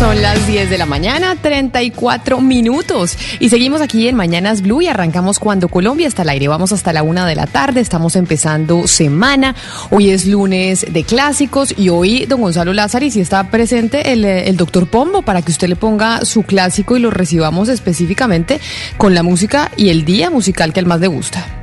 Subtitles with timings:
[0.00, 3.18] Son las 10 de la mañana, 34 minutos.
[3.38, 6.48] Y seguimos aquí en Mañanas Blue y arrancamos cuando Colombia está al aire.
[6.48, 9.54] Vamos hasta la una de la tarde, estamos empezando semana.
[9.90, 14.56] Hoy es lunes de clásicos y hoy don Gonzalo Lázaro si está presente el, el
[14.56, 18.58] doctor Pombo para que usted le ponga su clásico y lo recibamos específicamente
[18.96, 21.59] con la música y el día musical que él más le gusta.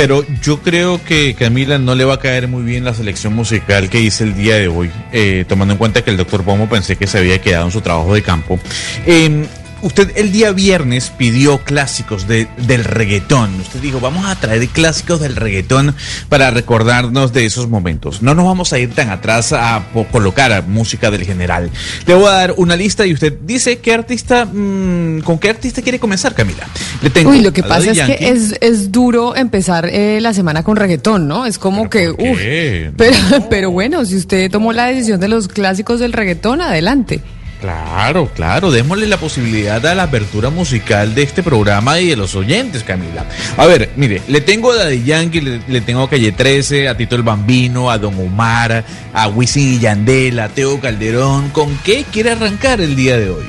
[0.00, 3.90] Pero yo creo que Camila no le va a caer muy bien la selección musical
[3.90, 6.96] que hice el día de hoy, eh, tomando en cuenta que el doctor Pomo pensé
[6.96, 8.58] que se había quedado en su trabajo de campo.
[9.04, 9.44] Eh,
[9.82, 13.60] usted el día viernes pidió clásicos de, del reggaetón.
[13.60, 15.94] Usted dijo, vamos a traer clásicos del reggaetón
[16.28, 18.22] para recordarnos de esos momentos.
[18.22, 21.70] No nos vamos a ir tan atrás a colocar música del general.
[22.06, 25.82] Le voy a dar una lista y usted dice qué artista, mmm, con qué artista
[25.82, 26.66] quiere comenzar, Camila.
[27.02, 28.16] Le tengo Uy, lo que pasa es Yankee.
[28.16, 31.46] que es, es, duro empezar eh, la semana con reggaetón, ¿no?
[31.46, 32.18] Es como que, uff.
[32.96, 33.48] Pero, no.
[33.48, 37.20] pero bueno, si usted tomó la decisión de los clásicos del reggaetón, adelante.
[37.60, 42.34] Claro, claro, démosle la posibilidad a la apertura musical de este programa y de los
[42.34, 43.26] oyentes, Camila.
[43.58, 46.96] A ver, mire, le tengo a Daddy Yankee, le, le tengo a Calle 13, a
[46.96, 51.50] Tito el Bambino, a Don Omar, a Wisin y Yandel, a Teo Calderón.
[51.50, 53.44] ¿Con qué quiere arrancar el día de hoy?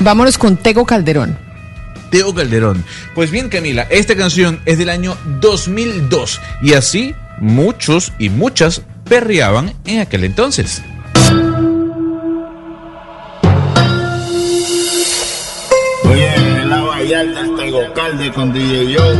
[0.00, 1.38] Vámonos con Tego Calderón.
[2.10, 2.84] Teo Calderón.
[3.14, 9.74] Pues bien, Camila, esta canción es del año 2002 y así muchos y muchas perreaban
[9.84, 10.82] en aquel entonces.
[17.74, 19.16] Tego Calde con DJ Joe.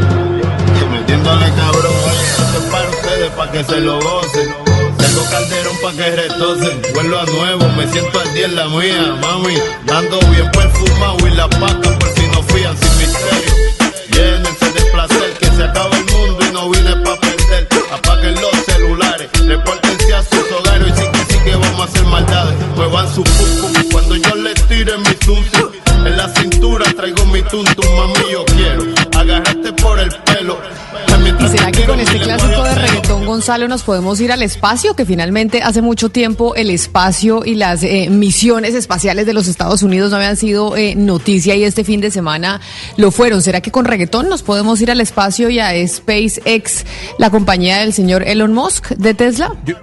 [0.92, 4.54] Metiéndole cabrón, oye, esto es para ustedes, para que se lo gocen.
[4.96, 9.18] Tengo calderón pa' que retocen, vuelvo a nuevo, me siento al día en la mía,
[9.20, 9.56] mami.
[9.92, 13.54] Ando bien perfumado y la paca por si no fían sin misterio.
[14.12, 17.68] Llénense de placer, que se acaba el mundo y no vine pa' perder.
[17.92, 22.04] Apaguen los celulares, repórtense a sus hogares y sí que sí que vamos a hacer
[22.04, 22.54] maldades.
[22.76, 25.73] Muevan su pum cuando yo les tire mi tuntum.
[26.04, 28.84] En la cintura traigo mi tuntum, mami, yo quiero
[29.18, 30.58] agarrarte por el pelo.
[31.40, 34.94] ¿Y será que con este clásico de reggaetón, Gonzalo, nos podemos ir al espacio?
[34.94, 39.82] Que finalmente hace mucho tiempo el espacio y las eh, misiones espaciales de los Estados
[39.82, 42.60] Unidos no habían sido eh, noticia y este fin de semana
[42.96, 43.40] lo fueron.
[43.40, 46.84] ¿Será que con reggaetón nos podemos ir al espacio y a SpaceX,
[47.18, 49.54] la compañía del señor Elon Musk de Tesla?
[49.64, 49.76] Yo,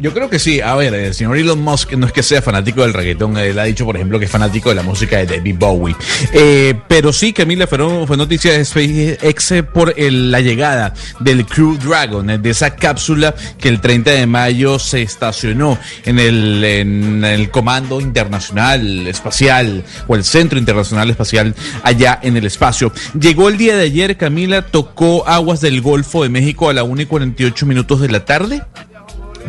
[0.00, 0.60] yo creo que sí.
[0.60, 3.36] A ver, el señor Elon Musk no es que sea fanático del reggaetón.
[3.36, 5.96] Él ha dicho, por ejemplo, que es fanático de la música de David Bowie.
[6.32, 11.76] Eh, pero sí, Camila, fue, fue noticia de SpaceX por el, la llegada del Crew
[11.78, 17.50] Dragon, de esa cápsula que el 30 de mayo se estacionó en el, en el
[17.50, 22.92] Comando Internacional Espacial o el Centro Internacional Espacial allá en el espacio.
[23.18, 27.02] Llegó el día de ayer, Camila, tocó aguas del Golfo de México a la 1
[27.02, 28.62] y 48 minutos de la tarde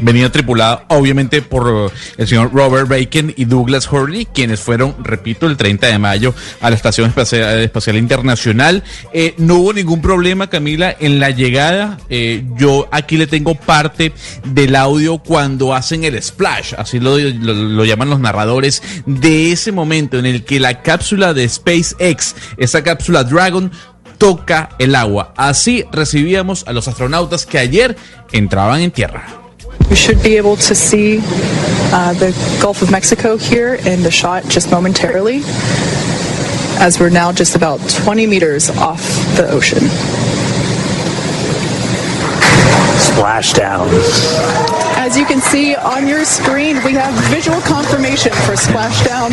[0.01, 5.57] venía tripulada obviamente por el señor Robert Bacon y Douglas Hurley, quienes fueron, repito, el
[5.57, 8.83] 30 de mayo a la Estación Espacial, Internacional.
[9.13, 11.97] Eh, no hubo ningún problema, Camila, en la llegada.
[12.09, 14.13] Eh, yo aquí le tengo parte
[14.45, 20.17] del audio cuando hacen el splash, así lo, lo llaman los narradores, de ese momento
[20.17, 23.71] en el que la cápsula de SpaceX, esa cápsula Dragon,
[24.19, 25.33] toca el agua.
[25.35, 27.95] Así recibíamos a los astronautas que ayer
[28.31, 29.38] entraban en tierra.
[29.87, 32.31] You should be able to see uh, the
[32.61, 35.41] Gulf of Mexico here in the shot just momentarily,
[36.79, 39.01] as we're now just about 20 meters off
[39.37, 39.79] the ocean.
[42.99, 43.87] Splashdown.
[44.97, 49.31] As you can see on your screen, we have visual confirmation for splashdown.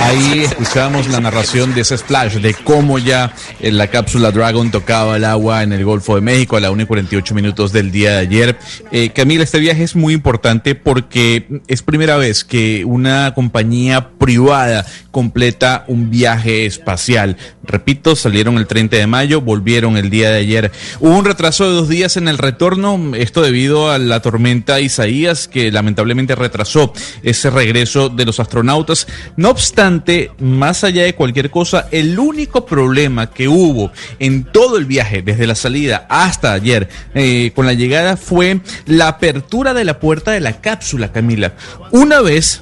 [0.00, 5.24] Ahí escuchamos la narración de ese splash, de cómo ya la cápsula Dragon tocaba el
[5.24, 8.18] agua en el Golfo de México a la 1 y 48 minutos del día de
[8.18, 8.58] ayer.
[8.90, 14.84] Eh, Camila, este viaje es muy importante porque es primera vez que una compañía privada
[15.12, 17.36] completa un viaje espacial.
[17.64, 20.72] Repito, salieron el 30 de mayo, volvieron el día de ayer.
[20.98, 25.46] Hubo un retraso de dos días en el retorno, esto debido a la tormenta Isaías,
[25.46, 26.92] que lamentablemente retrasó
[27.22, 29.06] ese regreso de los astronautas,
[29.36, 34.86] No obstante, más allá de cualquier cosa, el único problema que hubo en todo el
[34.86, 40.00] viaje, desde la salida hasta ayer, eh, con la llegada, fue la apertura de la
[40.00, 41.54] puerta de la cápsula, Camila.
[41.92, 42.60] Una vez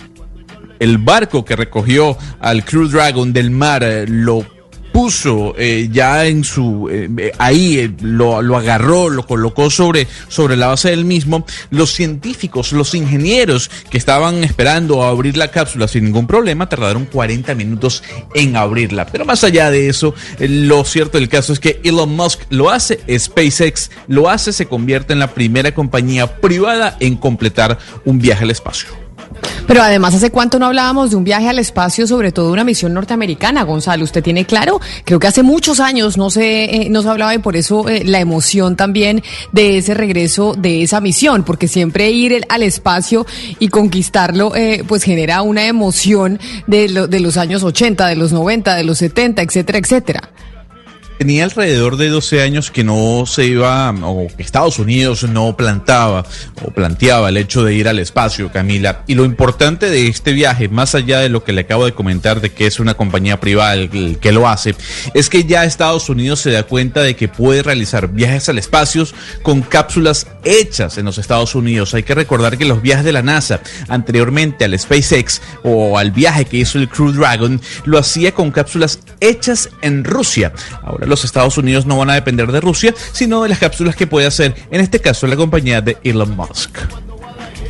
[0.78, 4.59] el barco que recogió al Crew Dragon del mar eh, lo
[4.92, 10.56] puso eh, ya en su eh, ahí eh, lo, lo, agarró, lo colocó sobre, sobre
[10.56, 15.88] la base del mismo, los científicos, los ingenieros que estaban esperando a abrir la cápsula
[15.88, 18.02] sin ningún problema, tardaron 40 minutos
[18.34, 19.06] en abrirla.
[19.06, 23.00] Pero más allá de eso, lo cierto del caso es que Elon Musk lo hace,
[23.18, 28.50] SpaceX lo hace, se convierte en la primera compañía privada en completar un viaje al
[28.50, 29.09] espacio.
[29.66, 32.92] Pero además, ¿hace cuánto no hablábamos de un viaje al espacio, sobre todo una misión
[32.92, 34.04] norteamericana, Gonzalo?
[34.04, 34.80] ¿Usted tiene claro?
[35.04, 38.02] Creo que hace muchos años no se, eh, no se hablaba y por eso eh,
[38.04, 39.22] la emoción también
[39.52, 43.26] de ese regreso de esa misión, porque siempre ir al espacio
[43.58, 48.32] y conquistarlo, eh, pues genera una emoción de, lo, de los años 80, de los
[48.32, 50.30] 90, de los 70, etcétera, etcétera
[51.20, 56.24] tenía alrededor de 12 años que no se iba, o que Estados Unidos no plantaba
[56.64, 59.04] o planteaba el hecho de ir al espacio, Camila.
[59.06, 62.40] Y lo importante de este viaje, más allá de lo que le acabo de comentar
[62.40, 64.74] de que es una compañía privada el, que lo hace,
[65.12, 69.04] es que ya Estados Unidos se da cuenta de que puede realizar viajes al espacio
[69.42, 71.92] con cápsulas hechas en los Estados Unidos.
[71.92, 76.46] Hay que recordar que los viajes de la NASA anteriormente al SpaceX o al viaje
[76.46, 80.54] que hizo el Crew Dragon lo hacía con cápsulas hechas en Rusia.
[80.82, 84.06] Ahora los Estados Unidos no van a depender de Rusia, sino de las cápsulas que
[84.06, 86.78] puede hacer, en este caso, la compañía de Elon Musk.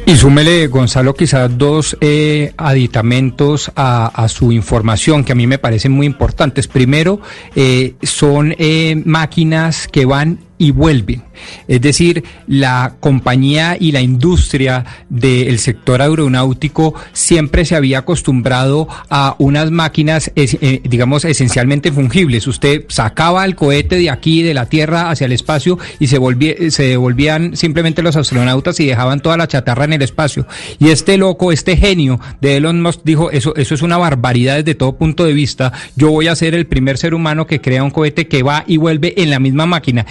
[0.07, 5.93] Y súmele, Gonzalo, quizás dos eh, aditamentos a, su información que a mí me parecen
[5.93, 6.67] muy importantes.
[6.67, 7.21] Primero,
[7.55, 11.23] eh, son eh, máquinas que van y vuelven.
[11.67, 19.37] Es decir, la compañía y la industria del sector aeronáutico siempre se había acostumbrado a
[19.39, 22.47] unas máquinas, eh, digamos, esencialmente fungibles.
[22.47, 26.55] Usted sacaba el cohete de aquí, de la Tierra, hacia el espacio y se, volvía,
[26.69, 30.47] se devolvían simplemente los astronautas y dejaban toda la chatarra en el espacio.
[30.79, 34.75] Y este loco, este genio de Elon Musk dijo, eso, eso es una barbaridad desde
[34.75, 35.73] todo punto de vista.
[35.97, 38.77] Yo voy a ser el primer ser humano que crea un cohete que va y
[38.77, 40.05] vuelve en la misma máquina.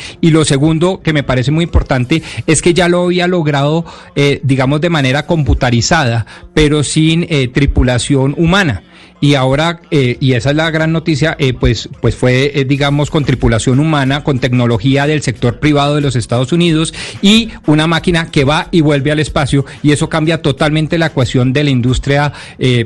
[0.45, 4.89] Segundo que me parece muy importante es que ya lo había logrado, eh, digamos, de
[4.89, 8.83] manera computarizada, pero sin eh, tripulación humana
[9.21, 13.25] y ahora, eh, y esa es la gran noticia, eh, pues, pues fue, digamos, con
[13.25, 18.45] tripulación humana, con tecnología del sector privado de los Estados Unidos y una máquina que
[18.45, 22.31] va y vuelve al espacio y eso cambia totalmente la ecuación de la industria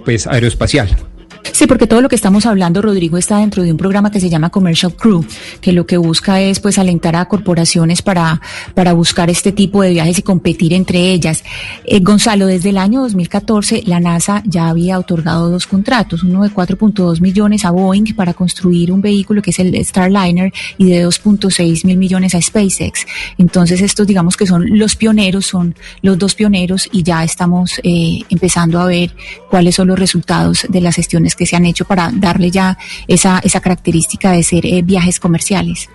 [0.03, 1.12] pues, aeroespacial.
[1.51, 4.30] Sí, porque todo lo que estamos hablando, Rodrigo, está dentro de un programa que se
[4.30, 5.25] llama Commercial Crew,
[5.62, 8.42] que lo que busca es pues alentar a corporaciones para,
[8.74, 11.44] para buscar este tipo de viajes y competir entre ellas.
[11.86, 16.50] Eh, Gonzalo, desde el año 2014 la NASA ya había otorgado dos contratos, uno de
[16.50, 21.86] 4.2 millones a Boeing para construir un vehículo que es el Starliner y de 2.6
[21.86, 23.06] mil millones a SpaceX.
[23.38, 28.22] Entonces estos digamos que son los pioneros, son los dos pioneros y ya estamos eh,
[28.30, 29.13] empezando a ver
[29.50, 32.77] cuáles son los resultados de las gestiones que se han hecho para darle ya
[33.07, 35.89] esa, esa característica de ser eh, viajes comerciales.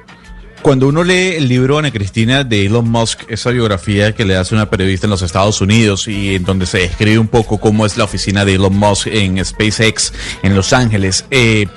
[0.62, 4.56] Cuando uno lee el libro Ana Cristina de Elon Musk, esa biografía que le hace
[4.56, 7.96] una periodista en los Estados Unidos y en donde se describe un poco cómo es
[7.96, 10.12] la oficina de Elon Musk en SpaceX
[10.42, 11.68] en Los Ángeles, eh,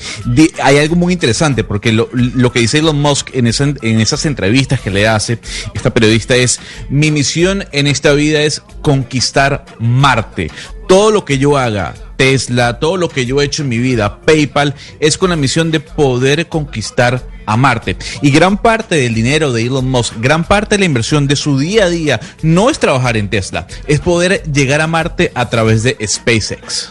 [0.63, 4.25] hay algo muy interesante porque lo, lo, que dice Elon Musk en, esa, en esas
[4.25, 5.38] entrevistas que le hace
[5.75, 6.60] esta periodista es,
[6.90, 10.50] mi misión en esta vida es conquistar Marte.
[10.92, 14.20] Todo lo que yo haga, Tesla, todo lo que yo he hecho en mi vida,
[14.25, 17.96] PayPal, es con la misión de poder conquistar a Marte.
[18.22, 21.58] Y gran parte del dinero de Elon Musk, gran parte de la inversión de su
[21.58, 25.84] día a día, no es trabajar en Tesla, es poder llegar a Marte a través
[25.84, 26.89] de SpaceX.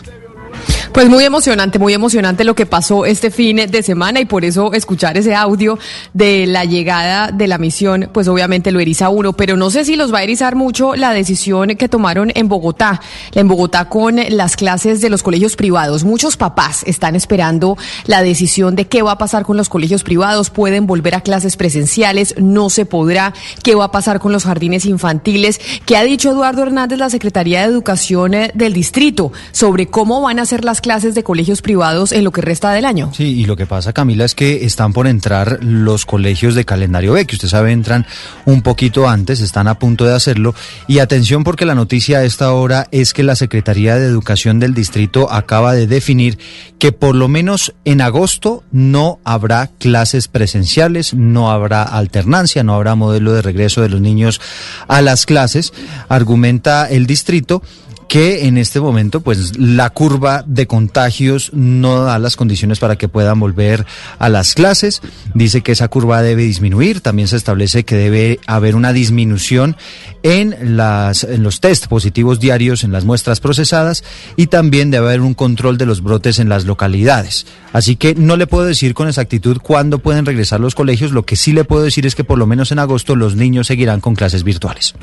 [0.92, 4.72] Pues muy emocionante, muy emocionante lo que pasó este fin de semana y por eso
[4.72, 5.78] escuchar ese audio
[6.14, 9.94] de la llegada de la misión, pues obviamente lo eriza uno, pero no sé si
[9.94, 13.00] los va a erizar mucho la decisión que tomaron en Bogotá,
[13.34, 16.02] en Bogotá con las clases de los colegios privados.
[16.02, 20.50] Muchos papás están esperando la decisión de qué va a pasar con los colegios privados,
[20.50, 23.32] pueden volver a clases presenciales, no se podrá,
[23.62, 27.60] qué va a pasar con los jardines infantiles, qué ha dicho Eduardo Hernández, la Secretaría
[27.60, 32.24] de Educación del distrito, sobre cómo van a ser las clases de colegios privados en
[32.24, 33.10] lo que resta del año.
[33.14, 37.12] Sí, y lo que pasa, Camila, es que están por entrar los colegios de calendario
[37.12, 38.06] B, que usted sabe entran
[38.44, 40.54] un poquito antes, están a punto de hacerlo.
[40.86, 44.74] Y atención porque la noticia a esta hora es que la Secretaría de Educación del
[44.74, 46.38] Distrito acaba de definir
[46.78, 52.94] que por lo menos en agosto no habrá clases presenciales, no habrá alternancia, no habrá
[52.94, 54.40] modelo de regreso de los niños
[54.88, 55.72] a las clases,
[56.08, 57.62] argumenta el distrito
[58.10, 63.06] que en este momento pues la curva de contagios no da las condiciones para que
[63.06, 63.86] puedan volver
[64.18, 65.00] a las clases.
[65.32, 67.02] Dice que esa curva debe disminuir.
[67.02, 69.76] También se establece que debe haber una disminución
[70.24, 74.02] en, las, en los test positivos diarios, en las muestras procesadas
[74.34, 77.46] y también debe haber un control de los brotes en las localidades.
[77.72, 81.12] Así que no le puedo decir con exactitud cuándo pueden regresar los colegios.
[81.12, 83.68] Lo que sí le puedo decir es que por lo menos en agosto los niños
[83.68, 84.96] seguirán con clases virtuales.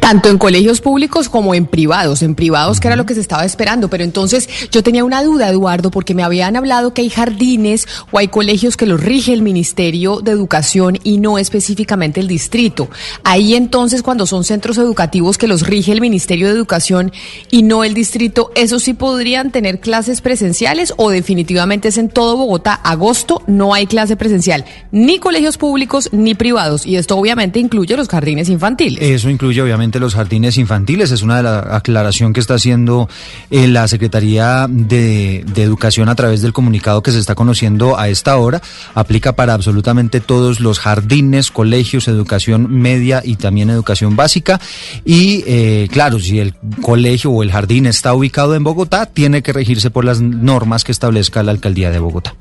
[0.00, 3.44] Tanto en colegios públicos como en privados, en privados que era lo que se estaba
[3.44, 3.88] esperando.
[3.90, 8.18] Pero entonces yo tenía una duda, Eduardo, porque me habían hablado que hay jardines o
[8.18, 12.88] hay colegios que los rige el Ministerio de Educación y no específicamente el distrito.
[13.24, 17.12] Ahí entonces cuando son centros educativos que los rige el Ministerio de Educación
[17.50, 22.36] y no el distrito, ¿esos sí podrían tener clases presenciales o definitivamente es en todo
[22.36, 22.74] Bogotá?
[22.74, 26.86] Agosto no hay clase presencial, ni colegios públicos ni privados.
[26.86, 29.02] Y esto obviamente incluye los jardines infantiles.
[29.02, 33.08] Eso incluye obviamente los jardines infantiles, es una de las aclaración que está haciendo
[33.50, 38.08] eh, la Secretaría de, de, Educación a través del comunicado que se está conociendo a
[38.08, 38.62] esta hora.
[38.94, 44.60] Aplica para absolutamente todos los jardines, colegios, educación media y también educación básica.
[45.04, 49.52] Y eh, claro, si el colegio o el jardín está ubicado en Bogotá, tiene que
[49.52, 52.34] regirse por las normas que establezca la alcaldía de Bogotá.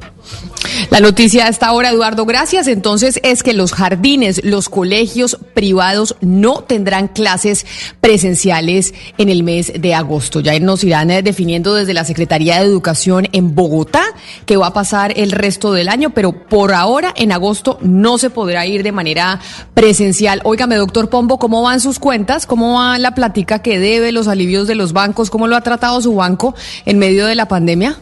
[0.90, 2.68] La noticia a esta hora, Eduardo, gracias.
[2.68, 7.66] Entonces es que los jardines, los colegios privados no tendrán clases
[8.02, 10.40] presenciales en el mes de agosto.
[10.40, 14.04] Ya nos irán eh, definiendo desde la Secretaría de Educación en Bogotá
[14.46, 18.30] qué va a pasar el resto del año, pero por ahora en agosto no se
[18.30, 19.40] podrá ir de manera
[19.74, 20.42] presencial.
[20.44, 22.46] Óigame, doctor Pombo, ¿cómo van sus cuentas?
[22.46, 25.30] ¿Cómo va la plática que debe, los alivios de los bancos?
[25.30, 26.56] ¿Cómo lo ha tratado su banco
[26.86, 28.00] en medio de la pandemia?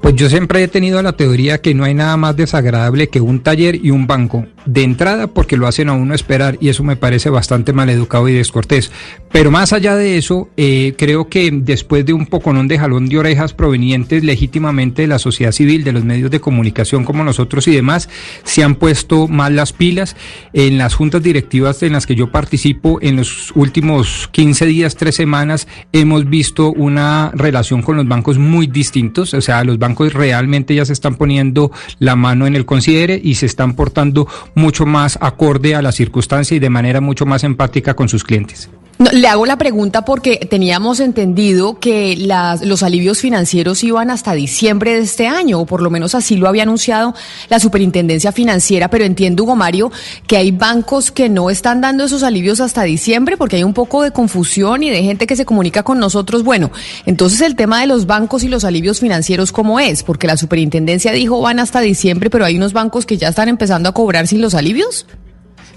[0.00, 3.40] Pues yo siempre he tenido la teoría que no hay nada más desagradable que un
[3.42, 4.46] taller y un banco.
[4.64, 8.32] De entrada porque lo hacen a uno esperar y eso me parece bastante maleducado y
[8.32, 8.90] descortés.
[9.30, 13.18] Pero más allá de eso, eh, creo que después de un poconón de jalón de
[13.18, 17.74] orejas provenientes legítimamente de la sociedad civil, de los medios de comunicación como nosotros y
[17.74, 18.08] demás,
[18.44, 20.16] se han puesto mal las pilas.
[20.52, 25.14] En las juntas directivas en las que yo participo, en los últimos 15 días, 3
[25.14, 29.34] semanas, hemos visto una relación con los bancos muy distintos.
[29.34, 33.20] O sea, los bancos bancos realmente ya se están poniendo la mano en el considere
[33.22, 37.44] y se están portando mucho más acorde a la circunstancia y de manera mucho más
[37.44, 38.70] empática con sus clientes.
[39.12, 44.92] Le hago la pregunta porque teníamos entendido que las, los alivios financieros iban hasta diciembre
[44.92, 47.14] de este año, o por lo menos así lo había anunciado
[47.48, 49.90] la Superintendencia Financiera, pero entiendo, Hugo Mario,
[50.26, 54.02] que hay bancos que no están dando esos alivios hasta diciembre porque hay un poco
[54.02, 56.44] de confusión y de gente que se comunica con nosotros.
[56.44, 56.70] Bueno,
[57.06, 60.02] entonces el tema de los bancos y los alivios financieros, ¿cómo es?
[60.02, 63.88] Porque la Superintendencia dijo van hasta diciembre, pero hay unos bancos que ya están empezando
[63.88, 65.06] a cobrar sin los alivios.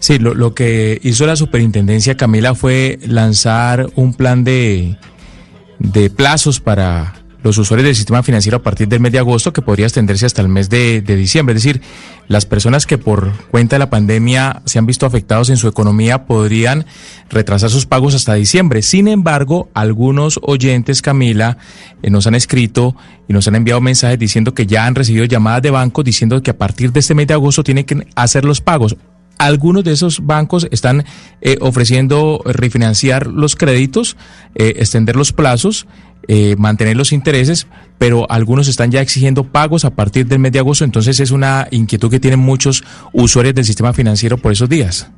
[0.04, 4.98] Sí, lo, lo, que hizo la superintendencia Camila fue lanzar un plan de,
[5.80, 9.62] de plazos para los usuarios del sistema financiero a partir del mes de agosto que
[9.62, 11.56] podría extenderse hasta el mes de, de, diciembre.
[11.56, 11.82] Es decir,
[12.28, 16.26] las personas que por cuenta de la pandemia se han visto afectados en su economía
[16.26, 16.86] podrían
[17.30, 18.82] retrasar sus pagos hasta diciembre.
[18.82, 21.58] Sin embargo, algunos oyentes, Camila,
[22.02, 22.94] eh, nos han escrito
[23.30, 26.52] y nos han enviado mensajes diciendo que ya han recibido llamadas de bancos diciendo que
[26.52, 28.98] a partir de este mes de agosto tienen que hacer los pagos
[29.46, 31.06] algunos de esos bancos están
[31.42, 34.16] eh, ofreciendo refinanciar los créditos,
[34.56, 35.88] eh, extender los plazos,
[36.28, 40.60] eh, mantener los intereses, pero algunos están ya exigiendo pagos a partir del mes de
[40.60, 45.10] agosto, entonces es una inquietud que tienen muchos usuarios del sistema financiero por esos días.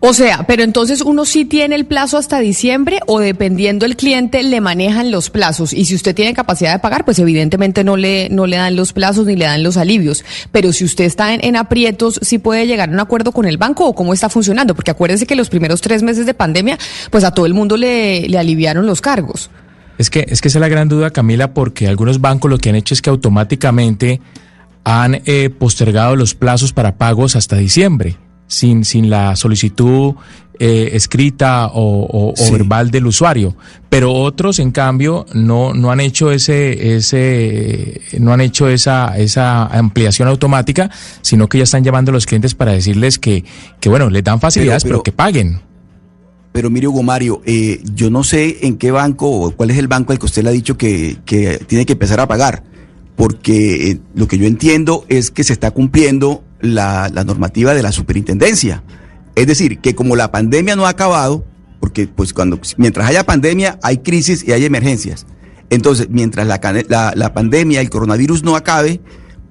[0.00, 4.42] O sea, pero entonces uno sí tiene el plazo hasta diciembre o dependiendo el cliente
[4.42, 8.28] le manejan los plazos y si usted tiene capacidad de pagar, pues evidentemente no le
[8.30, 10.24] no le dan los plazos ni le dan los alivios.
[10.52, 13.58] Pero si usted está en, en aprietos, sí puede llegar a un acuerdo con el
[13.58, 16.78] banco o cómo está funcionando, porque acuérdense que los primeros tres meses de pandemia,
[17.10, 19.50] pues a todo el mundo le, le aliviaron los cargos.
[19.98, 22.70] Es que es que esa es la gran duda, Camila, porque algunos bancos lo que
[22.70, 24.20] han hecho es que automáticamente
[24.84, 28.16] han eh, postergado los plazos para pagos hasta diciembre
[28.50, 30.14] sin, sin la solicitud
[30.58, 32.48] eh, escrita o, o, sí.
[32.48, 33.56] o, verbal del usuario.
[33.88, 39.66] Pero otros, en cambio, no, no han hecho ese, ese, no han hecho esa, esa
[39.66, 40.90] ampliación automática,
[41.22, 43.44] sino que ya están llamando a los clientes para decirles que,
[43.78, 45.60] que bueno, les dan facilidades, pero, pero, pero que paguen.
[46.52, 49.86] Pero mire, Hugo Mario, eh, yo no sé en qué banco o cuál es el
[49.86, 52.64] banco al que usted le ha dicho que, que tiene que empezar a pagar,
[53.14, 57.92] porque eh, lo que yo entiendo es que se está cumpliendo la, normativa de la
[57.92, 58.82] superintendencia.
[59.34, 61.44] Es decir, que como la pandemia no ha acabado,
[61.80, 65.26] porque pues cuando mientras haya pandemia hay crisis y hay emergencias.
[65.70, 69.00] Entonces, mientras la, la, la pandemia, el coronavirus no acabe,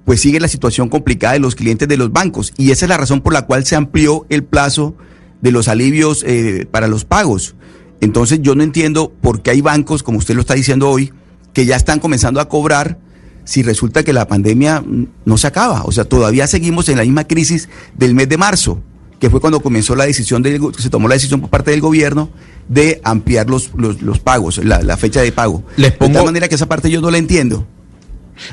[0.06, 2.54] pues sigue la situación complicada de los clientes de los bancos.
[2.58, 4.96] Y esa es la razón por la cual se amplió el plazo
[5.42, 7.56] de los alivios eh, para los pagos.
[8.02, 11.14] Entonces yo no entiendo por qué hay bancos, como usted lo está diciendo hoy,
[11.54, 13.00] que ya están comenzando a cobrar
[13.44, 15.84] si resulta que la pandemia mm, no se acaba.
[15.86, 18.82] O sea, todavía seguimos en la misma crisis del mes de marzo,
[19.20, 22.30] que fue cuando comenzó la decisión, del, se tomó la decisión por parte del gobierno
[22.68, 25.64] de ampliar los, los, los pagos, la, la, fecha de pago.
[25.76, 26.10] Les pongo...
[26.10, 27.68] De tal manera que esa parte yo no la entiendo.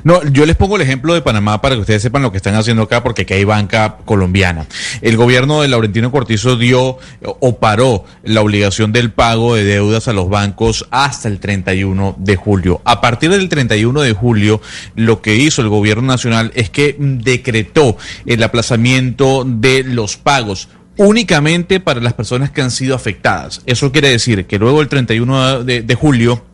[0.05, 2.55] No, yo les pongo el ejemplo de Panamá para que ustedes sepan lo que están
[2.55, 4.67] haciendo acá, porque aquí hay banca colombiana.
[5.01, 10.13] El gobierno de Laurentino Cortizo dio o paró la obligación del pago de deudas a
[10.13, 12.81] los bancos hasta el 31 de julio.
[12.85, 14.61] A partir del 31 de julio,
[14.95, 21.81] lo que hizo el gobierno nacional es que decretó el aplazamiento de los pagos únicamente
[21.81, 23.63] para las personas que han sido afectadas.
[23.67, 26.45] Eso quiere decir que luego del 31 de, de julio,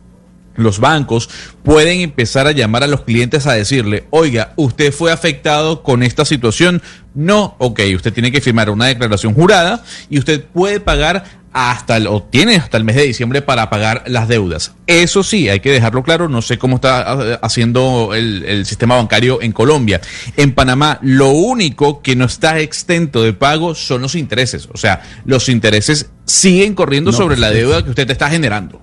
[0.55, 1.29] los bancos
[1.63, 6.25] pueden empezar a llamar a los clientes a decirle, oiga, usted fue afectado con esta
[6.25, 6.81] situación.
[7.15, 12.07] No, ok, usted tiene que firmar una declaración jurada y usted puede pagar hasta el,
[12.07, 14.73] o tiene hasta el mes de diciembre para pagar las deudas.
[14.87, 19.41] Eso sí, hay que dejarlo claro, no sé cómo está haciendo el, el, sistema bancario
[19.41, 20.01] en Colombia.
[20.35, 24.67] En Panamá, lo único que no está exento de pago son los intereses.
[24.73, 28.81] O sea, los intereses siguen corriendo no, sobre la deuda que usted está generando.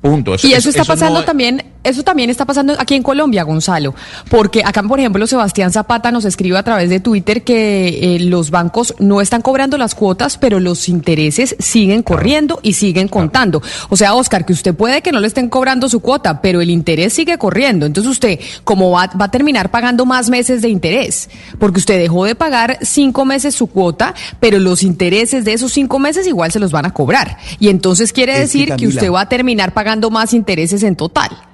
[0.00, 0.34] Punto.
[0.34, 1.24] Eso, y eso está eso pasando no...
[1.24, 3.94] también, eso también está pasando aquí en Colombia, Gonzalo,
[4.28, 8.50] porque acá, por ejemplo, Sebastián Zapata nos escribe a través de Twitter que eh, los
[8.50, 13.62] bancos no están cobrando las cuotas, pero los intereses siguen corriendo y siguen contando.
[13.88, 16.68] O sea, Oscar, que usted puede que no le estén cobrando su cuota, pero el
[16.68, 17.86] interés sigue corriendo.
[17.86, 22.24] Entonces usted, como va, va a terminar pagando más meses de interés, porque usted dejó
[22.26, 26.60] de pagar cinco meses su cuota, pero los intereses de esos cinco meses igual se
[26.60, 27.38] los van a cobrar.
[27.58, 31.49] Y entonces quiere decir que, que usted va a terminar pagando más intereses en total.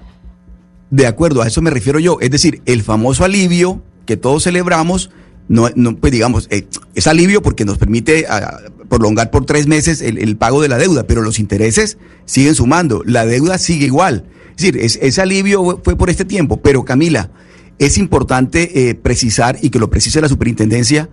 [0.91, 2.19] De acuerdo, a eso me refiero yo.
[2.21, 5.11] Es decir, el famoso alivio que todos celebramos,
[5.49, 10.01] no, no pues digamos, eh, es alivio porque nos permite a, prolongar por tres meses
[10.01, 14.25] el, el, pago de la deuda, pero los intereses siguen sumando, la deuda sigue igual.
[14.51, 17.31] Es decir, es, ese alivio fue por este tiempo, pero Camila,
[17.79, 21.11] es importante eh, precisar y que lo precise la superintendencia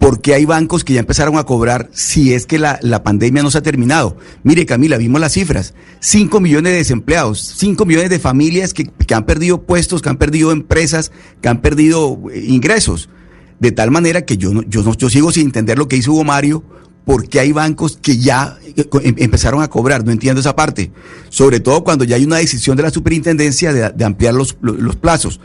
[0.00, 3.50] porque hay bancos que ya empezaron a cobrar si es que la, la, pandemia no
[3.50, 4.16] se ha terminado.
[4.42, 5.74] Mire, Camila, vimos las cifras.
[6.00, 10.16] 5 millones de desempleados, 5 millones de familias que, que, han perdido puestos, que han
[10.16, 13.10] perdido empresas, que han perdido eh, ingresos.
[13.58, 16.64] De tal manera que yo, yo, yo sigo sin entender lo que hizo Hugo Mario,
[17.04, 20.02] porque hay bancos que ya eh, em, empezaron a cobrar.
[20.02, 20.90] No entiendo esa parte.
[21.28, 24.96] Sobre todo cuando ya hay una decisión de la superintendencia de, de ampliar los, los
[24.96, 25.40] plazos.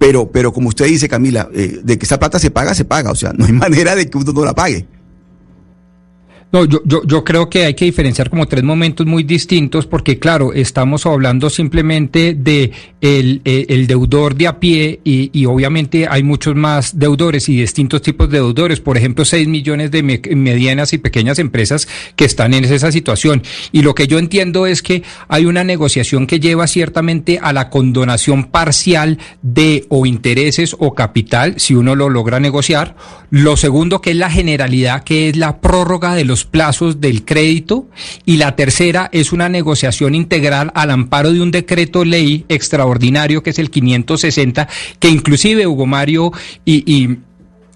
[0.00, 3.10] Pero, pero como usted dice, Camila, eh, de que esa plata se paga, se paga.
[3.10, 4.86] O sea, no hay manera de que uno no la pague.
[6.52, 10.18] No, yo, yo, yo creo que hay que diferenciar como tres momentos muy distintos porque,
[10.18, 16.08] claro, estamos hablando simplemente de el, el, el deudor de a pie y, y, obviamente
[16.08, 18.80] hay muchos más deudores y distintos tipos de deudores.
[18.80, 21.86] Por ejemplo, 6 millones de me medianas y pequeñas empresas
[22.16, 23.42] que están en esa situación.
[23.70, 27.70] Y lo que yo entiendo es que hay una negociación que lleva ciertamente a la
[27.70, 32.96] condonación parcial de o intereses o capital, si uno lo logra negociar.
[33.30, 37.86] Lo segundo, que es la generalidad, que es la prórroga de los plazos del crédito.
[38.24, 43.50] Y la tercera es una negociación integral al amparo de un decreto ley extraordinario que
[43.50, 46.32] es el 560 que inclusive Hugo Mario
[46.64, 47.18] y,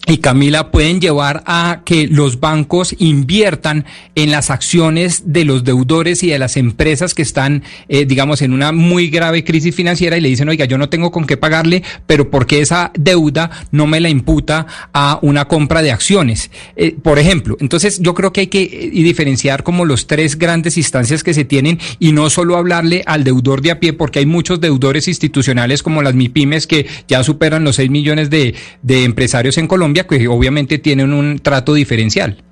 [0.07, 6.23] y Camila pueden llevar a que los bancos inviertan en las acciones de los deudores
[6.23, 10.21] y de las empresas que están, eh, digamos, en una muy grave crisis financiera y
[10.21, 14.01] le dicen, oiga, yo no tengo con qué pagarle, pero porque esa deuda no me
[14.01, 17.57] la imputa a una compra de acciones, eh, por ejemplo.
[17.61, 21.47] Entonces, yo creo que hay que eh, diferenciar como los tres grandes instancias que se
[21.47, 25.83] tienen y no solo hablarle al deudor de a pie, porque hay muchos deudores institucionales
[25.83, 30.27] como las MIPIMES que ya superan los 6 millones de, de empresarios en Colombia que
[30.27, 32.43] obviamente tienen un trato diferencial.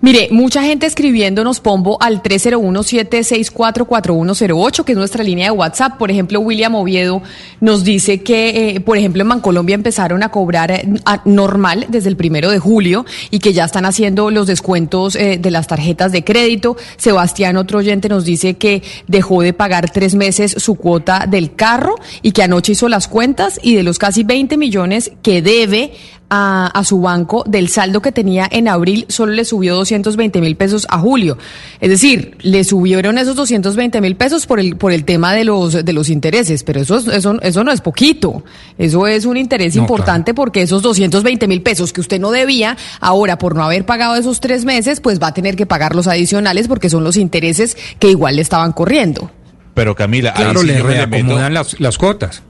[0.00, 5.98] Mire, mucha gente escribiéndonos, Pombo, al 301-764-4108, que es nuestra línea de WhatsApp.
[5.98, 7.20] Por ejemplo, William Oviedo
[7.60, 10.88] nos dice que, eh, por ejemplo, en Bancolombia empezaron a cobrar eh,
[11.24, 15.50] normal desde el primero de julio y que ya están haciendo los descuentos eh, de
[15.50, 16.76] las tarjetas de crédito.
[16.96, 21.96] Sebastián, otro oyente, nos dice que dejó de pagar tres meses su cuota del carro
[22.22, 25.92] y que anoche hizo las cuentas y de los casi 20 millones que debe
[26.30, 30.56] a, a, su banco del saldo que tenía en abril solo le subió 220 mil
[30.56, 31.38] pesos a julio.
[31.80, 35.84] Es decir, le subieron esos 220 mil pesos por el, por el tema de los,
[35.84, 38.44] de los intereses, pero eso, eso, eso no es poquito.
[38.76, 40.36] Eso es un interés no, importante claro.
[40.36, 44.40] porque esos 220 mil pesos que usted no debía, ahora por no haber pagado esos
[44.40, 48.10] tres meses, pues va a tener que pagar los adicionales porque son los intereses que
[48.10, 49.30] igual le estaban corriendo.
[49.74, 52.42] Pero Camila, claro, le reacomodan las, las cuotas.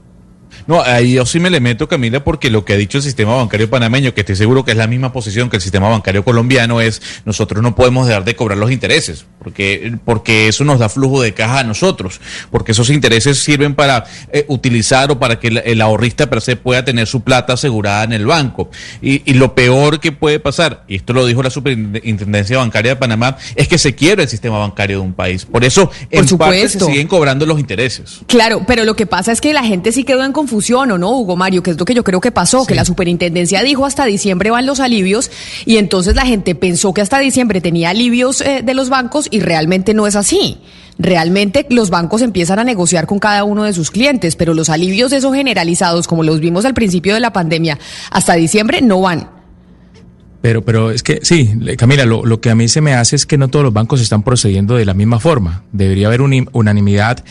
[0.69, 3.35] No, ahí yo sí me le meto, Camila, porque lo que ha dicho el sistema
[3.35, 6.79] bancario panameño, que estoy seguro que es la misma posición que el sistema bancario colombiano,
[6.79, 11.23] es nosotros no podemos dejar de cobrar los intereses, porque, porque eso nos da flujo
[11.23, 15.57] de caja a nosotros, porque esos intereses sirven para eh, utilizar o para que el,
[15.57, 18.69] el ahorrista per se pueda tener su plata asegurada en el banco.
[19.01, 22.95] Y, y lo peor que puede pasar, y esto lo dijo la Superintendencia Bancaria de
[22.95, 25.45] Panamá, es que se quiebra el sistema bancario de un país.
[25.45, 26.85] Por eso, en parte, se supuesto.
[26.85, 28.19] siguen cobrando los intereses.
[28.27, 31.11] Claro, pero lo que pasa es que la gente sí quedó en confusión, ¿o no,
[31.11, 31.63] Hugo Mario?
[31.63, 34.65] Que es lo que yo creo que pasó, que la superintendencia dijo hasta diciembre van
[34.65, 35.31] los alivios
[35.65, 39.39] y entonces la gente pensó que hasta diciembre tenía alivios eh, de los bancos y
[39.39, 40.57] realmente no es así.
[40.97, 45.13] Realmente los bancos empiezan a negociar con cada uno de sus clientes, pero los alivios
[45.13, 47.79] esos generalizados, como los vimos al principio de la pandemia,
[48.11, 49.38] hasta diciembre no van.
[50.41, 53.25] Pero, pero es que sí, Camila, lo, lo que a mí se me hace es
[53.25, 55.63] que no todos los bancos están procediendo de la misma forma.
[55.73, 57.23] Debería haber uni- unanimidad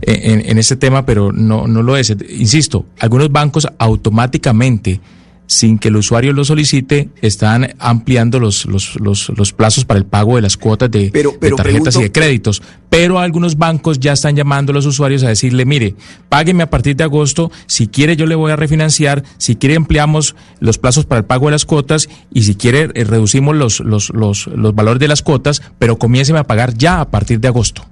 [0.00, 2.14] eh, en, en este tema, pero no, no lo es.
[2.30, 5.00] Insisto, algunos bancos automáticamente,
[5.46, 10.06] sin que el usuario lo solicite, están ampliando los, los, los, los plazos para el
[10.06, 12.62] pago de las cuotas de, Pero- de tarjetas y de créditos.
[12.88, 15.96] Pero algunos bancos ya están llamando a los usuarios a decirle, mire,
[16.28, 20.34] págueme a partir de agosto, si quiere yo le voy a refinanciar, si quiere ampliamos
[20.60, 24.10] los plazos para el pago de las cuotas y si quiere eh, reducimos los, los,
[24.10, 27.84] los, los valores de las cuotas, pero comienceme a pagar ya a partir de agosto.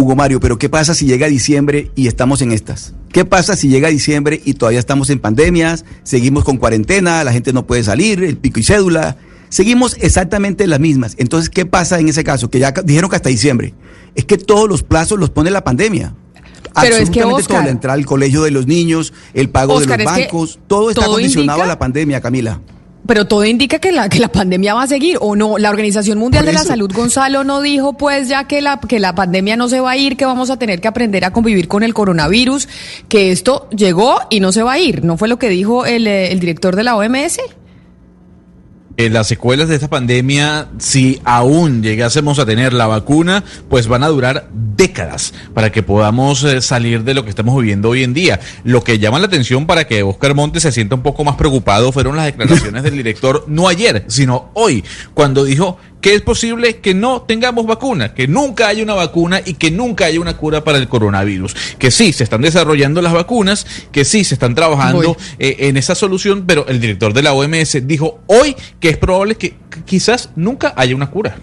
[0.00, 2.94] Hugo Mario, pero ¿qué pasa si llega diciembre y estamos en estas?
[3.12, 7.52] ¿Qué pasa si llega diciembre y todavía estamos en pandemias, seguimos con cuarentena, la gente
[7.52, 9.16] no puede salir, el pico y cédula?
[9.48, 11.14] Seguimos exactamente las mismas.
[11.18, 12.50] Entonces, ¿qué pasa en ese caso?
[12.50, 13.74] Que ya dijeron que hasta diciembre.
[14.14, 16.14] Es que todos los plazos los pone la pandemia.
[16.80, 19.74] Pero es que, Absolutamente todo, Oscar- la entrada al colegio de los niños, el pago
[19.74, 22.60] Oscar, de los bancos, todo está todo condicionado indica- a la pandemia, Camila.
[23.10, 25.58] Pero todo indica que la, que la pandemia va a seguir, ¿o no?
[25.58, 26.60] La Organización Mundial de la.
[26.60, 29.96] Salud, Gonzalo, no dijo pues ya que la, que la pandemia no se va a
[29.96, 32.68] ir, que vamos a tener que aprender a convivir con el coronavirus,
[33.08, 35.04] que esto llegó y no se va a ir.
[35.04, 37.40] ¿No fue lo que dijo el, eh, el director de la OMS?
[39.00, 44.02] Eh, las secuelas de esta pandemia, si aún llegásemos a tener la vacuna, pues van
[44.02, 48.12] a durar décadas para que podamos eh, salir de lo que estamos viviendo hoy en
[48.12, 48.40] día.
[48.62, 51.92] Lo que llama la atención para que Oscar Montes se sienta un poco más preocupado
[51.92, 54.84] fueron las declaraciones del director, no ayer, sino hoy,
[55.14, 59.54] cuando dijo que es posible que no tengamos vacuna, que nunca haya una vacuna y
[59.54, 61.54] que nunca haya una cura para el coronavirus.
[61.78, 65.94] Que sí, se están desarrollando las vacunas, que sí, se están trabajando eh, en esa
[65.94, 70.72] solución, pero el director de la OMS dijo hoy que es probable que quizás nunca
[70.76, 71.38] haya una cura.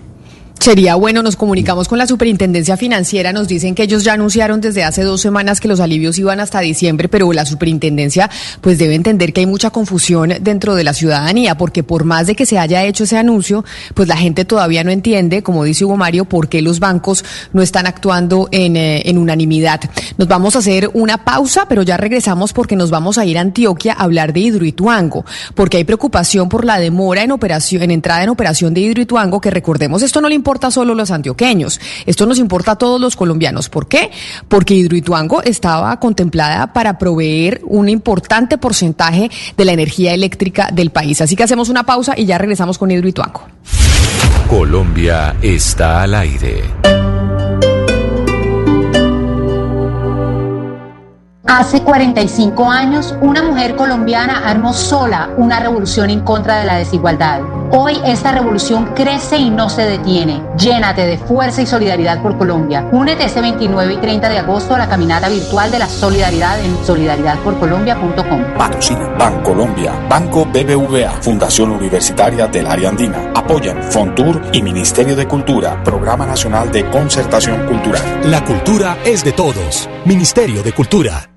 [0.60, 4.84] Sería bueno, nos comunicamos con la Superintendencia Financiera, nos dicen que ellos ya anunciaron desde
[4.84, 9.34] hace dos semanas que los alivios iban hasta diciembre, pero la Superintendencia pues debe entender
[9.34, 12.84] que hay mucha confusión dentro de la ciudadanía, porque por más de que se haya
[12.84, 16.62] hecho ese anuncio, pues la gente todavía no entiende, como dice Hugo Mario, por qué
[16.62, 19.80] los bancos no están actuando en, eh, unanimidad.
[20.18, 23.42] Nos vamos a hacer una pausa, pero ya regresamos porque nos vamos a ir a
[23.42, 28.24] Antioquia a hablar de Hidroituango, porque hay preocupación por la demora en operación, en entrada
[28.24, 32.26] en operación de Hidroituango, que recordemos, esto no le importa solo a los antioqueños, esto
[32.26, 33.70] nos importa a todos los colombianos.
[33.70, 34.12] ¿Por qué?
[34.48, 41.20] Porque Hidroituango estaba contemplada para proveer un importante porcentaje de la energía eléctrica del país.
[41.22, 43.42] Así que hacemos una pausa y ya regresamos con Hidroituango.
[44.50, 46.64] Colombia está al aire.
[51.46, 57.42] Hace 45 años, una mujer colombiana armó sola una revolución en contra de la desigualdad.
[57.72, 60.42] Hoy esta revolución crece y no se detiene.
[60.58, 62.88] Llénate de fuerza y solidaridad por Colombia.
[62.92, 66.78] Únete este 29 y 30 de agosto a la caminata virtual de la solidaridad en
[66.86, 68.58] solidaridadporcolombia.com.
[68.58, 73.32] Patrocina Bancolombia, Banco BBVA, Fundación Universitaria del Área Andina.
[73.36, 78.02] Apoyan Fontur y Ministerio de Cultura, Programa Nacional de Concertación Cultural.
[78.26, 79.90] La cultura es de todos.
[80.06, 81.37] Ministerio de Cultura.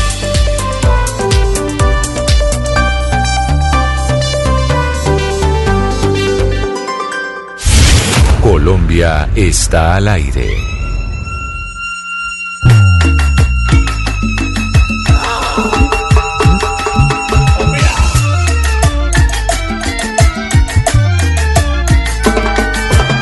[8.41, 10.49] Colombia está al aire.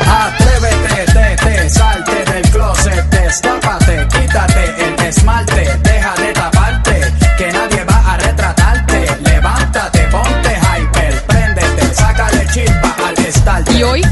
[0.08, 8.16] Atrévete, salte del closet, destápate, quítate el esmalte, deja de taparte, que nadie va a
[8.16, 9.06] retratarte.
[9.22, 13.72] Levántate, ponte hyper, préndete, sácale chispa al estarte.
[13.74, 14.02] Y hoy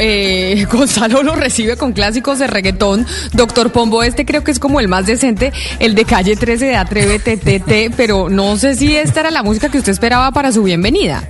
[0.72, 3.06] Gonzalo lo recibe con clásicos de reggaetón.
[3.32, 6.76] Doctor Pombo, este creo que es como el más decente, el de calle 13 de
[6.76, 10.62] Atrévete TT, pero no sé si esta era la música que usted esperaba para su
[10.62, 11.28] bienvenida.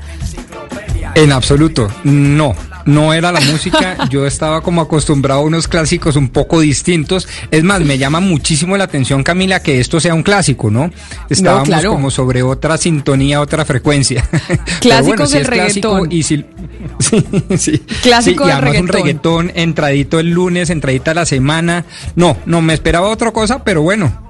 [1.15, 2.55] En absoluto, no.
[2.87, 7.29] No era la música, yo estaba como acostumbrado a unos clásicos un poco distintos.
[7.51, 10.91] Es más, me llama muchísimo la atención, Camila, que esto sea un clásico, ¿no?
[11.29, 11.93] Estábamos claro.
[11.93, 14.27] como sobre otra sintonía, otra frecuencia.
[14.81, 16.13] Clásicos bueno, sí del es clásico reggaetón.
[16.13, 16.45] Y si,
[16.99, 17.27] sí,
[17.59, 17.79] sí.
[18.03, 19.49] Clásico Sí, y del además un reggaetón.
[19.49, 21.85] reggaetón entradito el lunes, entradita la semana.
[22.17, 24.30] No, no, me esperaba otra cosa, pero bueno.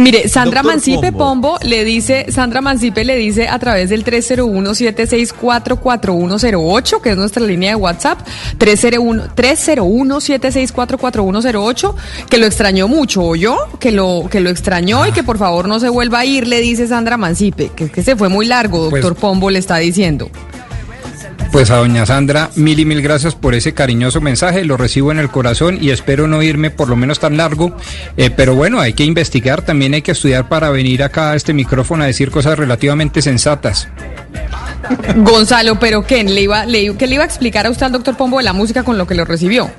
[0.00, 1.56] Mire, Sandra Doctor Mancipe Pombo.
[1.56, 7.70] Pombo le dice, Sandra Mancipe le dice a través del 301-764-4108, que es nuestra línea
[7.70, 8.18] de WhatsApp,
[8.58, 11.94] 301 301-764-4108,
[12.28, 13.56] que lo extrañó mucho, ¿oyó?
[13.78, 16.60] Que lo, que lo extrañó y que por favor no se vuelva a ir, le
[16.60, 20.30] dice Sandra Mancipe, que, que se fue muy largo, Pues- doctor Pombo le está diciendo.
[21.52, 25.18] Pues a doña Sandra, mil y mil gracias por ese cariñoso mensaje, lo recibo en
[25.18, 27.76] el corazón y espero no irme por lo menos tan largo,
[28.16, 31.52] Eh, pero bueno, hay que investigar, también hay que estudiar para venir acá a este
[31.52, 33.86] micrófono a decir cosas relativamente sensatas.
[35.16, 38.16] Gonzalo, pero ¿qué le iba, le, ¿qué le iba a explicar a usted al doctor
[38.16, 39.70] Pombo de la música con lo que lo recibió?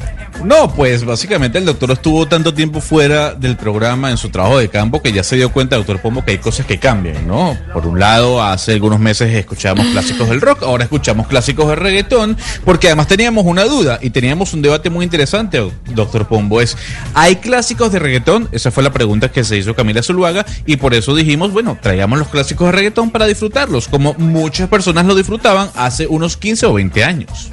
[0.43, 4.67] No, pues básicamente el doctor estuvo tanto tiempo fuera del programa en su trabajo de
[4.67, 7.57] campo que ya se dio cuenta, doctor Pombo, que hay cosas que cambian, ¿no?
[7.71, 12.37] Por un lado, hace algunos meses escuchábamos clásicos del rock, ahora escuchamos clásicos del reggaetón,
[12.65, 15.61] porque además teníamos una duda y teníamos un debate muy interesante,
[15.93, 16.77] doctor Pombo, es,
[17.13, 18.49] ¿hay clásicos de reggaetón?
[18.51, 22.19] Esa fue la pregunta que se hizo Camila Zuluaga y por eso dijimos, bueno, traigamos
[22.19, 26.73] los clásicos de reggaetón para disfrutarlos, como muchas personas lo disfrutaban hace unos 15 o
[26.73, 27.51] 20 años.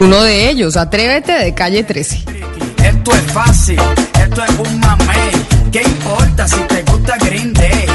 [0.00, 2.24] Uno de ellos, Atrévete de calle 13.
[2.84, 3.80] Esto es fácil,
[4.20, 5.30] esto es un mamey.
[5.72, 7.86] ¿Qué importa si te gusta Green Day?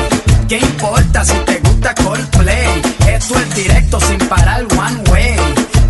[0.48, 2.82] ¿Qué importa si te gusta Coldplay?
[3.20, 5.36] Esto es directo sin parar one way.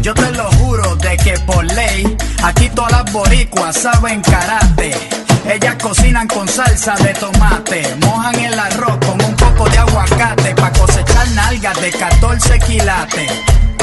[0.01, 4.95] Yo te lo juro de que por ley, aquí todas las boricuas saben karate.
[5.45, 10.73] Ellas cocinan con salsa de tomate, mojan el arroz con un poco de aguacate para
[10.73, 13.31] cosechar nalgas de 14 quilates.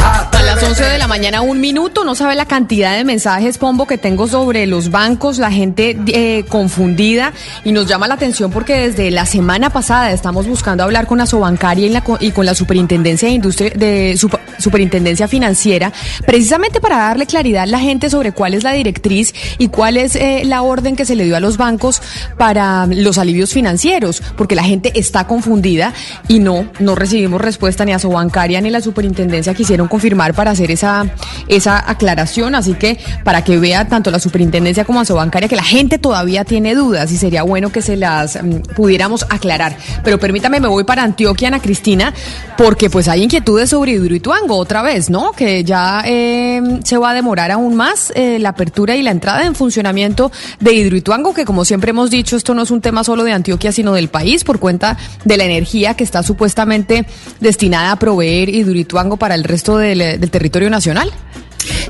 [0.07, 3.87] A las 11 de la mañana, un minuto, no sabe la cantidad de mensajes, Pombo,
[3.89, 7.33] que tengo sobre los bancos, la gente eh, confundida,
[7.65, 11.27] y nos llama la atención porque desde la semana pasada estamos buscando hablar con la
[11.27, 15.93] Sobancaria y, con la Superintendencia de Industria, de Sup- Superintendencia Financiera,
[16.25, 20.15] precisamente para darle claridad a la gente sobre cuál es la directriz y cuál es
[20.15, 22.01] eh, la orden que se le dio a los bancos
[22.39, 25.93] para los alivios financieros, porque la gente está confundida
[26.29, 30.51] y no, no recibimos respuesta ni a Sobancaria ni a la Superintendencia quisieron confirmar para
[30.51, 31.07] hacer esa,
[31.49, 35.65] esa aclaración, así que para que vea tanto la Superintendencia como a Sobancaria que la
[35.65, 39.79] gente todavía tiene dudas y sería bueno que se las mm, pudiéramos aclarar.
[40.05, 42.13] Pero permítame, me voy para Antioquia, Ana Cristina,
[42.59, 45.33] porque pues hay inquietudes sobre Hidroituango otra vez, ¿no?
[45.33, 49.47] Que ya eh, se va a demorar aún más eh, la apertura y la entrada
[49.47, 50.31] en funcionamiento
[50.61, 53.73] de Hidroituango, que como siempre hemos dicho, esto no es un tema solo de Antioquia,
[53.73, 57.07] sino del país, por cuenta de la energía que está supuestamente
[57.41, 61.13] destinada a proveer Hidroituango para el resto del, del territorio nacional.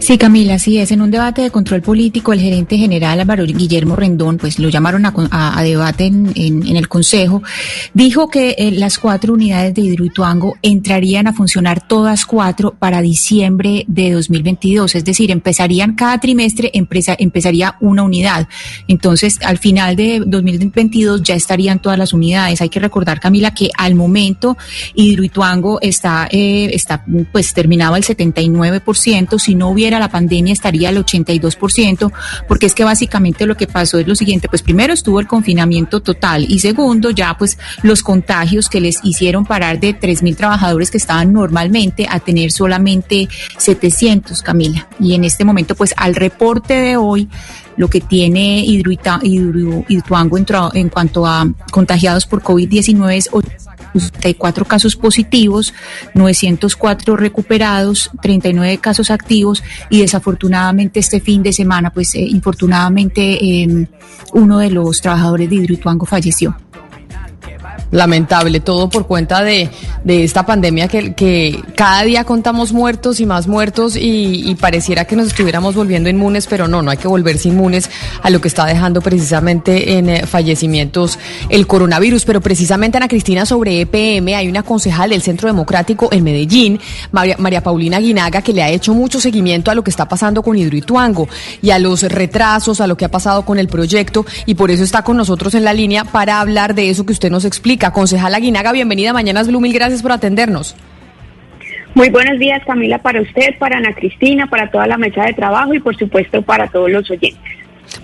[0.01, 0.91] Sí, Camila, sí es.
[0.93, 5.05] En un debate de control político, el gerente general Álvaro Guillermo Rendón, pues lo llamaron
[5.07, 7.43] a, a- a debate en, en- el Consejo,
[7.95, 13.85] dijo que eh, las cuatro unidades de Hidroituango entrarían a funcionar todas cuatro para diciembre
[13.89, 18.47] de 2022, es decir, empezarían cada trimestre, empresa, empezaría una unidad.
[18.89, 22.61] Entonces, al final de 2022 ya estarían todas las unidades.
[22.61, 24.57] Hay que recordar, Camila, que al momento
[24.95, 31.05] Hidroituango está, eh, está pues terminado al 79%, si no hubiera la pandemia estaría al
[31.05, 32.13] 82%,
[32.47, 36.01] porque es que básicamente lo que pasó es lo siguiente, pues primero estuvo el confinamiento
[36.01, 40.99] total y segundo ya pues los contagios que les hicieron parar de 3.000 trabajadores que
[40.99, 44.87] estaban normalmente a tener solamente 700, Camila.
[45.01, 47.29] Y en este momento pues al reporte de hoy
[47.77, 50.39] lo que tiene Hidroita- Hidro- Hidroituango
[50.75, 55.73] en, cuanto a contagiados por COVID-19 es 84 casos positivos,
[56.15, 63.89] 904 recuperados, 39 casos activos y desafortunadamente este fin de semana, pues eh, infortunadamente eh,
[64.33, 66.57] uno de los trabajadores de Hidroituango falleció.
[67.91, 69.71] Lamentable, todo por cuenta de,
[70.05, 75.17] de esta pandemia que, cada día contamos muertos y más muertos y, y pareciera que
[75.17, 77.91] nos estuviéramos volviendo inmunes, pero no, no hay que volverse inmunes
[78.23, 82.25] a lo que está dejando precisamente en eh, fallecimientos el coronavirus.
[82.25, 86.81] Pero precisamente, Ana Cristina, sobre EPM, hay una concejal del Centro Democrático en Medellín,
[87.13, 90.43] María, María Paulina Guinaga, que le ha hecho mucho seguimiento a lo que está pasando
[90.43, 91.29] con Hidroituango
[91.63, 94.83] y a los retrasos, a lo que ha pasado con el proyecto y por eso
[94.83, 97.66] está con nosotros en la línea para hablar de eso que usted nos explica.
[97.93, 100.77] Concejala Guinaga, bienvenida a Mañanas Blue, mil gracias por atendernos.
[101.95, 105.75] Muy buenos días, Camila, para usted, para Ana Cristina, para toda la mesa de trabajo
[105.75, 107.41] y, por supuesto, para todos los oyentes.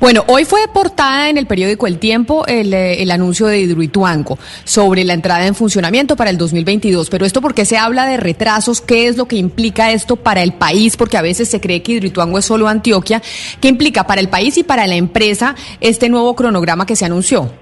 [0.00, 4.36] Bueno, hoy fue portada en el periódico El Tiempo el, eh, el, anuncio de Hidroituango
[4.64, 7.08] sobre la entrada en funcionamiento para el 2022.
[7.08, 8.80] Pero esto, ¿por qué se habla de retrasos?
[8.80, 10.96] ¿Qué es lo que implica esto para el país?
[10.96, 13.22] Porque a veces se cree que Hidroituango es solo Antioquia.
[13.60, 17.61] ¿Qué implica para el país y para la empresa este nuevo cronograma que se anunció?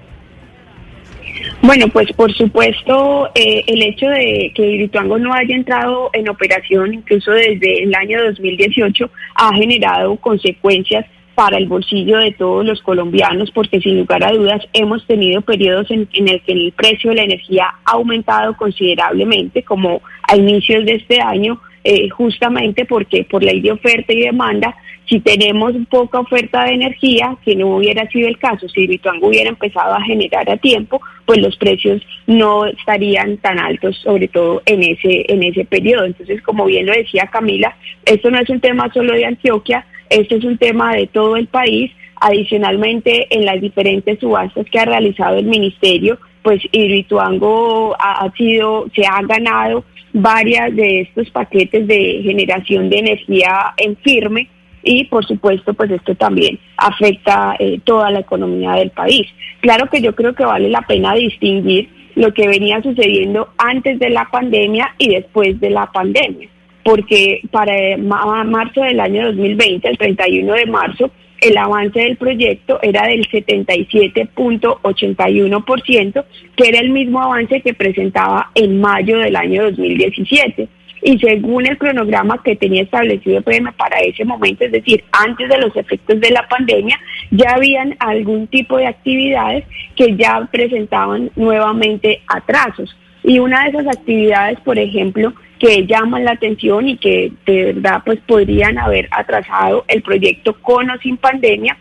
[1.63, 6.95] Bueno, pues por supuesto, eh, el hecho de que Hidroituango no haya entrado en operación
[6.95, 13.51] incluso desde el año 2018 ha generado consecuencias para el bolsillo de todos los colombianos,
[13.51, 17.17] porque sin lugar a dudas hemos tenido periodos en, en el que el precio de
[17.17, 23.43] la energía ha aumentado considerablemente, como a inicios de este año, eh, justamente porque por
[23.43, 24.75] ley de oferta y demanda,
[25.11, 29.49] si tenemos poca oferta de energía, que no hubiera sido el caso, si Bituango hubiera
[29.49, 34.83] empezado a generar a tiempo, pues los precios no estarían tan altos, sobre todo en
[34.83, 36.05] ese, en ese periodo.
[36.05, 40.35] Entonces, como bien lo decía Camila, esto no es un tema solo de Antioquia, esto
[40.35, 41.91] es un tema de todo el país.
[42.23, 48.85] Adicionalmente, en las diferentes subastas que ha realizado el ministerio, pues Hidroituango ha, ha sido,
[48.95, 49.83] se ha ganado
[50.13, 54.49] varias de estos paquetes de generación de energía en firme
[54.83, 59.27] y por supuesto pues esto también afecta eh, toda la economía del país.
[59.61, 64.09] Claro que yo creo que vale la pena distinguir lo que venía sucediendo antes de
[64.09, 66.49] la pandemia y después de la pandemia,
[66.83, 73.05] porque para marzo del año 2020, el 31 de marzo, el avance del proyecto era
[73.07, 76.25] del 77.81%,
[76.55, 80.69] que era el mismo avance que presentaba en mayo del año 2017.
[81.03, 85.57] Y según el cronograma que tenía establecido PM para ese momento, es decir, antes de
[85.57, 86.99] los efectos de la pandemia,
[87.31, 89.63] ya habían algún tipo de actividades
[89.95, 92.95] que ya presentaban nuevamente atrasos.
[93.23, 98.01] Y una de esas actividades, por ejemplo, que llaman la atención y que de verdad
[98.03, 101.77] pues podrían haber atrasado el proyecto con o sin pandemia,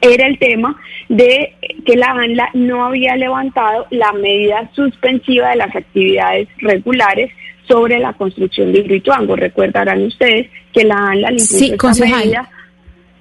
[0.00, 0.76] era el tema
[1.08, 1.54] de
[1.86, 7.30] que la ANLA no había levantado la medida suspensiva de las actividades regulares
[7.68, 9.36] sobre la construcción de Hidroituango.
[9.36, 12.59] Recordarán ustedes que la ANLA le sí, medida eh,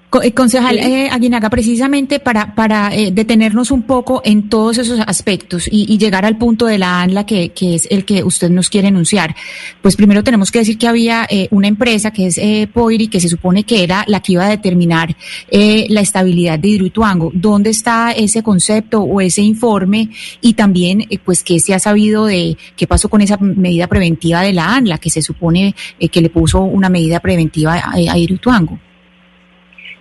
[0.10, 5.86] Concejal eh, Aguinaga, precisamente para, para eh, detenernos un poco en todos esos aspectos y,
[5.94, 8.88] y, llegar al punto de la ANLA que, que es el que usted nos quiere
[8.88, 9.36] enunciar,
[9.82, 13.20] pues primero tenemos que decir que había eh, una empresa que es eh, Poiri, que
[13.20, 15.16] se supone que era la que iba a determinar
[15.52, 17.32] eh, la estabilidad de Hidroituango.
[17.34, 20.10] ¿Dónde está ese concepto o ese informe?
[20.42, 24.42] Y también, eh, pues, ¿qué se ha sabido de qué pasó con esa medida preventiva
[24.42, 28.18] de la ANLA, que se supone eh, que le puso una medida preventiva a, a
[28.18, 28.80] Hidroituango?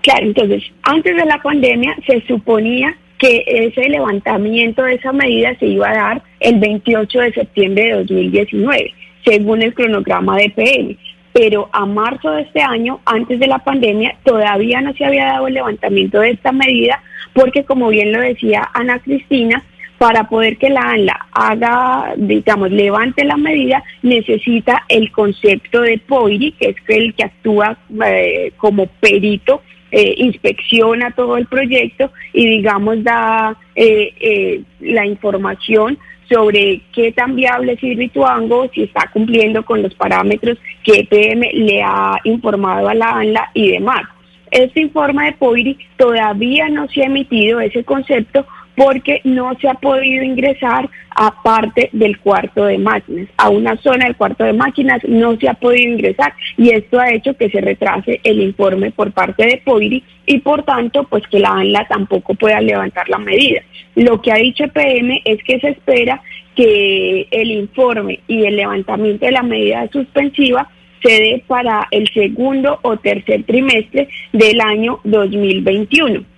[0.08, 5.66] Claro, entonces, antes de la pandemia se suponía que ese levantamiento de esa medida se
[5.66, 8.94] iba a dar el 28 de septiembre de 2019,
[9.26, 10.96] según el cronograma de PM.
[11.34, 15.46] Pero a marzo de este año, antes de la pandemia, todavía no se había dado
[15.46, 17.02] el levantamiento de esta medida,
[17.34, 19.62] porque como bien lo decía Ana Cristina,
[19.98, 26.52] para poder que la ANLA haga, digamos, levante la medida, necesita el concepto de POIRI,
[26.52, 33.02] que es el que actúa eh, como perito eh, inspecciona todo el proyecto y digamos
[33.02, 35.98] da eh, eh, la información
[36.28, 41.82] sobre qué tan viable es Hidroituango, si está cumpliendo con los parámetros que EPM le
[41.82, 44.02] ha informado a la ANLA y demás.
[44.50, 48.46] Este informe de POIRI todavía no se ha emitido ese concepto
[48.78, 53.26] porque no se ha podido ingresar a parte del cuarto de máquinas.
[53.36, 57.12] A una zona del cuarto de máquinas no se ha podido ingresar y esto ha
[57.12, 61.40] hecho que se retrase el informe por parte de POIRI y por tanto pues que
[61.40, 63.62] la ANLA tampoco pueda levantar la medida.
[63.96, 66.22] Lo que ha dicho PM es que se espera
[66.54, 70.70] que el informe y el levantamiento de la medida suspensiva
[71.02, 76.37] se dé para el segundo o tercer trimestre del año 2021.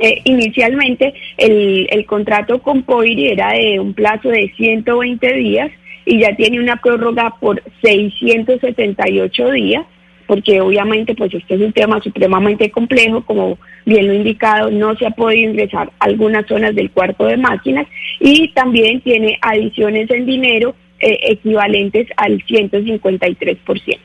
[0.00, 5.70] Eh, inicialmente el, el contrato con Poiri era de un plazo de 120 días
[6.04, 9.84] y ya tiene una prórroga por 678 días
[10.28, 14.94] porque obviamente pues este es un tema supremamente complejo, como bien lo he indicado, no
[14.94, 17.86] se ha podido ingresar algunas zonas del cuarto de máquinas
[18.20, 23.98] y también tiene adiciones en dinero eh, equivalentes al 153%.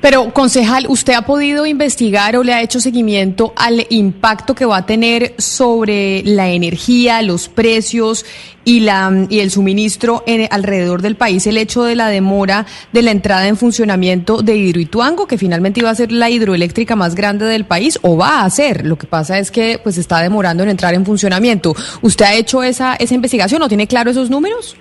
[0.00, 4.78] Pero, concejal, ¿usted ha podido investigar o le ha hecho seguimiento al impacto que va
[4.78, 8.24] a tener sobre la energía, los precios
[8.64, 13.02] y, la, y el suministro en, alrededor del país el hecho de la demora de
[13.02, 17.44] la entrada en funcionamiento de Hidroituango, que finalmente iba a ser la hidroeléctrica más grande
[17.44, 18.86] del país, o va a ser?
[18.86, 21.74] Lo que pasa es que pues está demorando en entrar en funcionamiento.
[22.00, 24.76] ¿Usted ha hecho esa, esa investigación o tiene claro esos números?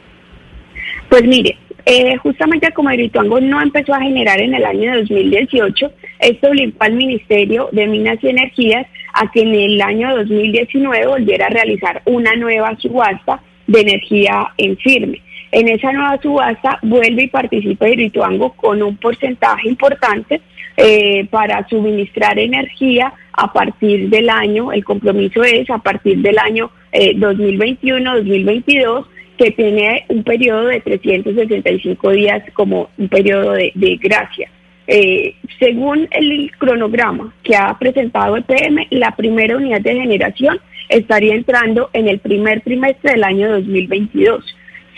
[1.09, 6.47] Pues mire, eh, justamente como Hidroituango no empezó a generar en el año 2018, esto
[6.47, 11.49] obligó al Ministerio de Minas y Energías a que en el año 2019 volviera a
[11.49, 15.21] realizar una nueva subasta de energía en firme.
[15.51, 20.41] En esa nueva subasta vuelve y participa Hidroituango con un porcentaje importante
[20.77, 26.69] eh, para suministrar energía a partir del año, el compromiso es a partir del año
[26.91, 29.05] 2021-2022
[29.39, 34.51] que tiene un periodo de 365 días como un periodo de, gracia.
[34.85, 40.59] Eh, según el cronograma que ha presentado el PM, la primera unidad de generación
[40.89, 44.43] estaría entrando en el primer trimestre del año 2022.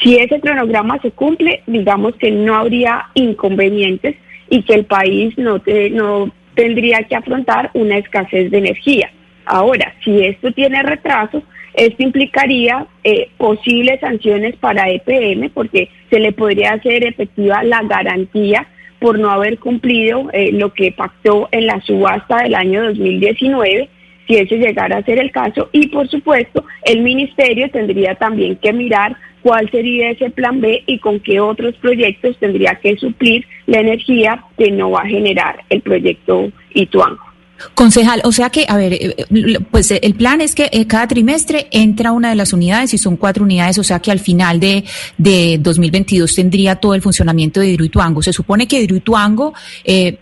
[0.01, 4.15] Si ese cronograma se cumple, digamos que no habría inconvenientes
[4.49, 5.61] y que el país no,
[5.91, 9.11] no tendría que afrontar una escasez de energía.
[9.45, 11.43] Ahora, si esto tiene retrasos,
[11.73, 18.67] esto implicaría eh, posibles sanciones para EPM porque se le podría hacer efectiva la garantía
[18.99, 23.89] por no haber cumplido eh, lo que pactó en la subasta del año 2019
[24.27, 25.69] si ese llegara a ser el caso.
[25.71, 30.99] Y por supuesto, el ministerio tendría también que mirar cuál sería ese plan B y
[30.99, 35.81] con qué otros proyectos tendría que suplir la energía que no va a generar el
[35.81, 37.30] proyecto Ituango.
[37.75, 41.07] Concejal, o sea que, a ver, eh, eh, pues eh, el plan es que cada
[41.07, 44.59] trimestre entra una de las unidades y son cuatro unidades, o sea que al final
[44.59, 44.83] de,
[45.17, 48.21] de 2022 tendría todo el funcionamiento de Hidroituango.
[48.21, 49.53] Se supone que Hidroituango
[49.83, 50.17] eh,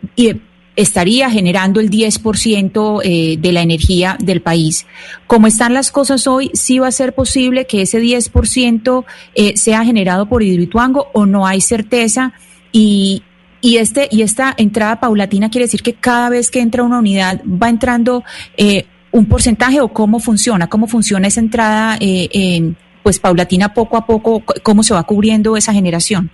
[0.76, 4.86] estaría generando el 10% eh, de la energía del país.
[5.28, 9.84] Como están las cosas hoy, ¿sí va a ser posible que ese 10% eh, sea
[9.84, 12.34] generado por Hidroituango o no hay certeza?
[12.72, 13.24] Y,
[13.62, 17.42] y, este, y esta entrada paulatina quiere decir que cada vez que entra una unidad
[17.46, 18.24] va entrando
[18.58, 24.06] eh, un porcentaje o cómo funciona, cómo funciona esa entrada eh, pues paulatina poco a
[24.06, 26.30] poco, cómo se va cubriendo esa generación.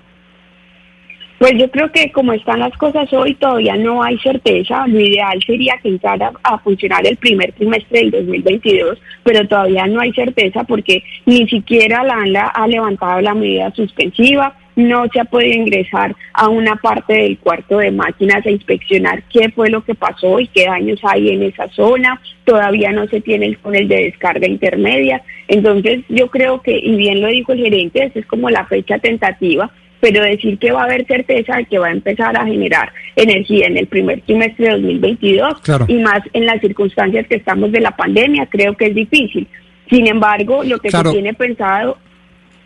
[1.37, 4.87] Pues yo creo que como están las cosas hoy todavía no hay certeza.
[4.87, 9.99] Lo ideal sería que entrara a funcionar el primer trimestre del 2022, pero todavía no
[9.99, 15.25] hay certeza porque ni siquiera la ANLA ha levantado la medida suspensiva, no se ha
[15.25, 19.95] podido ingresar a una parte del cuarto de máquinas a inspeccionar qué fue lo que
[19.95, 22.21] pasó y qué daños hay en esa zona.
[22.43, 25.21] Todavía no se tiene el túnel de descarga intermedia.
[25.47, 28.97] Entonces yo creo que, y bien lo dijo el gerente, esa es como la fecha
[28.99, 29.71] tentativa
[30.01, 33.65] pero decir que va a haber certeza de que va a empezar a generar energía
[33.65, 37.89] en el primer trimestre de 2022 y más en las circunstancias que estamos de la
[37.89, 39.47] pandemia, creo que es difícil.
[39.89, 41.97] Sin embargo, lo que se tiene pensado,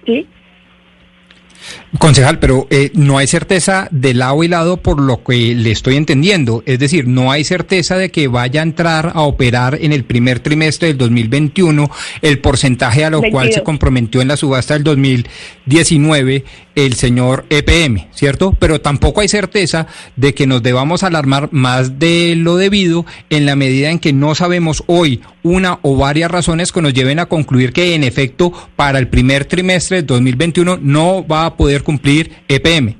[0.05, 0.27] ¿sí?
[1.97, 5.95] Concejal, pero eh, no hay certeza de lado y lado por lo que le estoy
[5.95, 6.63] entendiendo.
[6.65, 10.39] Es decir, no hay certeza de que vaya a entrar a operar en el primer
[10.39, 11.89] trimestre del 2021
[12.21, 16.43] el porcentaje a lo cual se comprometió en la subasta del 2019
[16.75, 18.55] el señor EPM, ¿cierto?
[18.57, 23.55] Pero tampoco hay certeza de que nos debamos alarmar más de lo debido en la
[23.55, 27.71] medida en que no sabemos hoy una o varias razones que nos lleven a concluir
[27.73, 32.95] que en efecto para el primer trimestre del 2021 no va a poder cumplir EPM.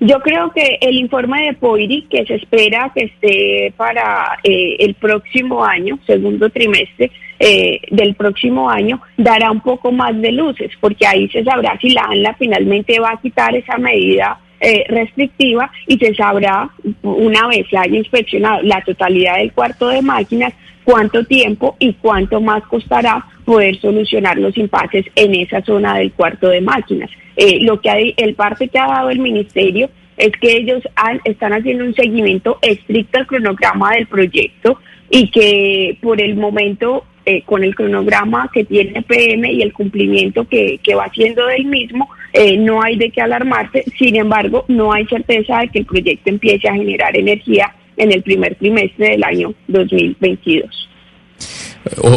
[0.00, 4.94] Yo creo que el informe de POIRI, que se espera que esté para eh, el
[4.94, 7.10] próximo año, segundo trimestre
[7.40, 11.90] eh, del próximo año, dará un poco más de luces, porque ahí se sabrá si
[11.90, 16.68] la ANLA finalmente va a quitar esa medida eh, restrictiva y se sabrá,
[17.02, 20.52] una vez se haya inspeccionado la totalidad del cuarto de máquinas,
[20.88, 26.48] cuánto tiempo y cuánto más costará poder solucionar los impases en esa zona del cuarto
[26.48, 27.10] de máquinas.
[27.36, 30.82] Eh, lo que hay, el parte que ha dado el ministerio es que ellos
[31.24, 34.78] están haciendo un seguimiento estricto al cronograma del proyecto
[35.10, 40.48] y que por el momento eh, con el cronograma que tiene PM y el cumplimiento
[40.48, 43.84] que, va haciendo del mismo, eh, no hay de qué alarmarse.
[43.98, 48.22] Sin embargo, no hay certeza de que el proyecto empiece a generar energía en el
[48.22, 50.88] primer trimestre del año 2022.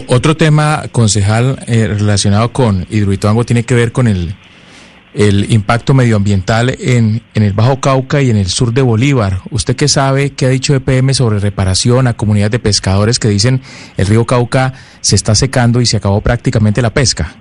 [0.07, 4.33] otro tema, concejal, relacionado con Hidroituango tiene que ver con el
[5.13, 9.41] el impacto medioambiental en, en, el Bajo Cauca y en el sur de Bolívar.
[9.49, 13.61] ¿Usted qué sabe, qué ha dicho EPM sobre reparación a comunidades de pescadores que dicen
[13.97, 17.35] el río Cauca se está secando y se acabó prácticamente la pesca?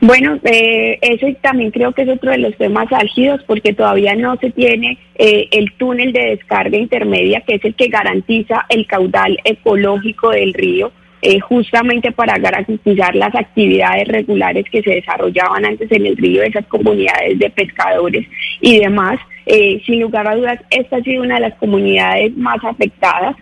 [0.00, 4.36] Bueno, eh, eso también creo que es otro de los temas álgidos porque todavía no
[4.36, 9.38] se tiene eh, el túnel de descarga intermedia que es el que garantiza el caudal
[9.44, 10.92] ecológico del río
[11.22, 16.66] eh, justamente para garantizar las actividades regulares que se desarrollaban antes en el río, esas
[16.66, 18.26] comunidades de pescadores
[18.60, 19.18] y demás.
[19.46, 23.34] Eh, sin lugar a dudas, esta ha sido una de las comunidades más afectadas.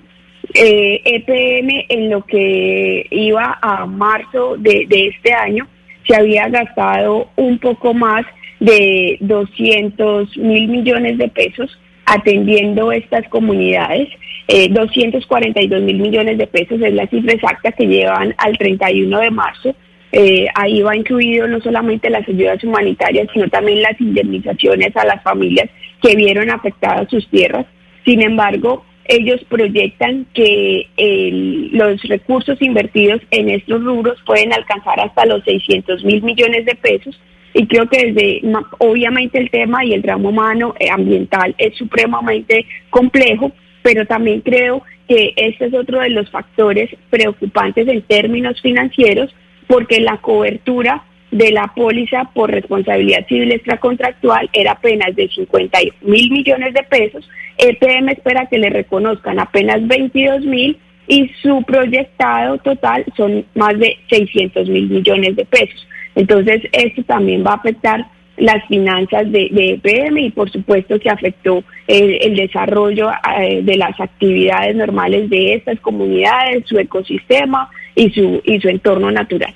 [0.55, 5.67] Eh, EPM en lo que iba a marzo de, este año
[6.07, 8.25] se había gastado un poco más
[8.61, 14.09] de 200 mil millones de pesos atendiendo estas comunidades.
[14.47, 19.31] Eh, 242 mil millones de pesos es la cifra exacta que llevan al 31 de
[19.31, 19.75] marzo.
[20.13, 25.23] Eh, ahí va incluido no solamente las ayudas humanitarias, sino también las indemnizaciones a las
[25.23, 25.69] familias
[26.01, 27.67] que vieron afectadas sus tierras.
[28.05, 35.27] Sin embargo, ellos proyectan que el- los recursos invertidos en estos rubros pueden alcanzar hasta
[35.27, 37.21] los 600 mil millones de pesos.
[37.53, 38.43] Y creo que desde
[38.79, 43.53] obviamente el tema y el drama humano eh, ambiental es supremamente complejo,
[43.83, 49.35] pero también creo que este es otro de los factores preocupantes en términos financieros
[49.67, 51.05] porque la cobertura
[51.35, 57.29] de la póliza por responsabilidad civil extracontractual era apenas de 50 mil millones de pesos.
[57.59, 60.79] EPM espera que le reconozcan apenas 22 mil
[61.09, 65.89] y su proyectado total son más de 600 mil millones de pesos.
[66.15, 68.07] Entonces, esto también va a afectar
[68.37, 73.11] las finanzas de, de EPM y por supuesto que afectó el, desarrollo
[73.41, 79.11] eh, de las actividades normales de estas comunidades, su ecosistema y su, y su entorno
[79.11, 79.53] natural.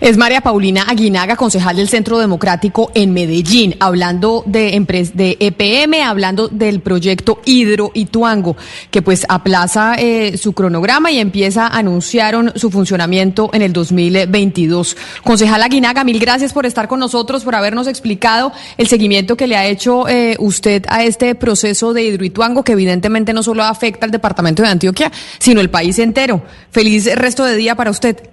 [0.00, 4.70] Es María Paulina Aguinaga, concejal del Centro Democrático en Medellín, hablando de,
[5.14, 8.56] de EPM, hablando del proyecto Hidro Ituango,
[8.90, 14.96] que pues aplaza eh, su cronograma y empieza, anunciaron su funcionamiento en el 2022.
[15.22, 19.56] Concejal Aguinaga, mil gracias por estar con nosotros, por habernos explicado el seguimiento que le
[19.56, 24.04] ha hecho eh, usted a este proceso de Hidro Ituango, que evidentemente no solo afecta
[24.04, 26.42] al departamento de Antioquia, sino el país entero.
[26.70, 28.32] Feliz resto de día para usted.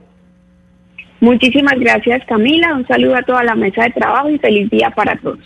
[1.21, 5.17] Muchísimas gracias Camila, un saludo a toda la mesa de trabajo y feliz día para
[5.17, 5.39] todos.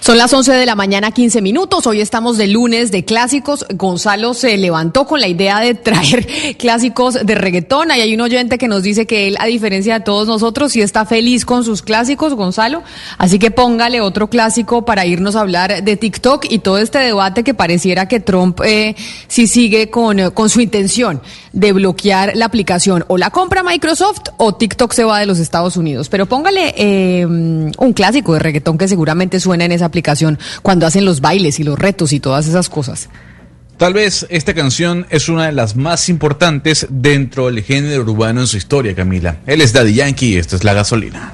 [0.00, 1.86] Son las 11 de la mañana, 15 minutos.
[1.86, 3.64] Hoy estamos de lunes de clásicos.
[3.74, 6.26] Gonzalo se levantó con la idea de traer
[6.58, 7.90] clásicos de reggaetón.
[7.90, 10.82] Ahí hay un oyente que nos dice que él, a diferencia de todos nosotros, sí
[10.82, 12.82] está feliz con sus clásicos, Gonzalo.
[13.16, 17.44] Así que póngale otro clásico para irnos a hablar de TikTok y todo este debate
[17.44, 18.94] que pareciera que Trump eh,
[19.28, 21.22] sí sigue con, eh, con su intención
[21.52, 23.04] de bloquear la aplicación.
[23.08, 26.08] O la compra Microsoft o TikTok se va de los Estados Unidos.
[26.08, 31.04] Pero póngale eh, un clásico de reggaetón que seguramente suena en esa aplicación cuando hacen
[31.04, 33.08] los bailes y los retos y todas esas cosas.
[33.76, 38.46] Tal vez esta canción es una de las más importantes dentro del género urbano en
[38.46, 39.38] su historia, Camila.
[39.46, 41.32] Él es Daddy Yankee y esta es La Gasolina.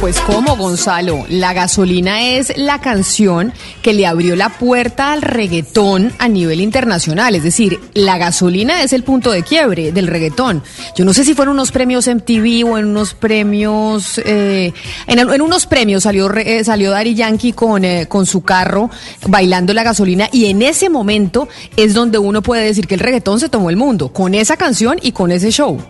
[0.00, 1.24] Pues ¿cómo, Gonzalo?
[1.28, 7.34] La gasolina es la canción que le abrió la puerta al reggaetón a nivel internacional.
[7.34, 10.62] Es decir, la gasolina es el punto de quiebre del reggaetón.
[10.96, 14.18] Yo no sé si fueron unos premios MTV o en unos premios...
[14.24, 14.72] eh,
[15.06, 18.90] en, unos premios salió, eh, salió Yankee con, eh, con su carro
[19.26, 23.40] bailando la gasolina y en ese momento es donde uno puede decir que el reggaetón
[23.40, 25.80] se tomó el mundo, con esa canción y con ese show.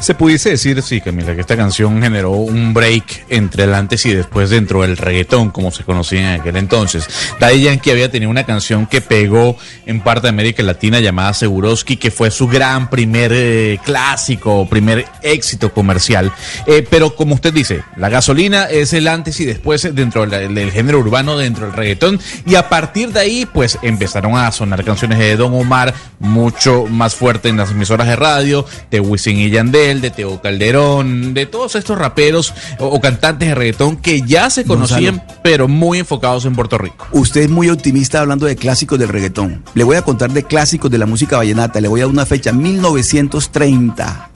[0.00, 4.12] Se pudiese decir, sí, Camila, que esta canción generó un break entre el antes y
[4.12, 7.08] después dentro del reggaetón, como se conocía en aquel entonces.
[7.40, 11.96] Daddy Yankee había tenido una canción que pegó en parte de América Latina llamada Seguroski,
[11.96, 16.32] que fue su gran primer eh, clásico, primer éxito comercial.
[16.66, 20.98] Eh, pero como usted dice, la gasolina es el antes y después dentro del, género
[20.98, 25.36] urbano, dentro del reggaetón, y a partir de ahí, pues empezaron a sonar canciones de
[25.36, 30.10] Don Omar mucho más fuerte en las emisoras de radio, de Wisin y Yandel, de
[30.10, 35.18] Teo Calderón, de todos estos raperos o, o cantantes de reggaetón que ya se conocían,
[35.18, 35.40] Gonzalo.
[35.42, 37.06] pero muy enfocados en Puerto Rico.
[37.12, 39.62] Usted es muy optimista hablando de clásicos del reggaetón.
[39.74, 41.80] Le voy a contar de clásicos de la música vallenata.
[41.80, 44.30] Le voy a dar una fecha, 1930.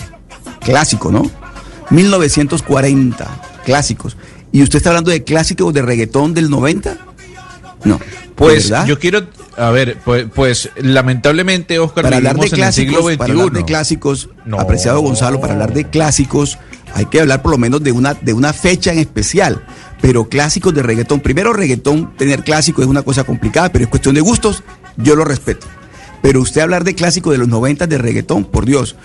[0.61, 1.23] Clásico, ¿no?
[1.91, 3.43] 1940.
[3.65, 4.17] Clásicos.
[4.53, 7.08] ¿Y usted está hablando de clásicos de reggaetón del 90?
[7.85, 8.01] No.
[8.35, 8.87] Pues ¿verdad?
[8.87, 9.27] yo quiero,
[9.57, 13.19] a ver, pues, pues lamentablemente, Oscar, para hablar de vivimos en el siglo clásicos, XXI.
[13.19, 14.61] para hablar de clásicos, No.
[14.61, 16.59] apreciado Gonzalo, para hablar de clásicos,
[16.95, 19.65] hay que hablar por lo menos de una, de una fecha en especial.
[20.01, 24.15] Pero clásicos de reggaetón, primero reggaetón, tener clásicos es una cosa complicada, pero es cuestión
[24.15, 24.63] de gustos,
[24.97, 25.67] yo lo respeto.
[26.23, 28.97] Pero usted hablar de clásicos de los 90 de reggaetón, por Dios.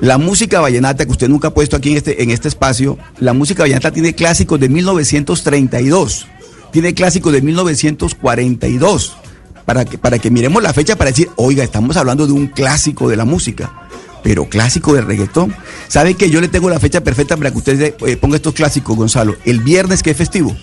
[0.00, 3.32] La música vallenata que usted nunca ha puesto aquí en este, en este espacio, la
[3.32, 6.26] música vallenata tiene clásicos de 1932,
[6.72, 9.16] tiene clásicos de 1942.
[9.64, 13.08] para que, para que miremos la fecha para decir, oiga, estamos hablando de un clásico
[13.08, 13.88] de la música.
[14.22, 15.54] Pero clásico del reggaetón.
[15.88, 18.96] ¿Sabe que yo le tengo la fecha perfecta para que usted eh, ponga estos clásicos,
[18.96, 19.36] Gonzalo?
[19.44, 20.56] El viernes que es festivo.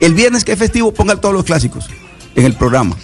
[0.00, 1.86] El viernes que es festivo, ponga todos los clásicos
[2.34, 2.96] en el programa.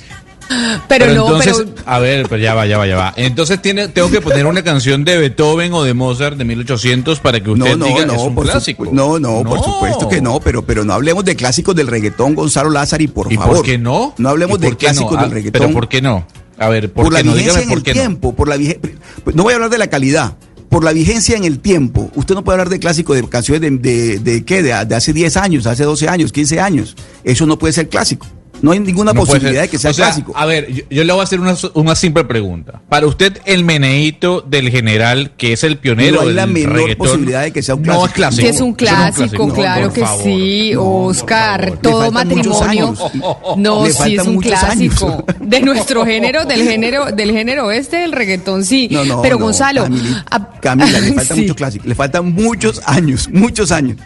[0.89, 3.15] Pero, no, entonces, pero a ver, pero ya va, ya va, ya va.
[3.17, 7.41] Entonces tiene, tengo que poner una canción de Beethoven o de Mozart de 1800 para
[7.43, 8.87] que usted No, no, diga no, es un por clásico.
[8.93, 12.71] no, no, por supuesto que no, pero, pero no hablemos de clásicos del reggaetón, Gonzalo
[12.71, 13.57] Lázaro, por ¿Y favor.
[13.57, 14.15] por qué no?
[14.19, 15.61] No hablemos ¿Y de qué clásicos Ah, del reggaetón.
[15.63, 16.27] Pero ¿por qué no?
[16.59, 17.35] A ver, ¿por, por la qué no?
[17.35, 18.01] Dígame en por el qué no.
[18.01, 18.91] tiempo, por la vigencia.
[19.35, 20.37] No voy a hablar de la calidad,
[20.69, 22.11] por la vigencia en el tiempo.
[22.15, 25.13] Usted no puede hablar de clásicos, de canciones de, de, de qué, de, de hace
[25.13, 26.97] 10 años, hace 12 años, 15 años.
[27.25, 28.27] Eso no puede ser clásico.
[28.65, 30.33] No hay ninguna No posibilidad de que sea O sea, clásico.
[30.35, 32.81] A ver, yo, yo le voy a hacer una, una simple pregunta.
[32.89, 36.73] Para usted, el meneíto del general, que es el pionero No hay del la menor
[36.73, 38.07] reggaetón, posibilidad de que sea un No clásico.
[38.07, 38.43] es clásico.
[38.43, 40.25] que es un no clásico, No, claro que favor.
[40.25, 42.95] sí, Oscar, todo matrimonio.
[43.57, 45.25] No, Le sí es un clásico años.
[45.41, 48.89] de nuestro género, del género, del género este, del reggaetón, sí.
[48.91, 51.41] No, no, Pero no, Gonzalo, Camila, a- Camila, le faltan Sí.
[51.43, 51.87] muchos clásicos.
[51.87, 53.99] Le faltan muchos años, muchos años.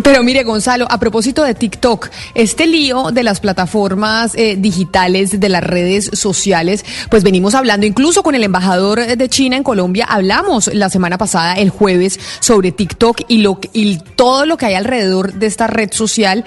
[0.00, 5.48] Pero mire, Gonzalo, a propósito de TikTok, este lío de las plataformas eh, digitales, de
[5.50, 10.72] las redes sociales, pues venimos hablando, incluso con el embajador de China en Colombia, hablamos
[10.72, 15.34] la semana pasada, el jueves, sobre TikTok y, lo, y todo lo que hay alrededor
[15.34, 16.46] de esta red social.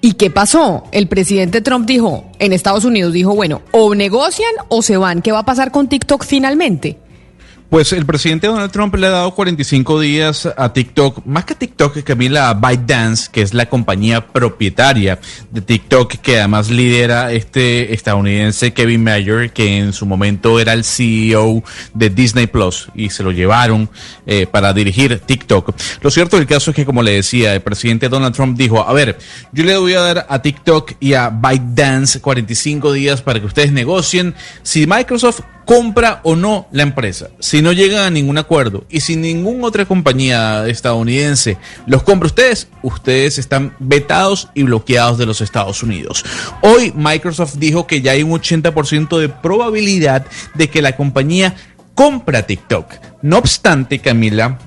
[0.00, 0.84] ¿Y qué pasó?
[0.92, 5.20] El presidente Trump dijo, en Estados Unidos dijo, bueno, o negocian o se van.
[5.20, 6.98] ¿Qué va a pasar con TikTok finalmente?
[7.68, 11.58] Pues el presidente Donald Trump le ha dado 45 días a TikTok, más que a
[11.58, 15.18] TikTok, Camila, a ByteDance, que es la compañía propietaria
[15.50, 20.84] de TikTok, que además lidera este estadounidense Kevin Mayer, que en su momento era el
[20.84, 23.90] CEO de Disney Plus y se lo llevaron
[24.26, 25.74] eh, para dirigir TikTok.
[26.02, 28.92] Lo cierto del caso es que, como le decía, el presidente Donald Trump dijo, a
[28.92, 29.18] ver,
[29.50, 33.72] yo le voy a dar a TikTok y a ByteDance 45 días para que ustedes
[33.72, 37.28] negocien si Microsoft compra o no la empresa.
[37.40, 42.68] Si no llegan a ningún acuerdo y si ninguna otra compañía estadounidense los compra ustedes,
[42.82, 46.24] ustedes están vetados y bloqueados de los Estados Unidos.
[46.62, 51.56] Hoy Microsoft dijo que ya hay un 80% de probabilidad de que la compañía
[51.94, 52.94] compra TikTok.
[53.22, 54.60] No obstante, Camila,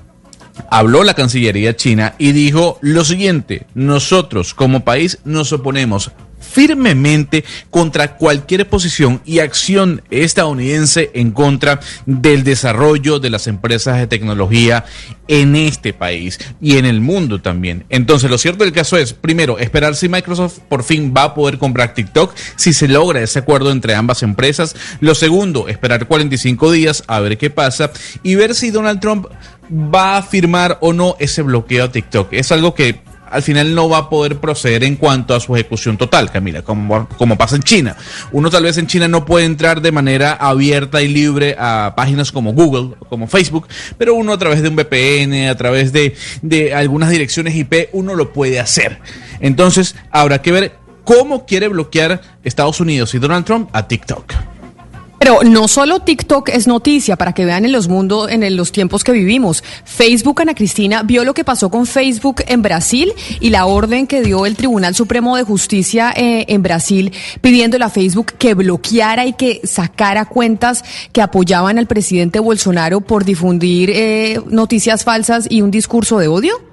[0.70, 6.10] habló la Cancillería china y dijo lo siguiente, nosotros como país nos oponemos
[6.50, 14.06] firmemente contra cualquier posición y acción estadounidense en contra del desarrollo de las empresas de
[14.06, 14.84] tecnología
[15.28, 17.84] en este país y en el mundo también.
[17.88, 21.58] Entonces, lo cierto del caso es, primero, esperar si Microsoft por fin va a poder
[21.58, 24.74] comprar TikTok, si se logra ese acuerdo entre ambas empresas.
[25.00, 27.92] Lo segundo, esperar 45 días a ver qué pasa
[28.22, 29.26] y ver si Donald Trump
[29.72, 32.32] va a firmar o no ese bloqueo a TikTok.
[32.32, 33.00] Es algo que
[33.30, 37.08] al final no va a poder proceder en cuanto a su ejecución total, Camila, como,
[37.16, 37.96] como pasa en China.
[38.32, 42.32] Uno tal vez en China no puede entrar de manera abierta y libre a páginas
[42.32, 46.74] como Google, como Facebook, pero uno a través de un VPN, a través de, de
[46.74, 48.98] algunas direcciones IP, uno lo puede hacer.
[49.40, 50.72] Entonces, habrá que ver
[51.04, 54.59] cómo quiere bloquear Estados Unidos y Donald Trump a TikTok.
[55.20, 59.04] Pero no solo TikTok es noticia para que vean en los mundos, en los tiempos
[59.04, 59.62] que vivimos.
[59.84, 64.22] Facebook, Ana Cristina, vio lo que pasó con Facebook en Brasil y la orden que
[64.22, 67.12] dio el Tribunal Supremo de Justicia eh, en Brasil
[67.42, 73.26] pidiéndole a Facebook que bloqueara y que sacara cuentas que apoyaban al presidente Bolsonaro por
[73.26, 76.69] difundir eh, noticias falsas y un discurso de odio.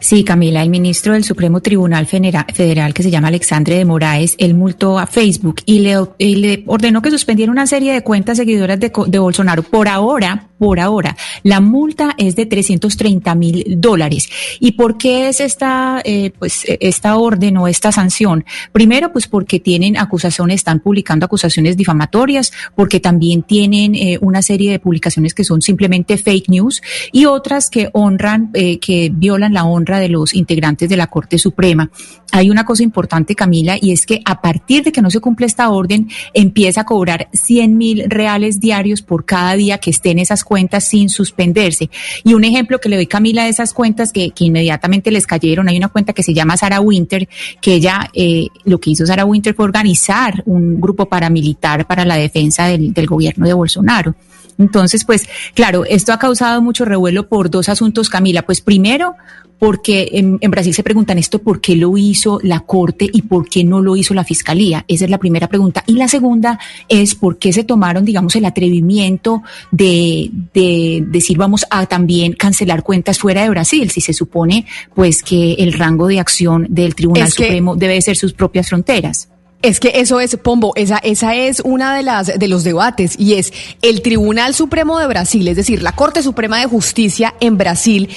[0.00, 4.34] Sí, Camila, el ministro del Supremo Tribunal Federa- Federal, que se llama Alexandre de Moraes,
[4.38, 8.36] él multó a Facebook y le, y le ordenó que suspendiera una serie de cuentas
[8.36, 9.62] seguidoras de, de Bolsonaro.
[9.62, 14.28] Por ahora, por ahora, la multa es de 330 mil dólares.
[14.60, 18.44] ¿Y por qué es esta, eh, pues, eh, esta orden o esta sanción?
[18.72, 24.70] Primero, pues porque tienen acusaciones, están publicando acusaciones difamatorias, porque también tienen eh, una serie
[24.70, 26.82] de publicaciones que son simplemente fake news
[27.12, 31.38] y otras que honran, eh, que violan la honra de los integrantes de la Corte
[31.38, 31.90] Suprema.
[32.32, 35.46] Hay una cosa importante, Camila, y es que a partir de que no se cumple
[35.46, 40.44] esta orden, empieza a cobrar 100 mil reales diarios por cada día que estén esas
[40.46, 41.90] cuentas sin suspenderse.
[42.24, 45.68] Y un ejemplo que le doy, Camila, de esas cuentas que, que inmediatamente les cayeron,
[45.68, 47.28] hay una cuenta que se llama Sara Winter,
[47.60, 52.16] que ella, eh, lo que hizo Sara Winter fue organizar un grupo paramilitar para la
[52.16, 54.14] defensa del, del gobierno de Bolsonaro.
[54.58, 58.42] Entonces, pues, claro, esto ha causado mucho revuelo por dos asuntos, Camila.
[58.42, 59.14] Pues primero,
[59.58, 63.48] porque en, en, Brasil se preguntan esto, ¿por qué lo hizo la Corte y por
[63.48, 64.84] qué no lo hizo la Fiscalía?
[64.88, 65.82] Esa es la primera pregunta.
[65.86, 71.64] Y la segunda es por qué se tomaron, digamos, el atrevimiento de, de decir vamos
[71.70, 76.20] a también cancelar cuentas fuera de Brasil, si se supone pues que el rango de
[76.20, 79.28] acción del Tribunal Es que- Supremo debe ser sus propias fronteras.
[79.66, 83.34] Es que eso es, Pombo, esa, esa es una de las de los debates y
[83.34, 83.52] es
[83.82, 88.08] el Tribunal Supremo de Brasil, es decir, la Corte Suprema de Justicia en Brasil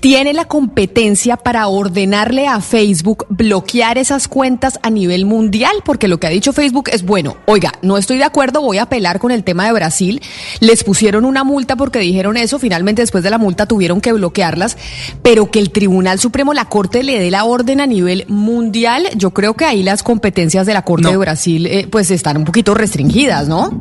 [0.00, 6.20] tiene la competencia para ordenarle a Facebook bloquear esas cuentas a nivel mundial, porque lo
[6.20, 9.30] que ha dicho Facebook es bueno, oiga, no estoy de acuerdo, voy a apelar con
[9.30, 10.20] el tema de Brasil.
[10.60, 14.76] Les pusieron una multa porque dijeron eso, finalmente después de la multa tuvieron que bloquearlas,
[15.22, 19.30] pero que el Tribunal Supremo, la Corte le dé la orden a nivel mundial, yo
[19.30, 22.74] creo que ahí las competencias de la Corte de Brasil eh, pues están un poquito
[22.74, 23.80] restringidas, ¿no?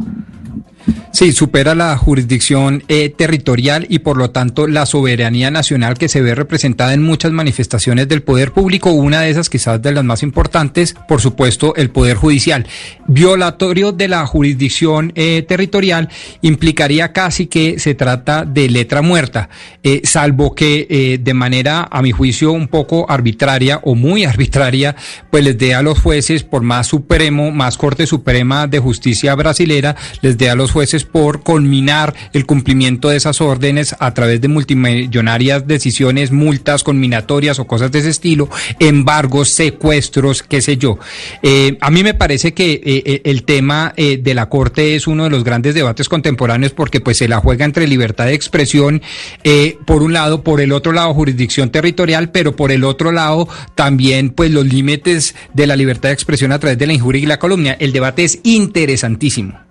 [1.11, 6.21] Sí, supera la jurisdicción eh, territorial y por lo tanto la soberanía nacional que se
[6.21, 10.21] ve representada en muchas manifestaciones del poder público, una de esas quizás de las más
[10.21, 12.67] importantes, por supuesto, el poder judicial.
[13.07, 16.09] Violatorio de la jurisdicción eh, territorial
[16.43, 19.49] implicaría casi que se trata de letra muerta,
[19.81, 24.95] eh, salvo que de manera, a mi juicio, un poco arbitraria o muy arbitraria,
[25.31, 29.95] pues les dé a los jueces, por más supremo, más Corte Suprema de Justicia brasilera,
[30.21, 30.76] les dé a los jueces
[31.11, 37.65] por culminar el cumplimiento de esas órdenes a través de multimillonarias decisiones, multas conminatorias o
[37.65, 38.47] cosas de ese estilo,
[38.79, 40.99] embargos, secuestros, qué sé yo.
[41.41, 45.23] Eh, a mí me parece que eh, eh, el tema de la Corte es uno
[45.23, 49.01] de los grandes debates contemporáneos porque pues se la juega entre libertad de expresión,
[49.85, 54.29] por un lado, por el otro lado jurisdicción territorial, pero por el otro lado también
[54.29, 57.39] pues los límites de la libertad de expresión a través de la injuria y la
[57.39, 57.75] calumnia.
[57.79, 59.66] El debate es interesantísimo.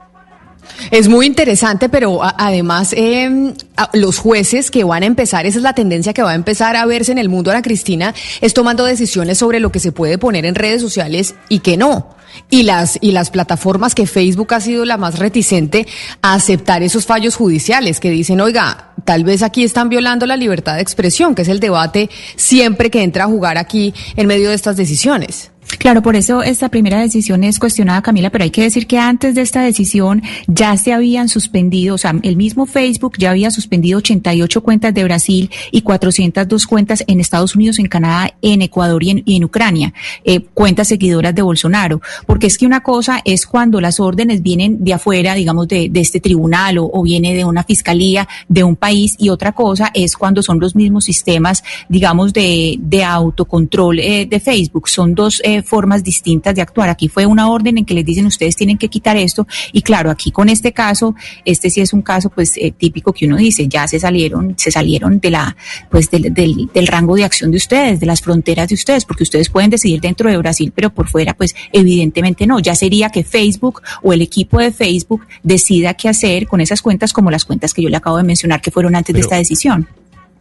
[0.90, 3.54] Es muy interesante, pero además eh,
[3.92, 6.86] los jueces que van a empezar, esa es la tendencia que va a empezar a
[6.86, 10.44] verse en el mundo, Ana Cristina, es tomando decisiones sobre lo que se puede poner
[10.46, 12.16] en redes sociales y que no.
[12.50, 15.86] Y las, y las plataformas que Facebook ha sido la más reticente
[16.20, 20.74] a aceptar esos fallos judiciales que dicen, oiga, tal vez aquí están violando la libertad
[20.74, 24.54] de expresión, que es el debate siempre que entra a jugar aquí en medio de
[24.54, 25.50] estas decisiones.
[25.78, 29.34] Claro, por eso esta primera decisión es cuestionada, Camila, pero hay que decir que antes
[29.34, 33.98] de esta decisión ya se habían suspendido, o sea, el mismo Facebook ya había suspendido
[33.98, 39.36] 88 cuentas de Brasil y 402 cuentas en Estados Unidos, en Canadá, en Ecuador y
[39.36, 39.92] en, Ucrania,
[40.24, 42.00] eh, cuentas seguidoras de Bolsonaro.
[42.26, 46.20] Porque es que una cosa es cuando las órdenes vienen de afuera, digamos, de, este
[46.20, 50.60] tribunal o, viene de una fiscalía de un país, y otra cosa es cuando son
[50.60, 54.88] los mismos sistemas, digamos, de, autocontrol eh, de Facebook.
[54.88, 55.40] Son dos.
[55.44, 56.88] Eh, formas distintas de actuar.
[56.88, 60.10] Aquí fue una orden en que les dicen ustedes tienen que quitar esto y claro,
[60.10, 63.68] aquí con este caso, este sí es un caso pues eh, típico que uno dice,
[63.68, 65.56] ya se salieron, se salieron de la
[65.90, 69.22] pues del, del, del rango de acción de ustedes, de las fronteras de ustedes, porque
[69.22, 72.58] ustedes pueden decidir dentro de Brasil, pero por fuera pues evidentemente no.
[72.60, 77.12] Ya sería que Facebook o el equipo de Facebook decida qué hacer con esas cuentas
[77.12, 79.88] como las cuentas que yo le acabo de mencionar que fueron antes de esta decisión.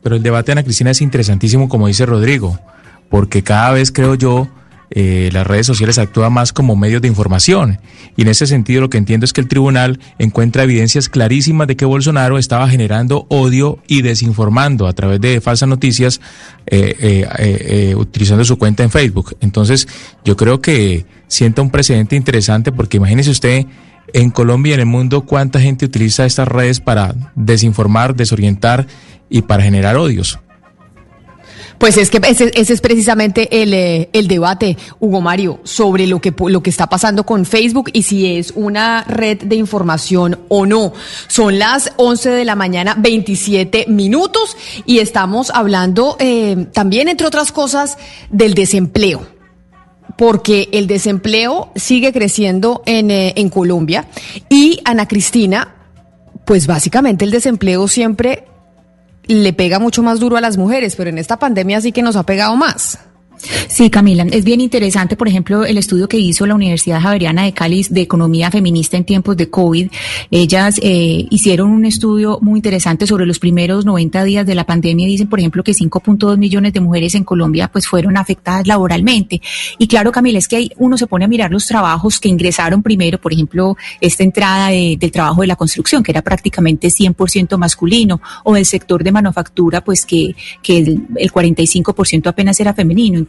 [0.01, 2.59] Pero el debate, Ana Cristina, es interesantísimo, como dice Rodrigo,
[3.09, 4.47] porque cada vez creo yo
[4.97, 7.79] eh, las redes sociales actúan más como medios de información.
[8.15, 11.75] Y en ese sentido lo que entiendo es que el tribunal encuentra evidencias clarísimas de
[11.75, 16.21] que Bolsonaro estaba generando odio y desinformando a través de falsas noticias
[16.65, 19.35] eh, eh, utilizando su cuenta en Facebook.
[19.41, 19.85] Entonces
[20.23, 23.65] yo creo que sienta un precedente interesante porque imagínese usted
[24.13, 28.87] en Colombia y en el mundo cuánta gente utiliza estas redes para desinformar, desorientar
[29.29, 30.39] y para generar odios.
[31.77, 36.33] Pues es que ese, es precisamente el, eh, el, debate, Hugo Mario, sobre lo que,
[36.47, 40.93] lo que está pasando con Facebook y si es una red de información o no.
[41.27, 44.55] Son las 11 de la mañana, 27 minutos,
[44.85, 47.97] y estamos hablando eh, también, entre otras cosas,
[48.29, 49.35] del desempleo
[50.17, 54.07] porque el desempleo sigue creciendo en, eh, en Colombia
[54.47, 55.75] y Ana Cristina,
[56.45, 58.45] pues básicamente el desempleo siempre
[59.27, 62.15] le pega mucho más duro a las mujeres, pero en esta pandemia sí que nos
[62.15, 62.99] ha pegado más.
[63.67, 67.53] Sí, Camila, es bien interesante, por ejemplo, el estudio que hizo la Universidad Javeriana de
[67.53, 69.89] Cali de Economía Feminista en tiempos de COVID.
[70.31, 75.07] Ellas eh, hicieron un estudio muy interesante sobre los primeros 90 días de la pandemia
[75.07, 79.41] y dicen, por ejemplo, que 5.2 millones de mujeres en Colombia pues fueron afectadas laboralmente.
[79.77, 83.19] Y claro, Camila, es que uno se pone a mirar los trabajos que ingresaron primero,
[83.19, 88.53] por ejemplo, esta entrada del trabajo de la construcción, que era prácticamente 100% masculino, o
[88.53, 93.19] del sector de manufactura, pues que, que el, el 45% apenas era femenino.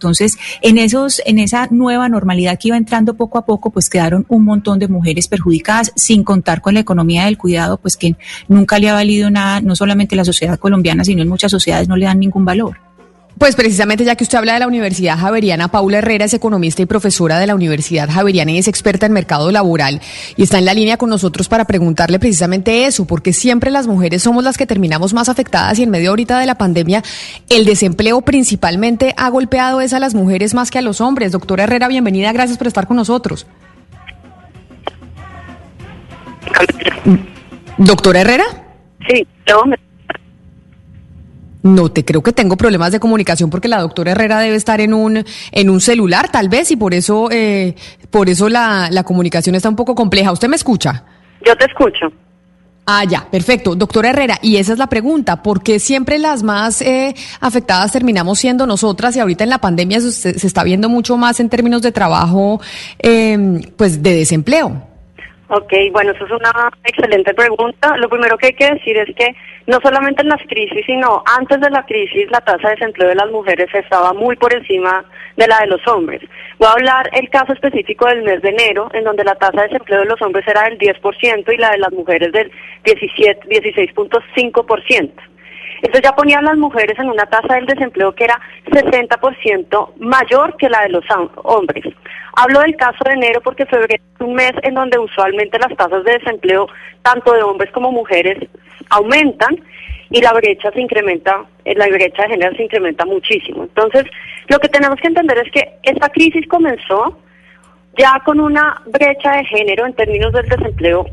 [0.63, 4.45] En esos, en esa nueva normalidad que iba entrando poco a poco, pues quedaron un
[4.45, 8.17] montón de mujeres perjudicadas, sin contar con la economía del cuidado, pues que
[8.49, 11.97] nunca le ha valido nada, no solamente la sociedad colombiana, sino en muchas sociedades no
[11.97, 12.86] le dan ningún valor.
[13.39, 16.87] Pues precisamente ya que usted habla de la Universidad Javeriana, Paula Herrera es economista y
[16.87, 20.01] profesora de la Universidad Javeriana y es experta en mercado laboral
[20.37, 24.23] y está en la línea con nosotros para preguntarle precisamente eso, porque siempre las mujeres
[24.23, 27.03] somos las que terminamos más afectadas y en medio ahorita de la pandemia
[27.51, 31.33] el desempleo principalmente ha golpeado es a las mujeres más que a los hombres.
[31.33, 33.47] Doctora Herrera, bienvenida, gracias por estar con nosotros.
[37.77, 38.45] Doctora Herrera?
[39.07, 39.63] Sí, no,
[41.67, 44.95] no te creo que tengo problemas de comunicación porque la doctora Herrera debe estar en
[44.95, 47.75] un en un celular tal vez y por eso eh,
[48.11, 50.31] por eso la, la comunicación está un poco compleja.
[50.31, 51.05] ¿Usted me escucha?
[51.45, 52.07] Yo te escucho.
[52.87, 53.75] Ah, ya, perfecto.
[53.75, 58.39] Doctora Herrera, y esa es la pregunta, ¿por qué siempre las más eh, afectadas terminamos
[58.39, 61.83] siendo nosotras y ahorita en la pandemia se, se está viendo mucho más en términos
[61.83, 62.61] de trabajo,
[63.01, 64.96] eh, pues de desempleo?
[65.49, 67.97] Ok, bueno, eso es una excelente pregunta.
[67.99, 69.33] Lo primero que hay que decir es que
[69.67, 73.15] no solamente en las crisis, sino antes de la crisis, la tasa de desempleo de
[73.15, 75.05] las mujeres estaba muy por encima
[75.37, 76.21] de la de los hombres.
[76.59, 79.69] Voy a hablar el caso específico del mes de enero, en donde la tasa de
[79.69, 82.51] desempleo de los hombres era del 10% y la de las mujeres del
[82.83, 85.13] 17, 16.5%.
[85.83, 90.57] Esto ya ponía a las mujeres en una tasa del desempleo que era 60% mayor
[90.57, 91.85] que la de los hom- hombres.
[92.37, 96.05] Hablo del caso de enero porque febrero es un mes en donde usualmente las tasas
[96.05, 96.69] de desempleo,
[97.03, 98.39] tanto de hombres como mujeres,
[98.91, 99.57] aumentan
[100.11, 103.65] y la brecha se incrementa, eh, la brecha de género se incrementa muchísimo.
[103.65, 104.05] Entonces,
[104.49, 107.19] lo que tenemos que entender es que esta crisis comenzó
[107.99, 111.07] ya con una brecha de género en términos del desempleo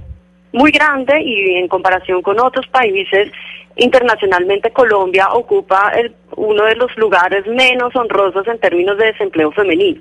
[0.53, 3.31] muy grande y en comparación con otros países
[3.75, 9.99] internacionalmente Colombia ocupa el- uno de los lugares menos honrosos en términos de desempleo femenino.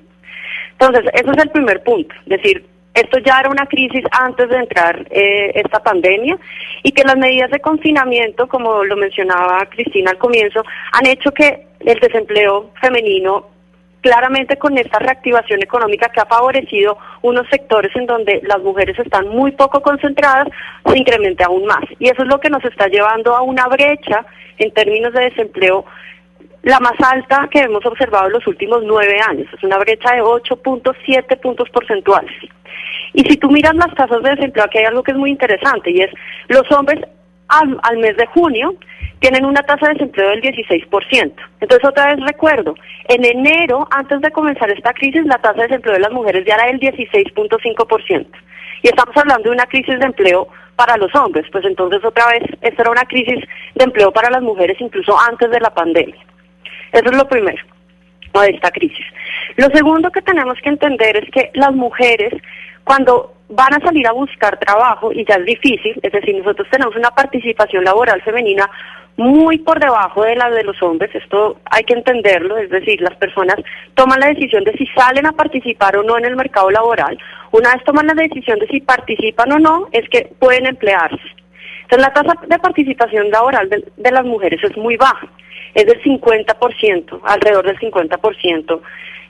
[0.73, 5.07] Entonces, ese es el primer punto, decir, esto ya era una crisis antes de entrar
[5.11, 6.37] eh, esta pandemia
[6.83, 11.67] y que las medidas de confinamiento, como lo mencionaba Cristina al comienzo, han hecho que
[11.81, 13.47] el desempleo femenino
[14.03, 19.29] claramente con esta reactivación económica que ha favorecido unos sectores en donde las mujeres están
[19.29, 20.49] muy poco concentradas,
[20.87, 21.85] se incremente aún más.
[21.99, 24.27] Y eso es lo que nos está llevando a una brecha
[24.59, 25.87] en términos de desempleo
[26.63, 29.49] la más alta que hemos observado en los últimos nueve años.
[29.53, 32.33] Es una brecha de 8.7 puntos porcentuales.
[33.15, 35.91] Y si tú miras las tasas de desempleo, aquí hay algo que es muy interesante
[35.91, 36.11] y es
[36.49, 37.01] los hombres
[37.49, 38.75] al mes de junio
[39.23, 41.33] tienen una tasa de desempleo del 16%.
[41.61, 42.75] Entonces, otra vez recuerdo,
[43.09, 46.57] en enero, antes de comenzar esta crisis, la tasa de desempleo de las mujeres ya
[46.57, 48.27] era del 16.5%.
[48.83, 52.43] Y estamos hablando de una crisis de empleo para los hombres, pues entonces otra vez,
[52.63, 53.39] esta era una crisis
[53.77, 56.21] de empleo para las mujeres incluso antes de la pandemia.
[56.91, 57.63] Eso es lo primero
[58.35, 59.07] de esta crisis.
[59.57, 62.33] Lo segundo que tenemos que entender es que las mujeres,
[62.83, 66.97] cuando van a salir a buscar trabajo, y ya es difícil, es decir, nosotros tenemos
[66.97, 68.69] una participación laboral femenina
[69.17, 73.17] muy por debajo de la de los hombres, esto hay que entenderlo, es decir, las
[73.17, 73.57] personas
[73.95, 77.19] toman la decisión de si salen a participar o no en el mercado laboral.
[77.51, 81.21] Una vez toman la decisión de si participan o no, es que pueden emplearse.
[81.83, 85.29] Entonces la tasa de participación laboral de, las mujeres es muy baja,
[85.75, 88.81] es del 50%, alrededor del 50%,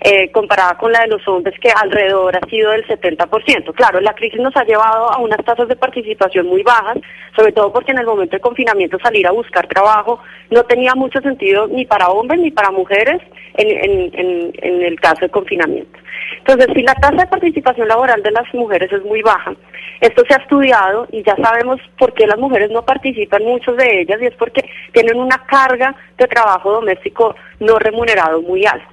[0.04, 3.72] eh, comparada con la de los hombres que alrededor ha sido del 70%.
[3.72, 6.98] Claro, la crisis nos ha llevado a unas tasas de participación muy bajas,
[7.36, 10.18] sobre todo porque en el momento de confinamiento salir a buscar trabajo
[10.50, 13.22] no tenía mucho sentido ni para hombres ni para mujeres
[13.54, 15.98] en, el caso de confinamiento.
[16.38, 19.54] Entonces, si la tasa de participación laboral de las mujeres es muy baja,
[20.00, 24.00] esto se ha estudiado y ya sabemos por qué las mujeres no participan, muchos de
[24.00, 28.91] ellas, y es porque tienen una carga de trabajo doméstico no remunerado muy alta.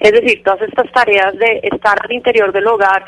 [0.00, 3.04] Es decir, todas estas tareas de estar al interior del hogar,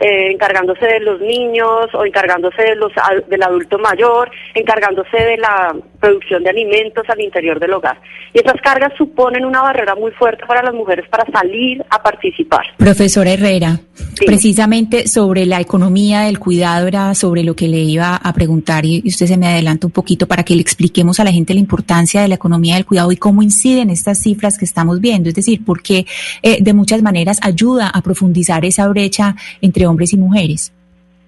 [0.00, 2.92] eh, encargándose de los niños o encargándose de los,
[3.28, 7.98] del adulto mayor, encargándose de la producción de alimentos al interior del hogar.
[8.34, 12.64] Y esas cargas suponen una barrera muy fuerte para las mujeres para salir a participar.
[12.78, 13.78] Profesora Herrera,
[14.24, 19.02] precisamente sobre la economía del cuidado era sobre lo que le iba a preguntar y
[19.06, 22.22] usted se me adelanta un poquito para que le expliquemos a la gente la importancia
[22.22, 25.64] de la economía del cuidado y cómo inciden estas cifras que estamos viendo, es decir,
[25.64, 26.06] por qué
[26.42, 29.36] eh, de muchas maneras ayuda a profundizar esa brecha
[29.72, 30.70] entre hombres y mujeres.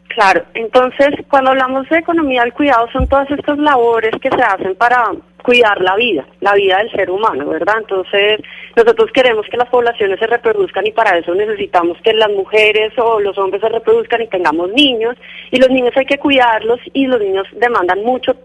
[0.09, 4.76] Claro, entonces cuando hablamos de economía del cuidado son todas estas labores que se hacen
[4.76, 5.11] para
[5.42, 7.76] cuidar la vida, la vida del ser humano, ¿verdad?
[7.78, 8.40] Entonces
[8.76, 13.18] nosotros queremos que las poblaciones se reproduzcan y para eso necesitamos que las mujeres o
[13.18, 15.16] los hombres se reproduzcan y tengamos niños
[15.51, 18.36] y los niños hay que cuidarlos y los niños demandan mucho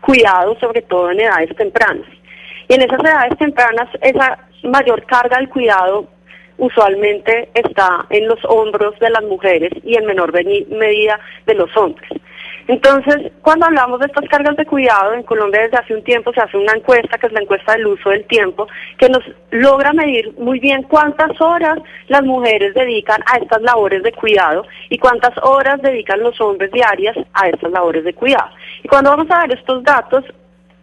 [0.00, 2.06] cuidado, sobre todo en edades tempranas.
[2.68, 6.08] Y en esas edades tempranas esa mayor carga del cuidado
[6.58, 12.10] usualmente está en los hombros de las mujeres y en menor medida de los hombres.
[12.66, 16.40] Entonces, cuando hablamos de estas cargas de cuidado, en Colombia desde hace un tiempo se
[16.40, 20.32] hace una encuesta, que es la encuesta del uso del tiempo, que nos logra medir
[20.38, 21.78] muy bien cuántas horas
[22.08, 27.16] las mujeres dedican a estas labores de cuidado y cuántas horas dedican los hombres diarias
[27.34, 28.48] a estas labores de cuidado.
[28.82, 30.24] Y cuando vamos a ver estos datos,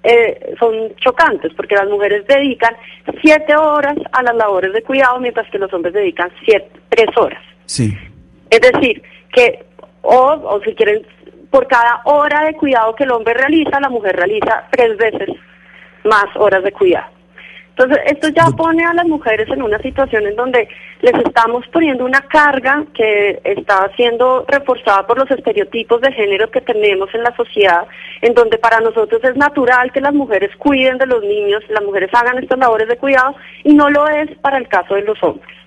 [0.04, 2.76] eh, son chocantes porque las mujeres dedican
[3.22, 7.42] siete horas a las labores de cuidado mientras que los hombres dedican siete, tres horas.
[7.66, 7.96] Sí.
[8.50, 9.64] Es decir, que,
[10.02, 11.06] o, o si quieren
[11.50, 15.30] por cada hora de cuidado que el hombre realiza, la mujer realiza tres veces
[16.04, 17.12] más horas de cuidado.
[17.78, 20.68] Entonces, esto ya pone a las mujeres en una situación en donde
[21.02, 26.62] les estamos poniendo una carga que está siendo reforzada por los estereotipos de género que
[26.62, 27.88] tenemos en la sociedad,
[28.22, 32.10] en donde para nosotros es natural que las mujeres cuiden de los niños, las mujeres
[32.14, 35.61] hagan estas labores de cuidado, y no lo es para el caso de los hombres.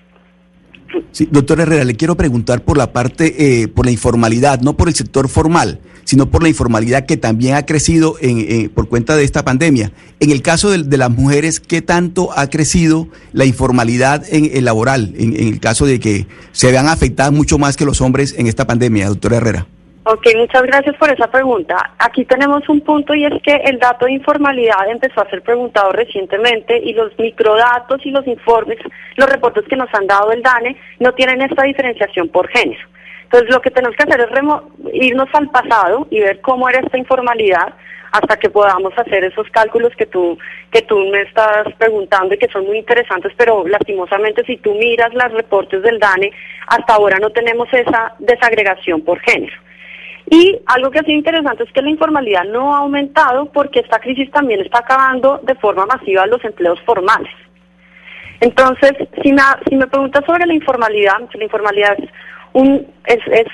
[1.11, 4.87] Sí, doctor Herrera, le quiero preguntar por la parte, eh, por la informalidad, no por
[4.87, 9.15] el sector formal, sino por la informalidad que también ha crecido en, eh, por cuenta
[9.15, 9.91] de esta pandemia.
[10.19, 15.13] En el caso de, las mujeres, ¿qué tanto ha crecido la informalidad en el laboral,
[15.17, 18.47] en, en el caso de que se vean afectadas mucho más que los hombres en
[18.47, 19.67] esta pandemia, doctor Herrera?
[20.07, 21.95] Ok, muchas gracias por esa pregunta.
[21.97, 25.91] Aquí tenemos un punto y es que el dato de informalidad empezó a ser preguntado
[25.93, 28.77] recientemente y los microdatos y los informes,
[29.15, 32.87] los reportes que nos han dado el DANE no tienen esta diferenciación por género.
[33.23, 36.99] Entonces lo que tenemos que hacer es irnos al pasado y ver cómo era esta
[36.99, 37.73] informalidad
[38.11, 40.37] hasta que podamos hacer esos cálculos que tú
[40.71, 45.11] que tú me estás preguntando y que son muy interesantes, pero lastimosamente si tú miras
[45.15, 46.31] los reportes del DANE,
[46.67, 49.65] hasta ahora no tenemos esa desagregación por género.
[50.29, 53.99] Y algo que ha sido interesante es que la informalidad no ha aumentado porque esta
[53.99, 57.31] crisis también está acabando de forma masiva los empleos formales.
[58.39, 62.09] Entonces, si me, si me preguntas sobre la informalidad, la informalidad es
[62.53, 63.47] un es es,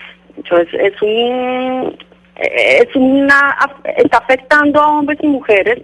[0.50, 1.98] es, es un
[2.36, 3.56] es una
[3.98, 5.84] está afectando a hombres y mujeres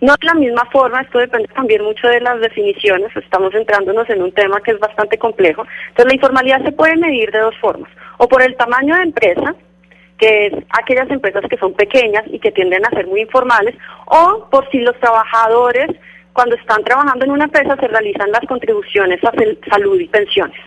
[0.00, 4.22] no de la misma forma, esto depende también mucho de las definiciones, estamos entrándonos en
[4.22, 5.66] un tema que es bastante complejo.
[5.88, 9.56] Entonces, la informalidad se puede medir de dos formas, o por el tamaño de empresa,
[10.18, 13.74] que es aquellas empresas que son pequeñas y que tienden a ser muy informales,
[14.06, 15.88] o por si los trabajadores,
[16.32, 19.32] cuando están trabajando en una empresa, se realizan las contribuciones a
[19.70, 20.58] salud y pensiones.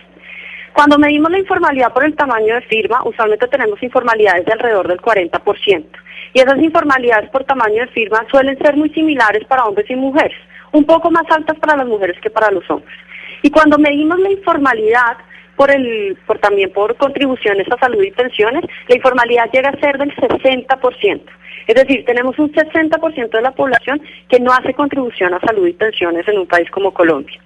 [0.72, 5.00] Cuando medimos la informalidad por el tamaño de firma, usualmente tenemos informalidades de alrededor del
[5.00, 5.86] 40%.
[6.32, 10.38] Y esas informalidades por tamaño de firma suelen ser muy similares para hombres y mujeres,
[10.72, 12.96] un poco más altas para las mujeres que para los hombres.
[13.42, 15.18] Y cuando medimos la informalidad
[15.56, 19.98] por el por también por contribuciones a salud y pensiones, la informalidad llega a ser
[19.98, 21.20] del 60%.
[21.66, 25.72] Es decir, tenemos un 60% de la población que no hace contribución a salud y
[25.72, 27.40] pensiones en un país como Colombia.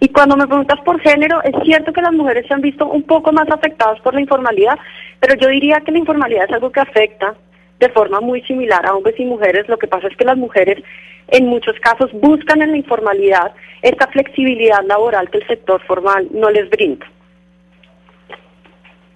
[0.00, 3.02] Y cuando me preguntas por género, es cierto que las mujeres se han visto un
[3.02, 4.78] poco más afectadas por la informalidad,
[5.18, 7.34] pero yo diría que la informalidad es algo que afecta
[7.80, 9.68] de forma muy similar a hombres y mujeres.
[9.68, 10.82] Lo que pasa es que las mujeres
[11.28, 16.50] en muchos casos buscan en la informalidad esta flexibilidad laboral que el sector formal no
[16.50, 17.06] les brinda.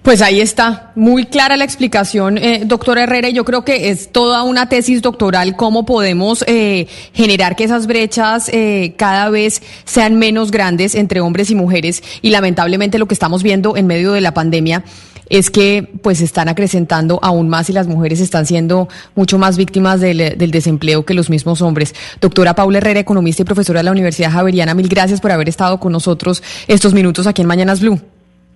[0.03, 4.43] Pues ahí está, muy clara la explicación, eh, doctor Herrera, yo creo que es toda
[4.43, 10.51] una tesis doctoral cómo podemos eh, generar que esas brechas eh, cada vez sean menos
[10.51, 14.35] grandes entre hombres y mujeres, y lamentablemente lo que estamos viendo en medio de la
[14.35, 14.83] pandemia
[15.29, 20.01] es que pues están acrecentando aún más y las mujeres están siendo mucho más víctimas
[20.01, 21.95] del, del desempleo que los mismos hombres.
[22.21, 25.79] Doctora Paula Herrera, economista y profesora de la Universidad Javeriana, mil gracias por haber estado
[25.79, 28.01] con nosotros estos minutos aquí en Mañanas Blue.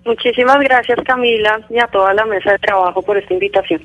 [0.07, 3.81] Muchísimas gracias Camila y a toda la mesa de trabajo por esta invitación.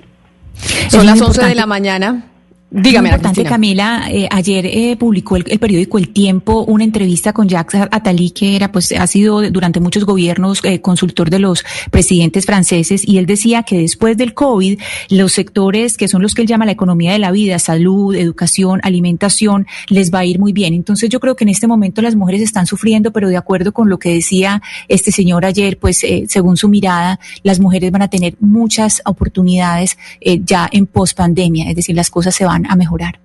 [0.88, 2.31] Son las 11 de la mañana.
[2.74, 3.44] Dígame, importante.
[3.44, 8.30] Camila, eh, ayer eh, publicó el, el periódico El Tiempo una entrevista con Jacques Attali,
[8.30, 13.18] que era, pues, ha sido durante muchos gobiernos eh, consultor de los presidentes franceses, y
[13.18, 16.72] él decía que después del COVID, los sectores que son los que él llama la
[16.72, 20.72] economía de la vida, salud, educación, alimentación, les va a ir muy bien.
[20.72, 23.90] Entonces, yo creo que en este momento las mujeres están sufriendo, pero de acuerdo con
[23.90, 28.08] lo que decía este señor ayer, pues, eh, según su mirada, las mujeres van a
[28.08, 33.18] tener muchas oportunidades eh, ya en pospandemia, es decir, las cosas se van a mejorar.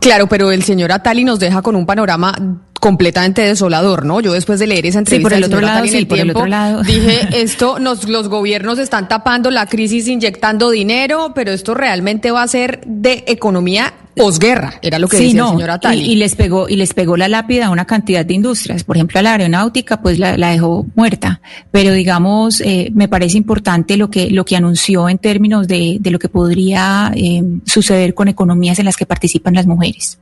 [0.00, 2.34] Claro, pero el señor Atali nos deja con un panorama
[2.78, 4.20] completamente desolador, ¿no?
[4.20, 6.24] Yo después de leer esa Sí, entrevista por el otro lado, sí, el por el
[6.24, 6.82] tiempo, otro lado.
[6.82, 12.42] dije, esto nos los gobiernos están tapando la crisis inyectando dinero, pero esto realmente va
[12.42, 16.02] a ser de economía posguerra, era lo que Sí, decía no, el señor Atali.
[16.02, 18.84] Y, y les pegó y les pegó la lápida a una cantidad de industrias.
[18.84, 21.40] Por ejemplo, a la aeronáutica, pues la, la dejó muerta.
[21.70, 26.10] Pero digamos, eh, me parece importante lo que lo que anunció en términos de, de
[26.10, 30.18] lo que podría eh, suceder con economías en las que participan las mujeres.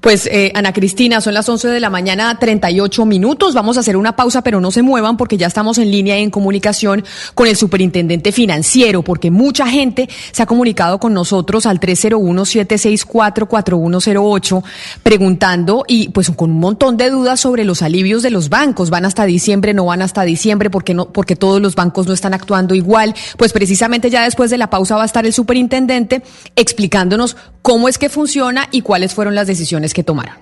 [0.00, 3.54] Pues eh, Ana Cristina, son las 11 de la mañana, 38 minutos.
[3.54, 6.22] Vamos a hacer una pausa, pero no se muevan porque ya estamos en línea y
[6.22, 7.04] en comunicación
[7.34, 14.62] con el superintendente financiero, porque mucha gente se ha comunicado con nosotros al 301-764-4108
[15.02, 18.90] preguntando y pues con un montón de dudas sobre los alivios de los bancos.
[18.90, 19.74] ¿Van hasta diciembre?
[19.74, 20.52] ¿No van hasta diciembre?
[20.70, 21.12] porque no?
[21.12, 23.14] Porque todos los bancos no están actuando igual.
[23.36, 26.22] Pues precisamente ya después de la pausa va a estar el superintendente
[26.56, 30.34] explicándonos cómo es que funciona y cuáles fueron las decisiones que tomaron.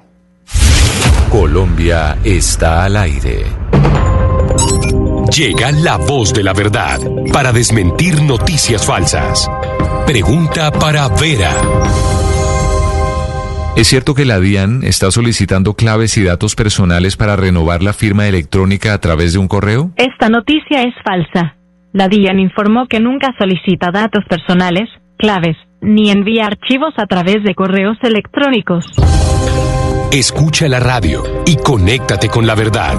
[1.30, 3.44] Colombia está al aire.
[5.36, 6.98] Llega la voz de la verdad
[7.32, 9.48] para desmentir noticias falsas.
[10.06, 11.52] Pregunta para Vera.
[13.76, 18.26] ¿Es cierto que la DIAN está solicitando claves y datos personales para renovar la firma
[18.26, 19.92] electrónica a través de un correo?
[19.96, 21.54] Esta noticia es falsa.
[21.92, 27.54] La DIAN informó que nunca solicita datos personales, claves, ni envía archivos a través de
[27.54, 28.86] correos electrónicos.
[30.12, 32.96] Escucha la radio y conéctate con la verdad.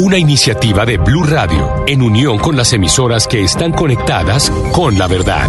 [0.00, 5.08] Una iniciativa de Blue Radio en unión con las emisoras que están conectadas con la
[5.08, 5.48] verdad.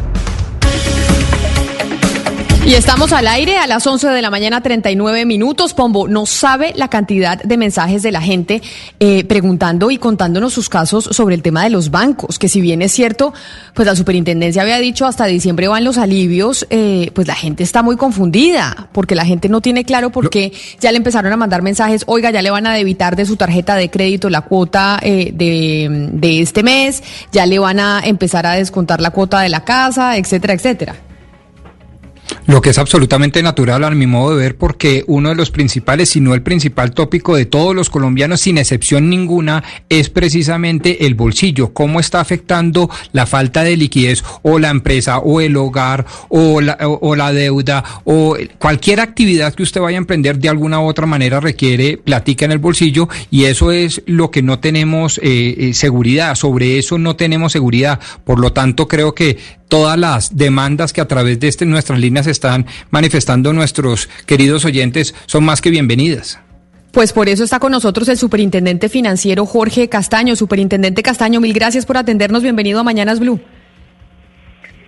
[2.63, 5.73] Y estamos al aire a las 11 de la mañana, 39 minutos.
[5.73, 8.61] Pombo, no sabe la cantidad de mensajes de la gente
[8.99, 12.83] eh, preguntando y contándonos sus casos sobre el tema de los bancos, que si bien
[12.83, 13.33] es cierto,
[13.73, 17.81] pues la superintendencia había dicho hasta diciembre van los alivios, eh, pues la gente está
[17.81, 21.63] muy confundida, porque la gente no tiene claro por qué ya le empezaron a mandar
[21.63, 25.31] mensajes, oiga, ya le van a debitar de su tarjeta de crédito la cuota eh,
[25.33, 27.01] de, de este mes,
[27.31, 30.95] ya le van a empezar a descontar la cuota de la casa, etcétera, etcétera.
[32.47, 36.09] Lo que es absolutamente natural a mi modo de ver porque uno de los principales,
[36.09, 41.13] si no el principal tópico de todos los colombianos, sin excepción ninguna, es precisamente el
[41.13, 41.73] bolsillo.
[41.73, 46.77] ¿Cómo está afectando la falta de liquidez o la empresa o el hogar o la,
[46.81, 51.05] o, la deuda o cualquier actividad que usted vaya a emprender de alguna u otra
[51.05, 55.73] manera requiere platica en el bolsillo y eso es lo que no tenemos eh, eh,
[55.73, 56.35] seguridad.
[56.35, 57.99] Sobre eso no tenemos seguridad.
[58.23, 59.37] Por lo tanto, creo que
[59.71, 65.15] todas las demandas que a través de este, nuestras líneas están manifestando nuestros queridos oyentes
[65.27, 66.41] son más que bienvenidas.
[66.91, 70.35] Pues por eso está con nosotros el superintendente financiero Jorge Castaño.
[70.35, 72.43] Superintendente Castaño, mil gracias por atendernos.
[72.43, 73.39] Bienvenido a Mañanas Blue.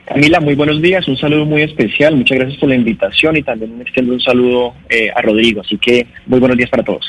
[0.05, 3.79] Camila, muy buenos días, un saludo muy especial, muchas gracias por la invitación y también
[3.79, 7.05] extiendo un saludo eh, a Rodrigo, así que muy buenos días para todos.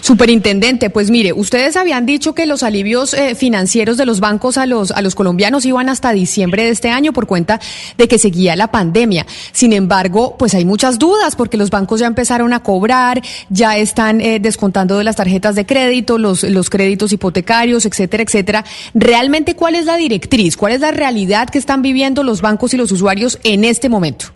[0.00, 4.66] Superintendente, pues mire, ustedes habían dicho que los alivios eh, financieros de los bancos a
[4.66, 7.60] los, a los colombianos iban hasta diciembre de este año por cuenta
[7.96, 9.26] de que seguía la pandemia.
[9.52, 14.20] Sin embargo, pues hay muchas dudas porque los bancos ya empezaron a cobrar, ya están
[14.20, 18.64] eh, descontando de las tarjetas de crédito, los, los créditos hipotecarios, etcétera, etcétera.
[18.92, 20.56] ¿Realmente cuál es la directriz?
[20.56, 24.26] ¿Cuál es la realidad que están viviendo los bancos y los usuarios en este momento?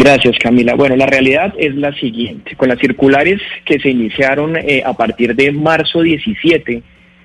[0.00, 0.76] Gracias, Camila.
[0.76, 2.54] Bueno, la realidad es la siguiente.
[2.54, 6.82] Con las circulares que se iniciaron eh, a partir de marzo 17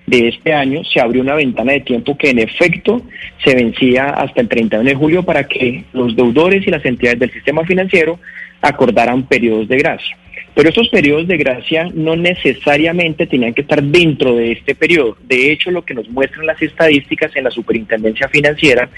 [0.07, 3.03] de este año, se abrió una ventana de tiempo que en efecto
[3.45, 7.31] se vencía hasta el 31 de julio para que los deudores y las entidades del
[7.31, 8.19] sistema financiero
[8.59, 10.17] acordaran periodos de gracia.
[10.55, 15.17] Pero estos periodos de gracia no necesariamente tenían que estar dentro de este periodo.
[15.23, 18.89] De hecho, lo que nos muestran las estadísticas en la superintendencia financiera,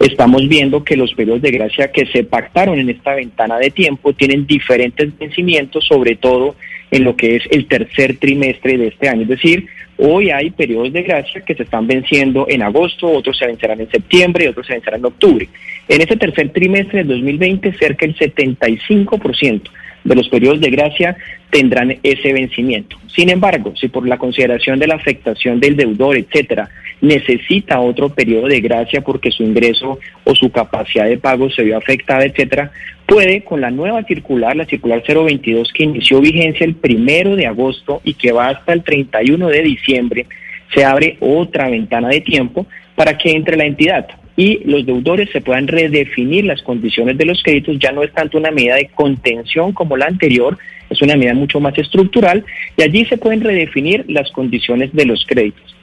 [0.00, 4.12] estamos viendo que los periodos de gracia que se pactaron en esta ventana de tiempo
[4.14, 6.56] tienen diferentes vencimientos, sobre todo
[6.90, 9.22] en lo que es el tercer trimestre de este año.
[9.22, 9.66] Es decir,
[9.98, 13.90] hoy hay periodos de gracia que se están venciendo en agosto, otros se vencerán en
[13.90, 15.48] septiembre y otros se vencerán en octubre.
[15.88, 19.70] En este tercer trimestre del 2020, cerca del 75%
[20.04, 21.16] de los periodos de gracia
[21.50, 22.96] tendrán ese vencimiento.
[23.14, 26.68] Sin embargo, si por la consideración de la afectación del deudor, etcétera,
[27.00, 31.76] necesita otro periodo de gracia porque su ingreso o su capacidad de pago se vio
[31.76, 32.70] afectada, etcétera,
[33.06, 38.00] puede con la nueva circular, la circular 022 que inició vigencia el primero de agosto
[38.04, 40.26] y que va hasta el 31 de diciembre,
[40.74, 44.06] se abre otra ventana de tiempo para que entre la entidad
[44.36, 47.78] y los deudores se puedan redefinir las condiciones de los créditos.
[47.78, 50.58] Ya no es tanto una medida de contención como la anterior,
[50.90, 52.44] es una medida mucho más estructural
[52.76, 55.74] y allí se pueden redefinir las condiciones de los créditos.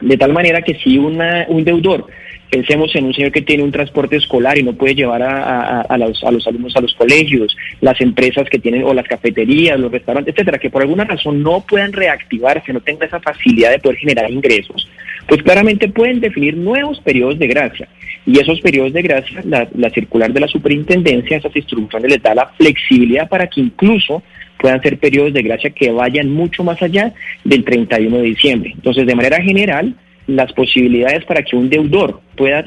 [0.00, 2.06] De tal manera que si una, un deudor
[2.50, 5.98] Pensemos en un señor que tiene un transporte escolar y no puede llevar a, a,
[5.98, 9.92] los, a, los, alumnos a los colegios, las empresas que tienen, o las cafeterías, los
[9.92, 13.98] restaurantes, etcétera, que por alguna razón no puedan reactivarse, no tengan esa facilidad de poder
[13.98, 14.88] generar ingresos,
[15.30, 17.88] pues claramente pueden definir nuevos periodos de gracia.
[18.26, 22.34] Y esos periodos de gracia, la, la circular de la superintendencia, esas instrucciones les da
[22.34, 24.24] la flexibilidad para que incluso
[24.58, 28.72] puedan ser periodos de gracia que vayan mucho más allá del 31 de diciembre.
[28.74, 29.94] Entonces, de manera general,
[30.26, 32.64] las posibilidades para que un deudor pueda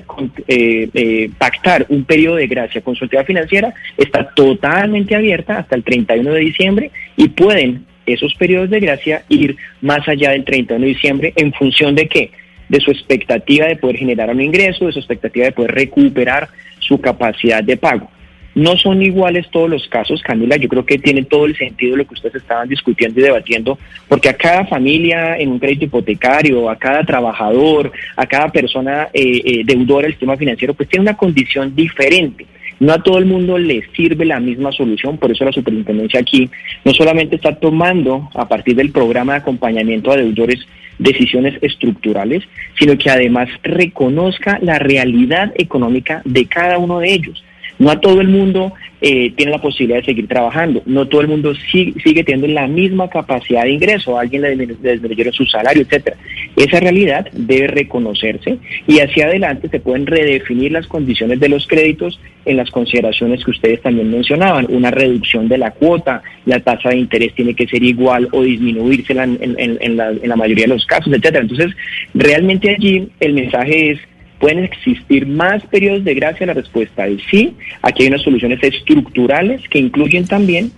[0.47, 5.75] eh, eh, pactar un periodo de gracia con su entidad financiera está totalmente abierta hasta
[5.75, 10.79] el 31 de diciembre y pueden esos periodos de gracia ir más allá del 31
[10.79, 12.31] de diciembre en función de qué?
[12.69, 16.49] De su expectativa de poder generar un ingreso, de su expectativa de poder recuperar
[16.79, 18.09] su capacidad de pago.
[18.55, 20.57] No son iguales todos los casos, Camila.
[20.57, 24.29] Yo creo que tiene todo el sentido lo que ustedes estaban discutiendo y debatiendo, porque
[24.29, 29.61] a cada familia en un crédito hipotecario, a cada trabajador, a cada persona eh, eh,
[29.65, 32.45] deudora del sistema financiero, pues tiene una condición diferente.
[32.79, 36.49] No a todo el mundo le sirve la misma solución, por eso la superintendencia aquí
[36.83, 40.59] no solamente está tomando a partir del programa de acompañamiento a deudores
[40.99, 42.43] decisiones estructurales,
[42.77, 47.43] sino que además reconozca la realidad económica de cada uno de ellos.
[47.79, 51.27] No a todo el mundo eh, tiene la posibilidad de seguir trabajando, no todo el
[51.27, 55.45] mundo sigue, teniendo la misma capacidad de ingreso, a alguien le disminu- le disminuyeron su
[55.45, 56.15] salario, etcétera.
[56.55, 62.19] Esa realidad debe reconocerse y hacia adelante se pueden redefinir las condiciones de los créditos
[62.45, 66.97] en las consideraciones que ustedes también mencionaban, una reducción de la cuota, la tasa de
[66.97, 71.07] interés tiene que ser igual o disminuirse en la, en la mayoría de los casos,
[71.11, 71.41] etcétera.
[71.41, 71.71] Entonces,
[72.13, 73.99] realmente allí el mensaje es
[74.43, 76.45] ¿Pueden existir más periodos de gracia?
[76.45, 77.55] La respuesta es sí.
[77.81, 80.69] Aquí hay unas soluciones estructurales que incluyen también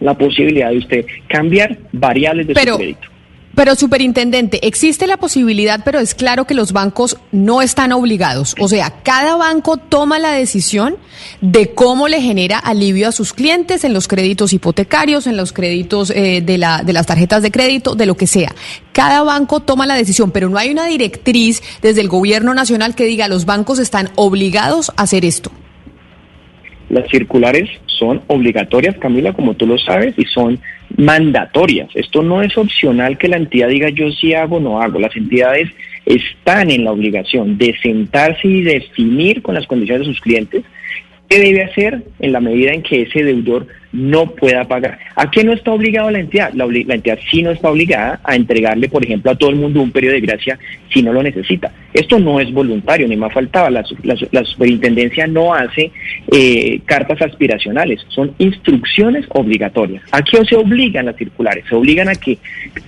[0.00, 3.08] la posibilidad de usted cambiar variables de Pero- su crédito.
[3.56, 8.54] Pero, superintendente, existe la posibilidad, pero es claro que los bancos no están obligados.
[8.60, 10.98] O sea, cada banco toma la decisión
[11.40, 16.10] de cómo le genera alivio a sus clientes en los créditos hipotecarios, en los créditos
[16.10, 18.54] eh, de, la, de las tarjetas de crédito, de lo que sea.
[18.92, 23.06] Cada banco toma la decisión, pero no hay una directriz desde el gobierno nacional que
[23.06, 25.50] diga los bancos están obligados a hacer esto.
[26.88, 30.60] Las circulares son obligatorias, Camila, como tú lo sabes, y son
[30.96, 31.88] mandatorias.
[31.94, 35.00] Esto no es opcional que la entidad diga yo sí hago o no hago.
[35.00, 35.68] Las entidades
[36.04, 40.62] están en la obligación de sentarse y definir con las condiciones de sus clientes
[41.28, 44.98] qué debe hacer en la medida en que ese deudor no pueda pagar.
[45.14, 46.52] ¿A qué no está obligado la entidad?
[46.52, 49.80] La, la entidad sí no está obligada a entregarle, por ejemplo, a todo el mundo
[49.80, 50.58] un periodo de gracia
[50.92, 51.72] si no lo necesita.
[51.94, 53.70] Esto no es voluntario, ni más faltaba.
[53.70, 55.90] La, la la superintendencia no hace
[56.30, 60.02] eh, cartas aspiracionales, son instrucciones obligatorias.
[60.12, 62.38] Aquí se obligan las circulares, se obligan a que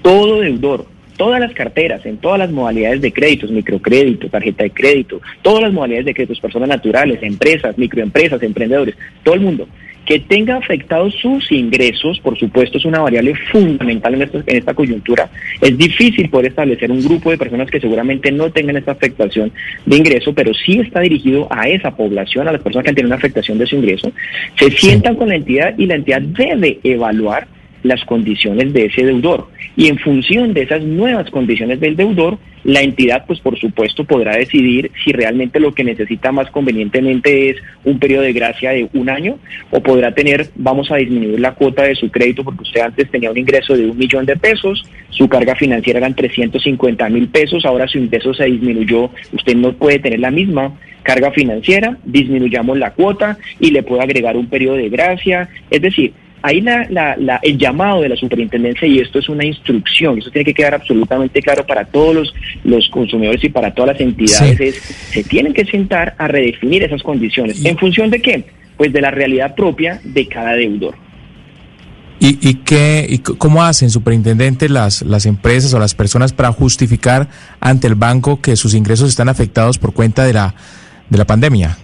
[0.03, 0.87] todo deudor,
[1.19, 5.73] todas las carteras, en todas las modalidades de créditos, microcrédito, tarjeta de crédito, todas las
[5.75, 9.69] modalidades de créditos, personas naturales, empresas, microempresas, emprendedores, todo el mundo
[10.07, 14.73] que tenga afectados sus ingresos, por supuesto, es una variable fundamental en, esto- en esta
[14.73, 15.29] coyuntura.
[15.61, 19.53] Es difícil poder establecer un grupo de personas que seguramente no tengan esta afectación
[19.85, 23.17] de ingreso, pero sí está dirigido a esa población, a las personas que tienen una
[23.17, 24.11] afectación de su ingreso.
[24.59, 27.47] Se sientan con la entidad y la entidad debe evaluar
[27.83, 29.49] las condiciones de ese deudor.
[29.77, 34.37] Y en función de esas nuevas condiciones del deudor, la entidad, pues por supuesto, podrá
[34.37, 39.09] decidir si realmente lo que necesita más convenientemente es un periodo de gracia de un
[39.09, 39.39] año
[39.71, 43.31] o podrá tener, vamos a disminuir la cuota de su crédito porque usted antes tenía
[43.31, 47.87] un ingreso de un millón de pesos, su carga financiera eran 350 mil pesos, ahora
[47.87, 53.39] su ingreso se disminuyó, usted no puede tener la misma carga financiera, disminuyamos la cuota
[53.61, 56.13] y le puede agregar un periodo de gracia, es decir,
[56.43, 60.31] Ahí la, la- la- el llamado de la superintendencia, y esto es una instrucción, eso
[60.31, 62.35] tiene que quedar absolutamente claro para todos los,
[62.65, 64.65] los consumidores y para todas las entidades, Sí.
[64.65, 67.65] es se tienen que sentar a redefinir esas condiciones.
[67.65, 68.45] ¿En función de qué?
[68.77, 70.95] Pues de la realidad propia de cada deudor.
[72.21, 77.29] ¿Y, y qué, y cómo hacen, superintendente, las, las empresas o las personas para justificar
[77.61, 80.55] ante el banco que sus ingresos están afectados por cuenta de la,
[81.11, 81.77] de la pandemia?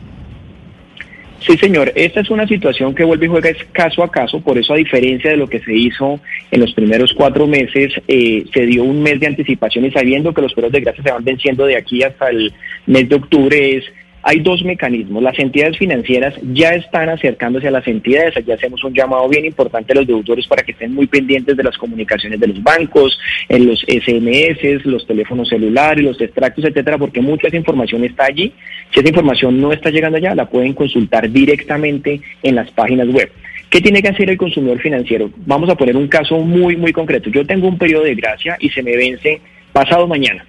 [1.46, 1.92] Sí, señor.
[1.94, 4.76] Esta es una situación que vuelve y juega es caso a caso, por eso a
[4.76, 6.18] diferencia de lo que se hizo
[6.50, 10.40] en los primeros cuatro meses, eh, se dio un mes de anticipación y sabiendo que
[10.40, 12.50] los periodos de gracia se van venciendo de aquí hasta el
[12.86, 13.84] mes de octubre es
[14.26, 15.22] hay dos mecanismos.
[15.22, 18.34] Las entidades financieras ya están acercándose a las entidades.
[18.46, 21.62] Ya hacemos un llamado bien importante a los deudores para que estén muy pendientes de
[21.62, 23.18] las comunicaciones de los bancos,
[23.50, 28.54] en los SMS, los teléfonos celulares, los extractos, etcétera, porque mucha esa información está allí.
[28.94, 33.30] Si esa información no está llegando allá, la pueden consultar directamente en las páginas web.
[33.68, 35.30] ¿Qué tiene que hacer el consumidor financiero?
[35.44, 37.28] Vamos a poner un caso muy, muy concreto.
[37.28, 39.42] Yo tengo un periodo de gracia y se me vence
[39.72, 40.46] pasado mañana.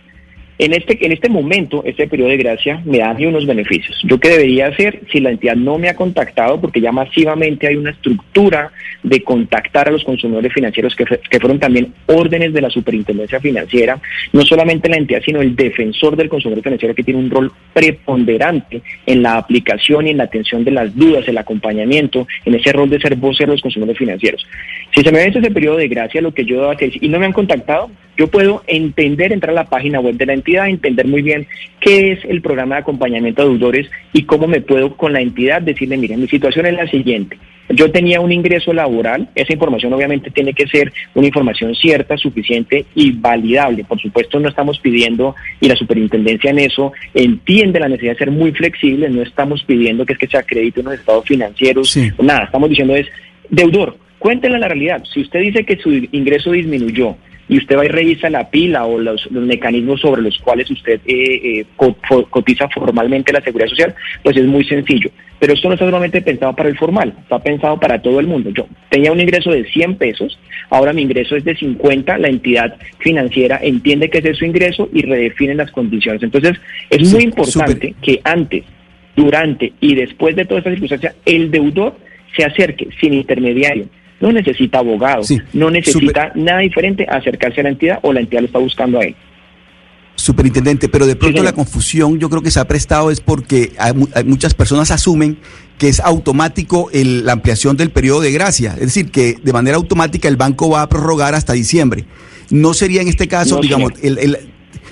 [0.58, 4.00] En este, en este momento, este periodo de gracia me da mí unos beneficios.
[4.04, 6.62] ¿Yo qué debería hacer si la entidad no me ha contactado?
[6.62, 8.72] Porque ya masivamente hay una estructura
[9.04, 14.00] de contactar a los consumidores financieros que, que fueron también órdenes de la superintendencia financiera.
[14.32, 18.82] No solamente la entidad, sino el defensor del consumidor financiero que tiene un rol preponderante
[19.06, 22.90] en la aplicación y en la atención de las dudas, el acompañamiento, en ese rol
[22.90, 24.48] de ser vocero de los consumidores financieros.
[24.96, 27.20] Si se me vence ese periodo de gracia, lo que yo debo hacer, y no
[27.20, 30.70] me han contactado, yo puedo entender, entrar a la página web de la entidad entidad,
[30.70, 31.48] entender muy bien
[31.80, 35.62] qué es el programa de acompañamiento a deudores y cómo me puedo con la entidad
[35.62, 37.38] decirle, miren, mi situación es la siguiente.
[37.70, 42.86] Yo tenía un ingreso laboral, esa información obviamente tiene que ser una información cierta, suficiente
[42.94, 43.84] y validable.
[43.84, 48.32] Por supuesto no estamos pidiendo, y la superintendencia en eso entiende la necesidad de ser
[48.32, 52.70] muy flexible, no estamos pidiendo que es que se acredite unos estados financieros, nada, estamos
[52.70, 53.08] diciendo es,
[53.50, 55.04] deudor, cuéntenle la realidad.
[55.12, 57.16] Si usted dice que su ingreso disminuyó
[57.48, 61.00] y usted va y revisa la pila o los, los mecanismos sobre los cuales usted
[61.06, 61.66] eh, eh,
[62.30, 65.12] cotiza formalmente la seguridad social, pues es muy sencillo.
[65.40, 68.50] Pero esto no está solamente pensado para el formal, está pensado para todo el mundo.
[68.52, 70.40] Yo tenía un ingreso de 100 pesos,
[70.70, 74.90] ahora mi ingreso es de 50, la entidad financiera entiende que ese es su ingreso
[74.94, 76.24] y redefine las condiciones.
[76.24, 76.58] Entonces,
[76.90, 78.64] es muy importante que antes,
[79.16, 81.98] durante y después de toda esta circunstancia, el deudor
[82.36, 83.86] se acerque sin intermediario.
[84.26, 85.24] No necesita abogado,
[85.54, 89.00] no necesita nada diferente a acercarse a la entidad o la entidad lo está buscando
[89.00, 89.16] a él.
[90.18, 93.92] Superintendente, pero de pronto la confusión yo creo que se ha prestado es porque hay
[94.16, 95.38] hay muchas personas asumen
[95.78, 99.76] que es automático el- la ampliación del periodo de gracia, es decir, que de manera
[99.76, 102.06] automática el banco va a prorrogar hasta diciembre.
[102.50, 104.38] No sería en este caso, No, digamos, el, el-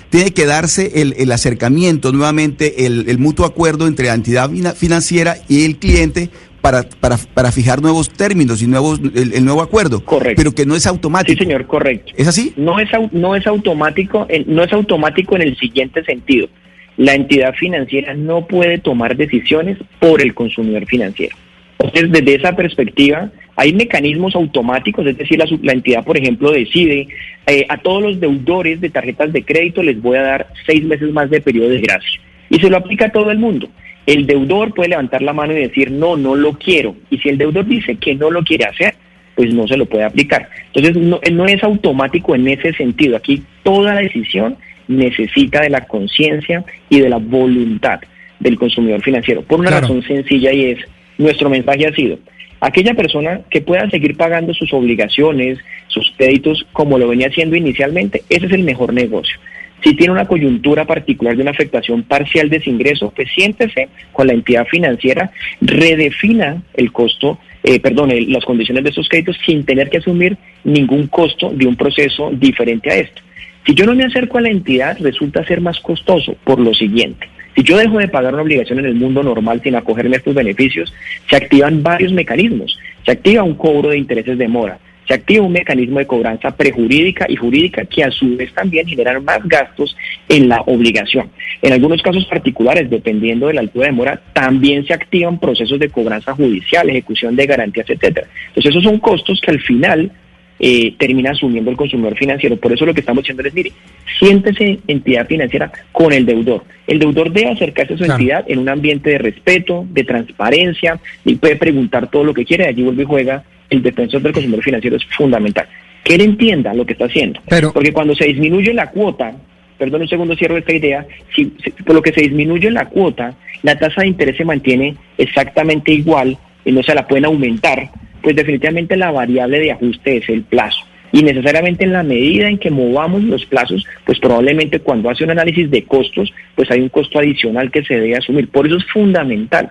[0.10, 5.38] tiene que darse el, el acercamiento nuevamente, el, mutuo acuerdo entre la entidad fina- financiera
[5.48, 6.30] y el cliente
[6.64, 10.04] para, para, para fijar nuevos términos y nuevos el, el nuevo acuerdo.
[10.06, 10.36] Correcto.
[10.38, 11.38] Pero que no es automático.
[11.38, 12.14] Sí, señor, correcto.
[12.16, 12.54] ¿Es así?
[12.56, 16.48] No es, no es automático, en- no es automático en el siguiente sentido.
[16.96, 21.36] La entidad financiera no puede tomar decisiones por el consumidor financiero.
[21.80, 27.08] Entonces, desde esa perspectiva, hay mecanismos automáticos, es decir, la, la entidad, por ejemplo, decide
[27.46, 31.12] eh, a todos los deudores de tarjetas de crédito les voy a dar seis meses
[31.12, 32.22] más de periodo de gracia.
[32.50, 33.68] Y se lo aplica a todo el mundo.
[34.06, 36.96] El deudor puede levantar la mano y decir, no, no lo quiero.
[37.10, 38.96] Y si el deudor dice que no lo quiere hacer,
[39.36, 40.50] pues no se lo puede aplicar.
[40.74, 43.16] Entonces, no, no es automático en ese sentido.
[43.18, 44.58] Aquí toda decisión
[44.88, 48.00] necesita de la conciencia y de la voluntad
[48.40, 49.42] del consumidor financiero.
[49.42, 49.88] Por una Claro.
[49.88, 50.80] razón sencilla y es,
[51.18, 52.20] nuestro mensaje ha sido,
[52.60, 58.24] aquella persona que pueda seguir pagando sus obligaciones, sus créditos como lo venía haciendo inicialmente,
[58.30, 59.38] ese es el mejor negocio.
[59.84, 64.28] Si tiene una coyuntura particular de una afectación parcial de ese ingreso, pues siéntese con
[64.28, 69.90] la entidad financiera, redefina el costo, eh, perdón, las condiciones de esos créditos sin tener
[69.90, 73.22] que asumir ningún costo de un proceso diferente a esto.
[73.66, 77.28] Si yo no me acerco a la entidad, resulta ser más costoso por lo siguiente.
[77.56, 80.34] Si yo dejo de pagar una obligación en el mundo normal sin acogerme a estos
[80.34, 80.94] beneficios,
[81.30, 82.78] se activan varios mecanismos.
[83.06, 87.26] Se activa un cobro de intereses de mora, se activa un mecanismo de cobranza prejurídica
[87.30, 89.96] y jurídica que a su vez también generan más gastos
[90.30, 91.30] en la obligación.
[91.62, 95.90] En algunos casos particulares, dependiendo de la altura de mora, también se activan procesos de
[95.90, 98.28] cobranza judicial, ejecución de garantías, etcétera.
[98.50, 100.12] Entonces esos son costos que al final
[100.60, 102.56] eh, termina asumiendo el consumidor financiero.
[102.56, 103.72] Por eso lo que estamos diciendo es, mire,
[104.20, 106.64] siéntese entidad financiera con el deudor.
[106.88, 108.20] El deudor debe acercarse a su Claro.
[108.20, 112.68] entidad en un ambiente de respeto, de transparencia, y puede preguntar todo lo que quiere,
[112.68, 113.44] allí vuelve y juega.
[113.74, 115.66] El defensor del consumidor financiero es fundamental.
[116.04, 117.40] Que él entienda lo que está haciendo.
[117.74, 119.34] Porque cuando se disminuye la cuota,
[119.78, 121.06] perdón un segundo, cierro esta idea,
[121.36, 123.34] si, si- por lo que se disminuye la cuota,
[123.64, 127.90] la tasa de interés se mantiene exactamente igual y no se la pueden aumentar,
[128.22, 130.80] pues definitivamente la variable de ajuste es el plazo.
[131.12, 135.30] Y necesariamente en la medida en que movamos los plazos, pues probablemente cuando hace un
[135.32, 138.50] análisis de costos, pues hay un costo adicional que se debe asumir.
[138.50, 139.70] Por eso es fundamental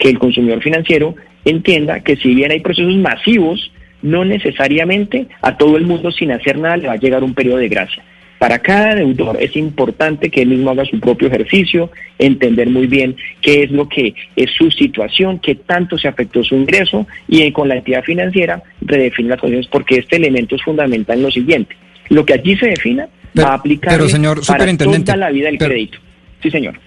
[0.00, 1.14] que el consumidor financiero
[1.44, 3.70] entienda que si bien hay procesos masivos,
[4.02, 7.58] no necesariamente a todo el mundo sin hacer nada le va a llegar un periodo
[7.58, 8.02] de gracia.
[8.38, 13.14] Para cada deudor es importante que él mismo haga su propio ejercicio, entender muy bien
[13.42, 17.68] qué es lo que es su situación, qué tanto se afectó su ingreso y con
[17.68, 21.76] la entidad financiera redefinir las condiciones porque este elemento es fundamental en lo siguiente.
[22.08, 23.06] Lo que allí se defina
[23.38, 25.98] va a aplicar para toda la vida del pero- crédito.
[26.42, 26.80] Sí, señor.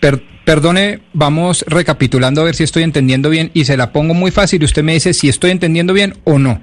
[0.00, 4.30] Per- perdone, vamos recapitulando a ver si estoy entendiendo bien y se la pongo muy
[4.30, 6.60] fácil y usted me dice si estoy entendiendo bien o no.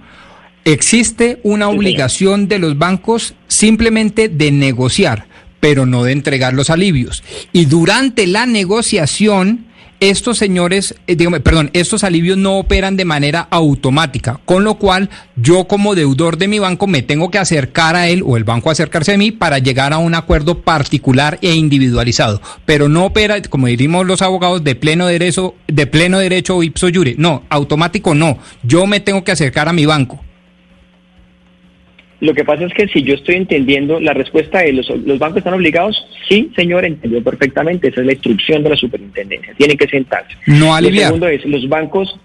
[0.64, 5.28] Existe una obligación de los bancos simplemente de negociar,
[5.60, 7.24] pero no de entregar los alivios.
[7.54, 9.65] Y durante la negociación,
[10.00, 15.10] estos señores, eh, dígame, perdón, estos alivios no operan de manera automática, con lo cual
[15.36, 18.70] yo como deudor de mi banco me tengo que acercar a él o el banco
[18.70, 23.68] acercarse a mí para llegar a un acuerdo particular e individualizado, pero no opera, como
[23.68, 27.16] diríamos los abogados, de pleno derecho, de pleno derecho o ipso iure.
[27.18, 28.38] No, automático no.
[28.64, 30.24] Yo me tengo que acercar a mi banco.
[32.22, 35.40] Lo que pasa es que si yo estoy entendiendo, la respuesta es, ¿los, los bancos
[35.40, 36.08] están obligados?
[36.30, 37.90] Sí, señor, entendió perfectamente.
[37.90, 39.54] Esa es la instrucción de la superintendencia.
[39.58, 40.36] Tienen que sentarse.
[40.48, 41.08] No Lo aliviar.
[41.08, 42.18] segundo es, los bancos,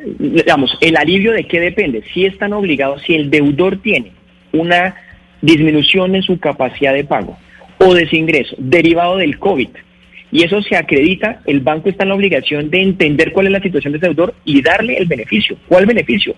[0.00, 2.02] eh, digamos, el alivio de qué depende.
[2.12, 4.12] Si están obligados, si el deudor tiene
[4.52, 4.94] una
[5.42, 7.36] disminución en su capacidad de pago
[7.78, 9.68] o desingreso derivado del COVID
[10.32, 13.60] y eso se acredita, el banco está en la obligación de entender cuál es la
[13.60, 15.56] situación de ese deudor y darle el beneficio.
[15.68, 16.34] ¿Cuál beneficio?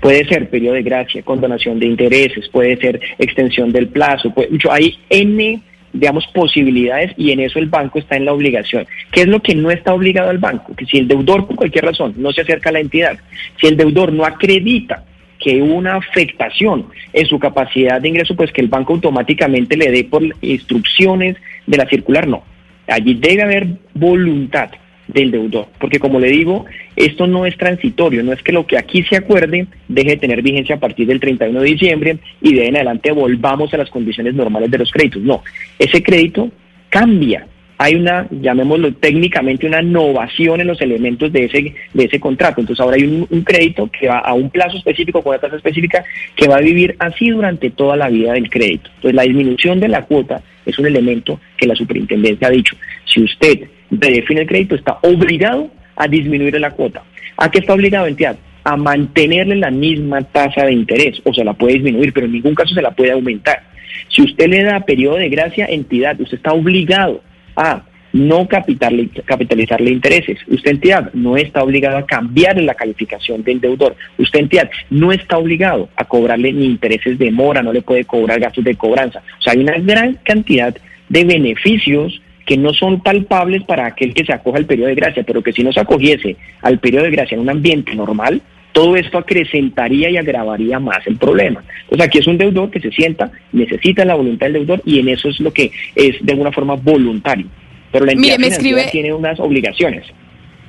[0.00, 4.96] Puede ser periodo de gracia, condonación de intereses, puede ser extensión del plazo, puede, hay
[5.10, 5.60] N,
[5.92, 8.86] digamos, posibilidades y en eso el banco está en la obligación.
[9.10, 10.74] ¿Qué es lo que no está obligado al banco?
[10.76, 13.18] Que si el deudor por cualquier razón no se acerca a la entidad,
[13.60, 15.04] si el deudor no acredita
[15.40, 20.04] que una afectación en su capacidad de ingreso, pues que el banco automáticamente le dé
[20.04, 22.42] por instrucciones de la circular, no
[22.88, 24.70] Allí debe haber voluntad
[25.08, 28.78] del deudor, porque como le digo, esto no es transitorio, no es que lo que
[28.78, 32.66] aquí se acuerde deje de tener vigencia a partir del 31 de diciembre y de
[32.66, 35.22] en adelante volvamos a las condiciones normales de los créditos.
[35.22, 35.42] No,
[35.78, 36.50] ese crédito
[36.90, 37.46] cambia.
[37.80, 42.60] Hay una, llamémoslo técnicamente, una innovación en los elementos de ese, de ese contrato.
[42.60, 46.04] Entonces ahora hay un, crédito que va a un plazo específico con una tasa específica
[46.34, 48.90] que va a vivir así durante toda la vida del crédito.
[48.96, 52.76] Entonces la disminución de la cuota es un elemento que la superintendencia ha dicho.
[53.04, 57.04] Si usted redefine el crédito, está obligado a disminuir la cuota.
[57.36, 58.36] ¿A qué está obligado, entidad?
[58.64, 62.54] A mantenerle la misma tasa de interés, o se la puede disminuir, pero en ningún
[62.56, 63.62] caso se la puede aumentar.
[64.08, 67.22] Si usted le da periodo de gracia, entidad, usted está obligado
[67.58, 67.82] a
[68.12, 70.38] no capitalizarle intereses.
[70.48, 73.96] Usted entidad no está obligado a cambiar la calificación del deudor.
[74.16, 78.40] Usted entidad no está obligado a cobrarle ni intereses de mora, no le puede cobrar
[78.40, 79.22] gastos de cobranza.
[79.38, 80.74] O sea, hay una gran cantidad
[81.08, 85.22] de beneficios que no son palpables para aquel que se acoja al periodo de gracia,
[85.22, 88.40] pero que si no se acogiese al periodo de gracia en un ambiente normal,
[88.72, 91.64] todo esto acrecentaría y agravaría más el problema.
[91.88, 95.00] O sea, aquí es un deudor que se sienta, necesita la voluntad del deudor y
[95.00, 97.46] en eso es lo que es de alguna forma voluntario
[97.92, 100.04] pero la entidad Mire, me tiene unas obligaciones.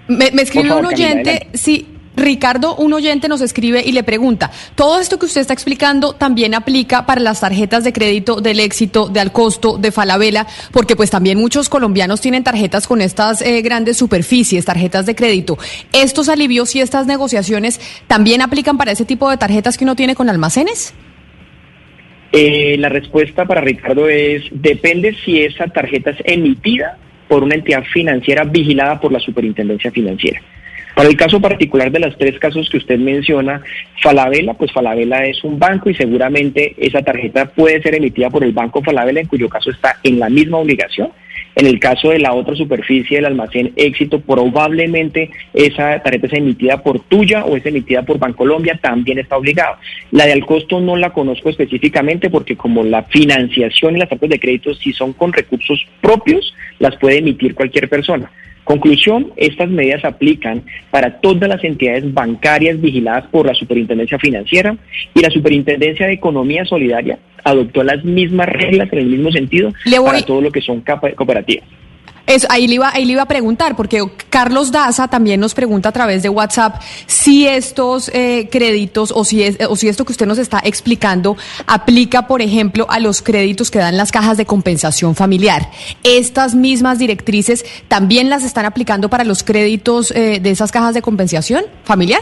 [0.08, 1.86] Me, me escribe un oyente, sí,
[2.20, 6.54] Ricardo, un oyente nos escribe y le pregunta, ¿todo esto que usted está explicando también
[6.54, 10.46] aplica para las tarjetas de crédito del éxito, de al costo, de Falabella?
[10.72, 15.58] Porque pues también muchos colombianos tienen tarjetas con estas eh, grandes superficies, tarjetas de crédito.
[15.94, 20.16] ¿Estos alivios y estas negociaciones también aplican para ese tipo de tarjetas que uno tiene
[20.16, 20.94] con almacenes?
[22.32, 26.98] Eh, la respuesta para Ricardo es, depende si esa tarjeta es emitida
[27.28, 30.42] por una entidad financiera vigilada por la Superintendencia Financiera.
[31.00, 33.62] Para el caso particular de los tres casos que usted menciona,
[34.04, 38.52] Falabella, pues Falabella es un banco y seguramente esa tarjeta puede ser emitida por el
[38.52, 41.10] banco Falabella, en cuyo caso está en la misma obligación.
[41.56, 46.84] En el caso de la otra superficie del almacén éxito, probablemente esa tarjeta es emitida
[46.84, 49.78] por tuya o es emitida por Bancolombia, también está obligado.
[50.12, 54.32] La de al costo no la conozco específicamente porque como la financiación y las tarjetas
[54.32, 58.30] de crédito si son con recursos propios, las puede emitir cualquier persona.
[58.70, 64.78] Conclusión, estas medidas aplican para todas las entidades bancarias vigiladas por la Superintendencia Financiera
[65.16, 69.74] y la Superintendencia de Economía Solidaria adoptó las mismas reglas en el mismo sentido
[70.06, 71.66] para todo lo que son cooperativas
[72.50, 75.92] ahí, le iba, ahí le iba a preguntar, porque Carlos Daza también nos pregunta a
[75.92, 80.26] través de WhatsApp si estos eh, créditos o si, es, o si esto que usted
[80.26, 85.16] nos está explicando aplica, por ejemplo, a los créditos que dan las cajas de compensación
[85.16, 85.70] familiar.
[86.04, 91.02] ¿Estas mismas directrices también las están aplicando para los créditos eh, de esas cajas de
[91.02, 92.22] compensación familiar?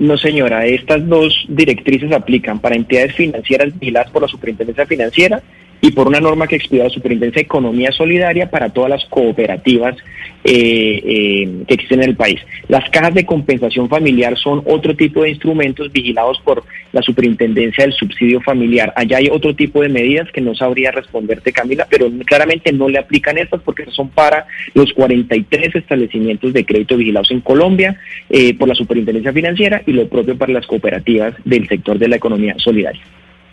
[0.00, 5.42] No, señora, estas dos directrices aplican para entidades financieras vigiladas por la Superintendencia Financiera
[5.80, 9.96] y por una norma que expide la Superintendencia de Economía Solidaria para todas las cooperativas
[10.44, 12.40] eh, eh, que existen en el país.
[12.68, 17.92] Las cajas de compensación familiar son otro tipo de instrumentos vigilados por la Superintendencia del
[17.92, 18.92] Subsidio Familiar.
[18.96, 22.98] Allá hay otro tipo de medidas que no sabría responderte, Camila, pero claramente no le
[22.98, 27.96] aplican estas porque son para los 43 establecimientos de crédito vigilados en Colombia
[28.28, 32.16] eh, por la Superintendencia Financiera y lo propio para las cooperativas del sector de la
[32.16, 33.02] economía solidaria.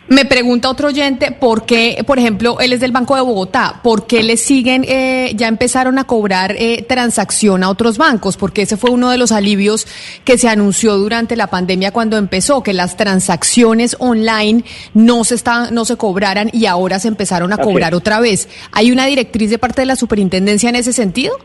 [0.08, 4.06] Me pregunta otro oyente por qué, por ejemplo, él es del Banco de Bogotá, ¿por
[4.06, 8.38] qué le siguen, eh, ya empezaron a cobrar eh, transacción a otros bancos?
[8.38, 9.86] Porque ese fue uno de los alivios
[10.24, 14.64] que se anunció durante la pandemia cuando empezó, que las transacciones online
[14.94, 18.48] no se, está, no se cobraran y ahora se empezaron a cobrar otra vez.
[18.72, 21.36] ¿Hay una directriz de parte de la superintendencia en ese sentido?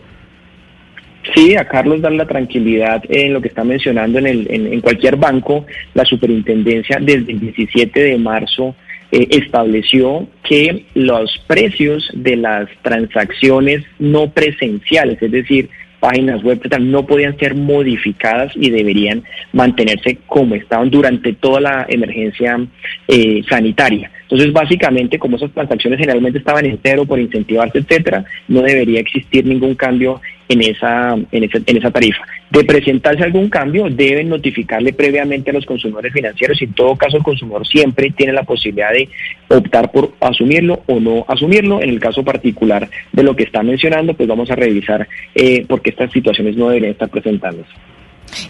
[1.34, 5.16] Sí, a Carlos dar la tranquilidad en lo que está mencionando en, el, en, cualquier
[5.16, 5.66] banco.
[5.94, 8.76] La superintendencia desde el 17 de marzo
[9.12, 15.70] eh, estableció que los precios de las transacciones no presenciales, es decir,
[16.04, 19.24] páginas web no podían ser modificadas y deberían
[19.54, 22.60] mantenerse como estaban durante toda la emergencia
[23.08, 24.12] eh, sanitaria.
[24.24, 29.46] Entonces, básicamente, como esas transacciones generalmente estaban en cero por incentivarse, etcétera, no debería existir
[29.46, 32.24] ningún cambio en esa, en esa, en esa tarifa.
[32.50, 37.18] De presentarse algún cambio, deben notificarle previamente a los consumidores financieros y en todo caso
[37.18, 39.10] el consumidor siempre tiene la posibilidad de
[39.50, 41.82] optar por asumirlo o no asumirlo.
[41.82, 45.82] En el caso particular de lo que está mencionando, pues vamos a revisar eh, por
[45.82, 47.72] qué estas situaciones no deberían estar presentándose.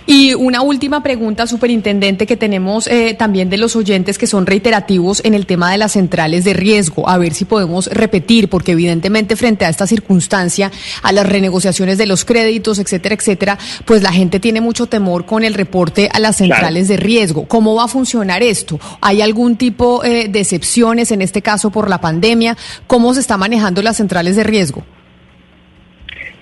[0.06, 5.22] Y una última pregunta, superintendente, que tenemos eh, también de los oyentes que son reiterativos
[5.24, 7.08] en el tema de las centrales de riesgo.
[7.10, 10.72] A ver si podemos repetir, porque evidentemente frente a esta circunstancia,
[11.02, 15.44] a las renegociaciones de los créditos, etcétera, etcétera, pues la gente tiene mucho temor con
[15.44, 17.46] el reporte a las centrales de riesgo.
[17.48, 18.80] ¿Cómo va a funcionar esto?
[19.02, 22.58] ¿Hay algún tipo eh, de excepciones, en este caso por la pandemia?
[22.88, 24.84] ¿Cómo se está manejando las centrales de riesgo?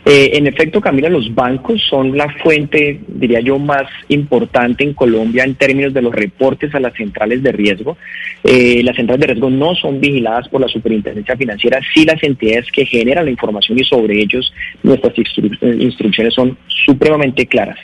[0.03, 5.43] Eh, en efecto, Camila, los bancos son la fuente, diría yo, más importante en Colombia
[5.43, 7.97] en términos de los reportes a las centrales de riesgo.
[8.43, 12.71] Eh, las centrales de riesgo no son vigiladas por la superintendencia financiera, sí las entidades
[12.71, 14.51] que generan la información y sobre ellos
[14.81, 17.77] nuestras instru- instrucciones son supremamente claras.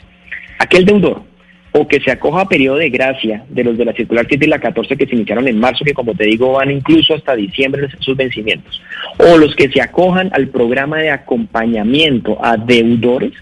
[0.58, 1.22] Aquel deudor
[1.72, 4.48] o que se acoja a periodo de gracia de los de la circular 7 y
[4.48, 7.88] la 14 que se iniciaron en marzo, que como te digo van incluso hasta diciembre
[8.00, 8.80] sus vencimientos,
[9.18, 13.32] o los que se acojan al programa de acompañamiento a deudores,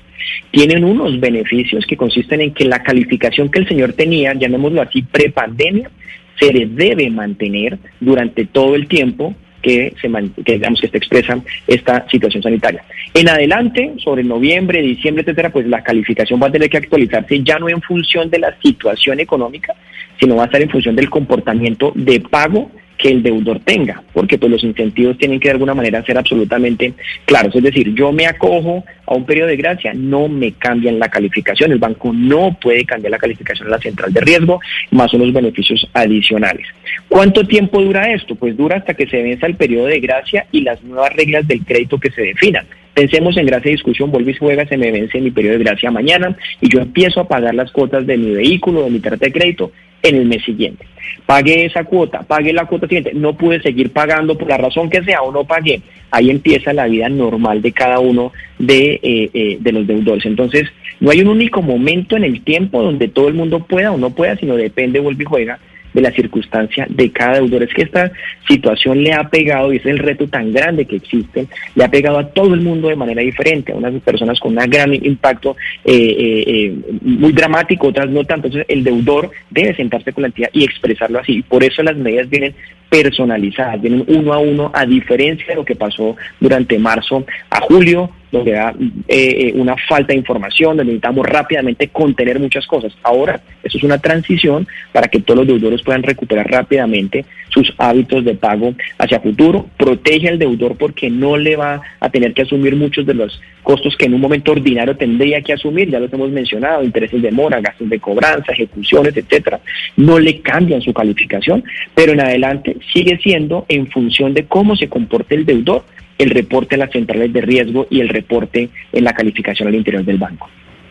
[0.50, 5.02] tienen unos beneficios que consisten en que la calificación que el señor tenía, llamémoslo así,
[5.02, 5.90] prepandemia,
[6.38, 9.34] se debe mantener durante todo el tiempo
[9.66, 10.08] que, se
[10.44, 12.84] que digamos que se expresa esta situación sanitaria.
[13.12, 17.58] En adelante, sobre noviembre, diciembre, etcétera, pues la calificación va a tener que actualizarse ya
[17.58, 19.74] no en función de la situación económica,
[20.20, 24.38] sino va a estar en función del comportamiento de pago que el deudor tenga, porque
[24.38, 26.94] pues los incentivos tienen que de alguna manera ser absolutamente
[27.24, 27.54] claros.
[27.54, 31.72] Es decir, yo me acojo a un periodo de gracia, no me cambian la calificación,
[31.72, 34.60] el banco no puede cambiar la calificación a la central de riesgo,
[34.90, 36.66] más unos beneficios adicionales.
[37.08, 38.34] ¿Cuánto tiempo dura esto?
[38.34, 41.64] Pues dura hasta que se venza el periodo de gracia y las nuevas reglas del
[41.64, 42.66] crédito que se definan.
[42.96, 45.90] Pensemos en gracia y discusión, vuelve y juega, se me vence mi periodo de gracia
[45.90, 49.32] mañana y yo empiezo a pagar las cuotas de mi vehículo, de mi tarjeta de
[49.32, 49.70] crédito
[50.02, 50.86] en el mes siguiente.
[51.26, 55.04] Pagué esa cuota, pagué la cuota siguiente, no pude seguir pagando por la razón que
[55.04, 55.82] sea o no pagué.
[56.10, 60.24] Ahí empieza la vida normal de cada uno de, eh, eh, de los deudores.
[60.24, 60.66] Entonces,
[60.98, 64.08] no hay un único momento en el tiempo donde todo el mundo pueda o no
[64.08, 65.58] pueda, sino depende, vuelve y juega
[65.96, 67.62] de la circunstancia de cada deudor.
[67.62, 68.12] Es que esta
[68.46, 72.18] situación le ha pegado, y es el reto tan grande que existe, le ha pegado
[72.18, 75.94] a todo el mundo de manera diferente, a unas personas con un gran impacto eh,
[75.94, 78.48] eh, eh, muy dramático, otras no tanto.
[78.48, 81.42] Entonces el deudor debe sentarse con la entidad y expresarlo así.
[81.42, 82.54] Por eso las medidas vienen
[82.90, 88.10] personalizadas, vienen uno a uno, a diferencia de lo que pasó durante marzo a julio,
[88.44, 88.74] da
[89.08, 92.92] eh, una falta de información, necesitamos rápidamente contener muchas cosas.
[93.02, 98.24] Ahora, eso es una transición para que todos los deudores puedan recuperar rápidamente sus hábitos
[98.24, 99.66] de pago hacia futuro.
[99.76, 103.96] Protege al deudor porque no le va a tener que asumir muchos de los costos
[103.96, 107.60] que en un momento ordinario tendría que asumir, ya los hemos mencionado, intereses de mora,
[107.60, 109.60] gastos de cobranza, ejecuciones, etcétera.
[109.96, 111.64] No le cambian su calificación,
[111.94, 115.84] pero en adelante sigue siendo en función de cómo se comporte el deudor
[116.18, 120.04] el reporte a las centrales de riesgo y el reporte en la calificación al interior
[120.04, 120.48] del banco.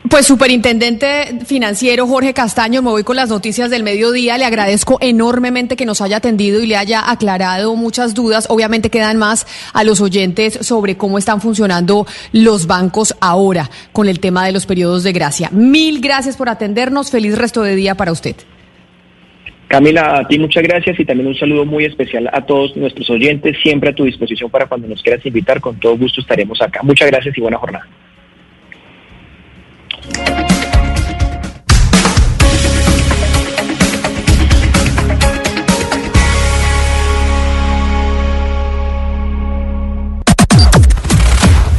[0.09, 4.37] Pues superintendente financiero Jorge Castaño, me voy con las noticias del mediodía.
[4.37, 8.45] Le agradezco enormemente que nos haya atendido y le haya aclarado muchas dudas.
[8.49, 14.19] Obviamente quedan más a los oyentes sobre cómo están funcionando los bancos ahora con el
[14.19, 15.49] tema de los periodos de gracia.
[15.51, 17.09] Mil gracias por atendernos.
[17.09, 18.35] Feliz resto de día para usted.
[19.67, 23.57] Camila, a ti muchas gracias y también un saludo muy especial a todos nuestros oyentes,
[23.61, 26.81] siempre a tu disposición para cuando nos quieras invitar, con todo gusto estaremos acá.
[26.83, 27.87] Muchas gracias y buena jornada.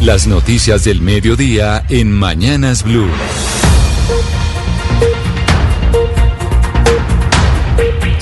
[0.06, 3.10] Las noticias del mediodía en Mañanas Blue.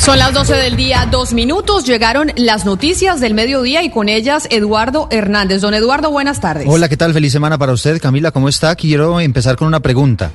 [0.05, 1.87] Son las 12 del día, dos minutos.
[1.87, 5.63] Llegaron las noticias del mediodía y con ellas Eduardo Hernández.
[5.63, 6.67] Don Eduardo, buenas tardes.
[6.69, 7.15] Hola, ¿qué tal?
[7.15, 7.99] Feliz semana para usted.
[8.03, 8.77] Camila, ¿cómo está?
[8.77, 10.31] Quiero empezar con una pregunta.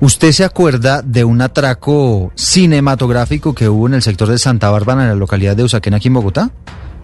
[0.00, 5.02] ¿Usted se acuerda de un atraco cinematográfico que hubo en el sector de Santa Bárbara,
[5.02, 6.50] en la localidad de Usaquén, aquí en Bogotá?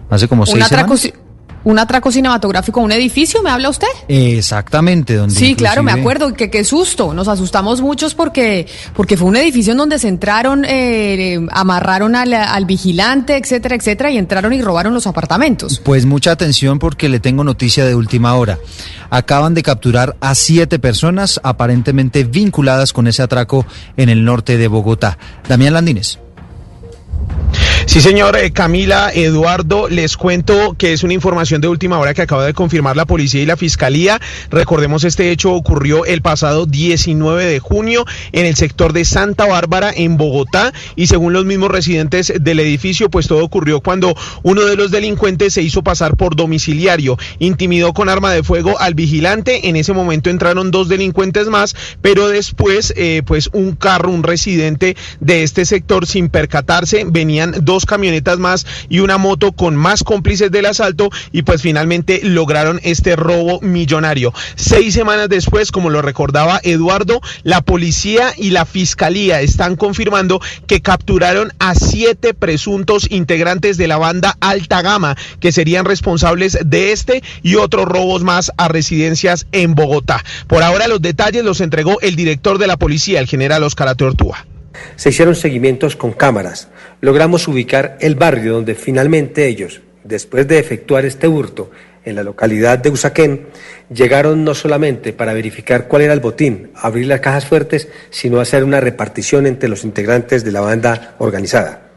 [0.09, 1.28] Hace como Un seis atraco, semanas.
[1.63, 3.87] Un atraco cinematográfico a un edificio, ¿me habla usted?
[4.07, 5.15] Exactamente.
[5.15, 6.33] Donde Sí, claro, me acuerdo.
[6.33, 7.13] Que qué susto.
[7.13, 12.15] Nos asustamos muchos porque, porque fue un edificio en donde se entraron, eh, eh, amarraron
[12.15, 15.79] al, al vigilante, etcétera, etcétera, y entraron y robaron los apartamentos.
[15.83, 18.59] Pues mucha atención porque le tengo noticia de última hora.
[19.09, 23.65] Acaban de capturar a siete personas aparentemente vinculadas con ese atraco
[23.97, 25.17] en el norte de Bogotá.
[25.47, 26.19] Damián Landines.
[27.89, 32.21] Sí, señor eh, Camila, Eduardo, les cuento que es una información de última hora que
[32.21, 34.21] acaba de confirmar la policía y la fiscalía.
[34.51, 39.91] Recordemos, este hecho ocurrió el pasado 19 de junio en el sector de Santa Bárbara,
[39.91, 44.75] en Bogotá, y según los mismos residentes del edificio, pues todo ocurrió cuando uno de
[44.75, 49.67] los delincuentes se hizo pasar por domiciliario, intimidó con arma de fuego al vigilante.
[49.67, 54.95] En ese momento entraron dos delincuentes más, pero después, eh, pues un carro, un residente
[55.21, 60.51] de este sector, sin percatarse, venían dos camionetas más y una moto con más cómplices
[60.51, 64.33] del asalto y pues finalmente lograron este robo millonario.
[64.55, 70.81] Seis semanas después, como lo recordaba Eduardo, la policía y la fiscalía están confirmando que
[70.81, 77.23] capturaron a siete presuntos integrantes de la banda Alta Gama que serían responsables de este
[77.43, 80.23] y otros robos más a residencias en Bogotá.
[80.47, 84.45] Por ahora los detalles los entregó el director de la policía, el general Oscar Atortúa.
[84.95, 86.69] Se hicieron seguimientos con cámaras.
[87.01, 91.71] Logramos ubicar el barrio donde finalmente ellos, después de efectuar este hurto
[92.05, 93.47] en la localidad de Usaquén,
[93.93, 98.63] llegaron no solamente para verificar cuál era el botín, abrir las cajas fuertes, sino hacer
[98.63, 101.88] una repartición entre los integrantes de la banda organizada.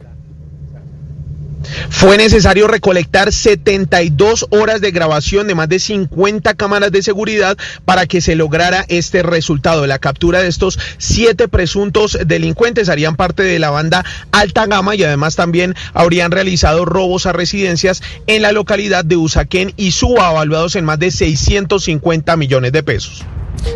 [1.91, 8.07] Fue necesario recolectar 72 horas de grabación de más de 50 cámaras de seguridad para
[8.07, 9.87] que se lograra este resultado.
[9.87, 15.05] La captura de estos siete presuntos delincuentes harían parte de la banda Alta Gama y
[15.05, 20.77] además también habrían realizado robos a residencias en la localidad de Usaquén y Suba, evaluados
[20.77, 23.25] en más de 650 millones de pesos.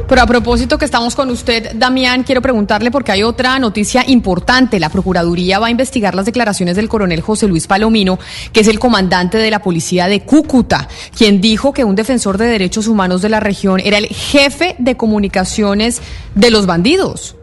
[0.09, 4.81] Pero a propósito que estamos con usted, Damián, quiero preguntarle porque hay otra noticia importante.
[4.81, 8.19] La Procuraduría va a investigar las declaraciones del coronel José Luis Palomino,
[8.53, 12.47] que es el comandante de la policía de Cúcuta, quien dijo que un defensor de
[12.47, 16.01] derechos humanos de la región era el jefe de comunicaciones
[16.35, 17.37] de los bandidos.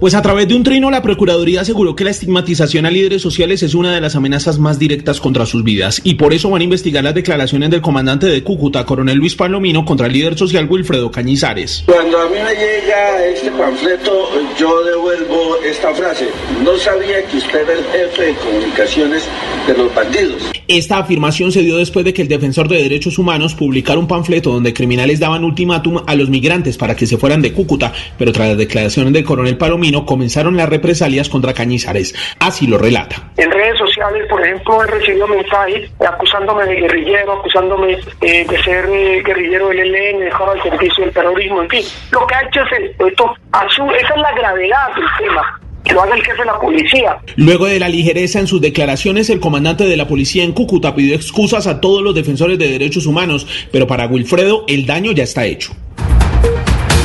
[0.00, 3.62] Pues a través de un trino, la Procuraduría aseguró que la estigmatización a líderes sociales
[3.62, 6.64] es una de las amenazas más directas contra sus vidas y por eso van a
[6.64, 11.10] investigar las declaraciones del comandante de Cúcuta, coronel Luis Palomino, contra el líder social Wilfredo
[11.10, 11.84] Cañizares.
[11.84, 16.28] Cuando a mí me llega este panfleto, yo devuelvo esta frase.
[16.64, 19.24] No sabía que usted era el jefe de comunicaciones
[19.66, 20.50] de los bandidos.
[20.66, 24.52] Esta afirmación se dio después de que el defensor de derechos humanos publicara un panfleto
[24.52, 28.50] donde criminales daban ultimátum a los migrantes para que se fueran de Cúcuta, pero tras
[28.50, 32.14] las declaraciones del coronel Palomino, comenzaron las represalias contra Cañizares.
[32.38, 33.30] Así lo relata.
[33.36, 38.86] En redes sociales, por ejemplo, he recibido mensajes acusándome de guerrillero, acusándome eh, de ser
[38.90, 41.84] eh, guerrillero del ELN, dejado al servicio del terrorismo, en fin.
[42.10, 46.14] Lo que ha hecho es esto, esa es la gravedad del tema que lo haga
[46.14, 47.18] el jefe de la policía.
[47.36, 51.14] Luego de la ligereza en sus declaraciones, el comandante de la policía en Cúcuta pidió
[51.14, 55.46] excusas a todos los defensores de derechos humanos, pero para Wilfredo el daño ya está
[55.46, 55.72] hecho.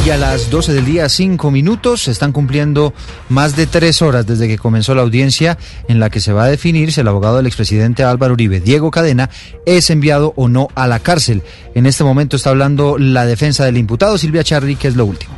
[0.06, 2.94] Y a las 12 del día, 5 minutos, se están cumpliendo
[3.28, 5.58] más de tres horas desde que comenzó la audiencia
[5.88, 8.92] en la que se va a definir si el abogado del expresidente Álvaro Uribe, Diego
[8.92, 9.32] Cadena,
[9.66, 11.42] es enviado o no a la cárcel.
[11.74, 15.34] En este momento está hablando la defensa del imputado, Silvia Charri, que es lo último.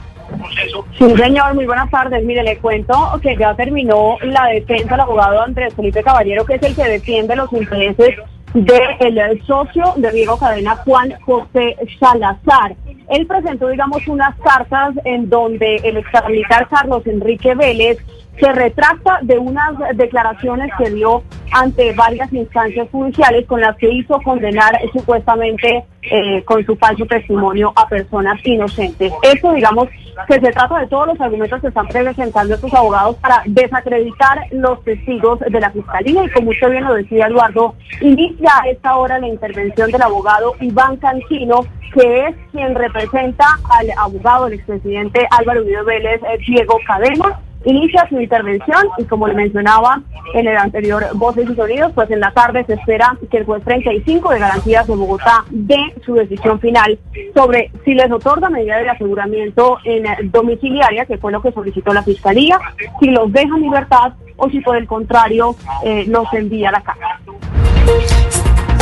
[1.00, 2.26] Sí, señor, muy buenas tardes.
[2.26, 6.64] Mire, le cuento que ya terminó la defensa del abogado Andrés Felipe Caballero, que es
[6.64, 8.16] el que defiende los intereses
[8.54, 12.76] del socio de Diego Cadena, Juan José Salazar.
[13.10, 17.98] Él presentó, digamos, unas cartas en donde el exmilitar Carlos Enrique Vélez
[18.40, 24.22] se retracta de unas declaraciones que dio ante varias instancias judiciales con las que hizo
[24.22, 29.12] condenar eh, supuestamente eh, con su falso testimonio a personas inocentes.
[29.24, 29.90] Esto, digamos,
[30.28, 34.84] que se trata de todos los argumentos que están presentando estos abogados para desacreditar los
[34.84, 39.20] testigos de la Fiscalía y como usted bien lo decía, Eduardo, inicia a esta hora
[39.20, 41.62] la intervención del abogado Iván Cancino,
[41.94, 48.08] que es quien representa al abogado del expresidente Álvaro Uribe Vélez, eh, Diego Cadena, inicia
[48.10, 50.02] su intervención y como le mencionaba
[50.34, 53.64] en el anterior Voces y Sonidos, pues en la tarde se espera que el juez
[53.64, 56.98] 35 de garantías de Bogotá dé su decisión final
[57.36, 62.04] sobre si les otorga medida de aseguramiento en domiciliaria, que fue lo que solicitó la
[62.04, 62.60] Fiscalía,
[63.00, 66.82] si los deja en libertad o si por el contrario eh, los envía a la
[66.82, 67.20] casa.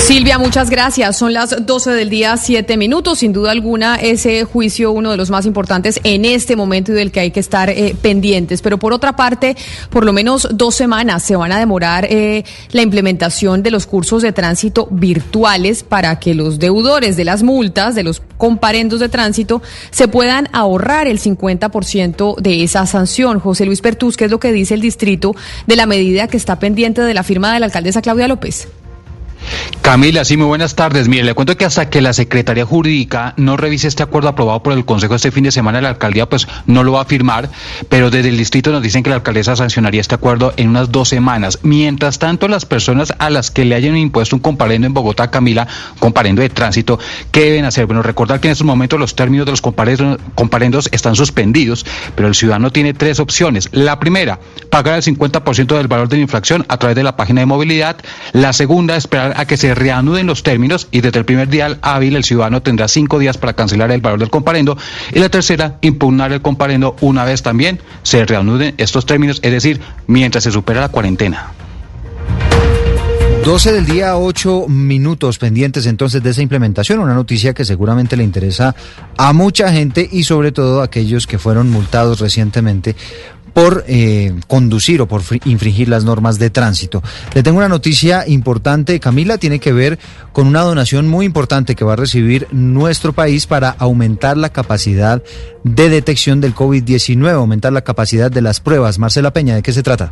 [0.05, 1.17] Silvia, muchas gracias.
[1.17, 3.17] Son las 12 del día, 7 minutos.
[3.17, 7.11] Sin duda alguna, ese juicio uno de los más importantes en este momento y del
[7.11, 8.61] que hay que estar eh, pendientes.
[8.61, 9.57] Pero por otra parte,
[9.89, 14.21] por lo menos dos semanas se van a demorar eh, la implementación de los cursos
[14.21, 19.63] de tránsito virtuales para que los deudores de las multas, de los comparendos de tránsito,
[19.89, 23.39] se puedan ahorrar el 50% de esa sanción.
[23.39, 26.59] José Luis Pertús, ¿qué es lo que dice el distrito de la medida que está
[26.59, 28.67] pendiente de la firma de la alcaldesa Claudia López?
[29.81, 31.07] Camila, sí, muy buenas tardes.
[31.07, 34.73] Mire, le cuento que hasta que la Secretaría Jurídica no revise este acuerdo aprobado por
[34.73, 37.49] el Consejo este fin de semana, la alcaldía pues no lo va a firmar,
[37.87, 41.09] pero desde el distrito nos dicen que la alcaldesa sancionaría este acuerdo en unas dos
[41.09, 41.59] semanas.
[41.61, 45.67] Mientras tanto, las personas a las que le hayan impuesto un comparendo en Bogotá, Camila,
[45.99, 46.99] comparendo de tránsito,
[47.31, 47.85] ¿qué deben hacer?
[47.85, 51.85] Bueno, recordar que en estos momentos los términos de los comparendos, están suspendidos,
[52.15, 53.69] pero el ciudadano tiene tres opciones.
[53.71, 54.39] La primera,
[54.69, 57.97] pagar el 50% del valor de la infracción a través de la página de movilidad.
[58.33, 62.15] La segunda, esperar a que se reanuden los términos y desde el primer día hábil
[62.15, 64.77] el ciudadano tendrá cinco días para cancelar el valor del comparendo.
[65.13, 69.81] Y la tercera, impugnar el comparendo una vez también se reanuden estos términos, es decir,
[70.07, 71.51] mientras se supera la cuarentena.
[73.45, 78.23] 12 del día, 8 minutos pendientes entonces de esa implementación, una noticia que seguramente le
[78.23, 78.75] interesa
[79.17, 82.95] a mucha gente y sobre todo a aquellos que fueron multados recientemente
[83.55, 87.01] por eh, conducir o por infringir las normas de tránsito.
[87.33, 89.97] Le tengo una noticia importante, Camila, tiene que ver
[90.33, 95.23] con una donación muy importante que va a recibir nuestro país para aumentar la capacidad
[95.63, 98.99] de detección del COVID-19, aumentar la capacidad de las pruebas.
[98.99, 100.11] Marcela Peña, ¿de qué se trata?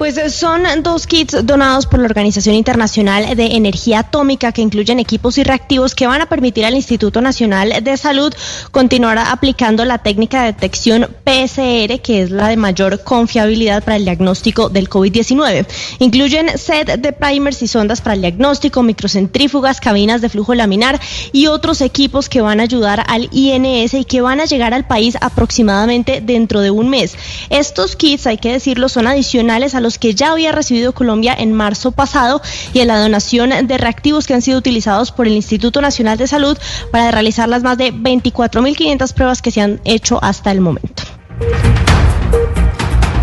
[0.00, 4.98] Pues eh, son dos kits donados por la Organización Internacional de Energía Atómica que incluyen
[4.98, 8.32] equipos y reactivos que van a permitir al Instituto Nacional de Salud
[8.70, 14.04] continuar aplicando la técnica de detección PCR, que es la de mayor confiabilidad para el
[14.04, 15.66] diagnóstico del COVID-19.
[15.98, 20.98] Incluyen set de primers y sondas para el diagnóstico, microcentrífugas, cabinas de flujo laminar
[21.30, 24.86] y otros equipos que van a ayudar al INS y que van a llegar al
[24.86, 27.16] país aproximadamente dentro de un mes.
[27.50, 31.52] Estos kits, hay que decirlo, son adicionales a los que ya había recibido Colombia en
[31.52, 32.40] marzo pasado
[32.72, 36.26] y en la donación de reactivos que han sido utilizados por el Instituto Nacional de
[36.26, 36.58] Salud
[36.90, 41.02] para realizar las más de 24.500 pruebas que se han hecho hasta el momento.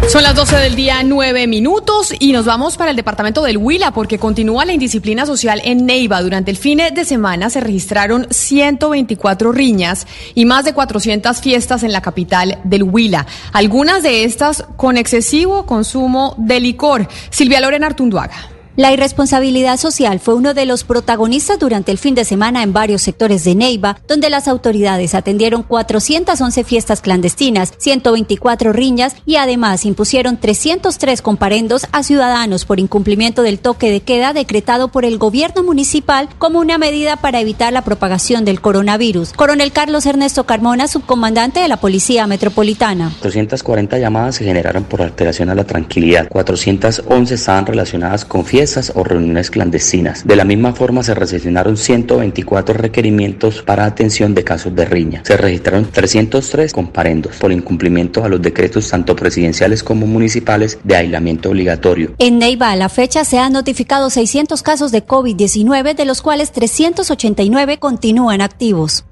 [0.08, 3.92] Son las 12 del día, 9 minutos y nos vamos para el departamento del Huila
[3.92, 6.22] porque continúa la indisciplina social en Neiva.
[6.22, 11.92] Durante el fin de semana se registraron 124 riñas y más de 400 fiestas en
[11.92, 13.28] la capital del Huila.
[13.52, 17.10] Algunas de estas con excesivo consumo de licor.
[17.30, 18.57] Silvia Lorena Artunduaga.
[18.78, 23.02] La irresponsabilidad social fue uno de los protagonistas durante el fin de semana en varios
[23.02, 30.38] sectores de Neiva, donde las autoridades atendieron 411 fiestas clandestinas, 124 riñas y además impusieron
[30.38, 36.30] 303 comparendos a ciudadanos por incumplimiento del toque de queda decretado por el gobierno municipal
[36.38, 39.34] como una medida para evitar la propagación del coronavirus.
[39.34, 43.12] Coronel Carlos Ernesto Carmona, subcomandante de la Policía Metropolitana.
[43.24, 49.04] 240 llamadas se generaron por alteración a la tranquilidad, 411 estaban relacionadas con fiestas o
[49.04, 50.28] reuniones clandestinas.
[50.28, 55.22] De la misma forma se recepcionaron 124 requerimientos para atención de casos de riña.
[55.26, 61.50] Se registraron 303 comparendos por incumplimiento a los decretos tanto presidenciales como municipales de aislamiento
[61.50, 62.14] obligatorio.
[62.20, 66.52] En Neiva a la fecha se han notificado 600 casos de COVID-19, de los cuales
[66.52, 69.06] 389 continúan activos.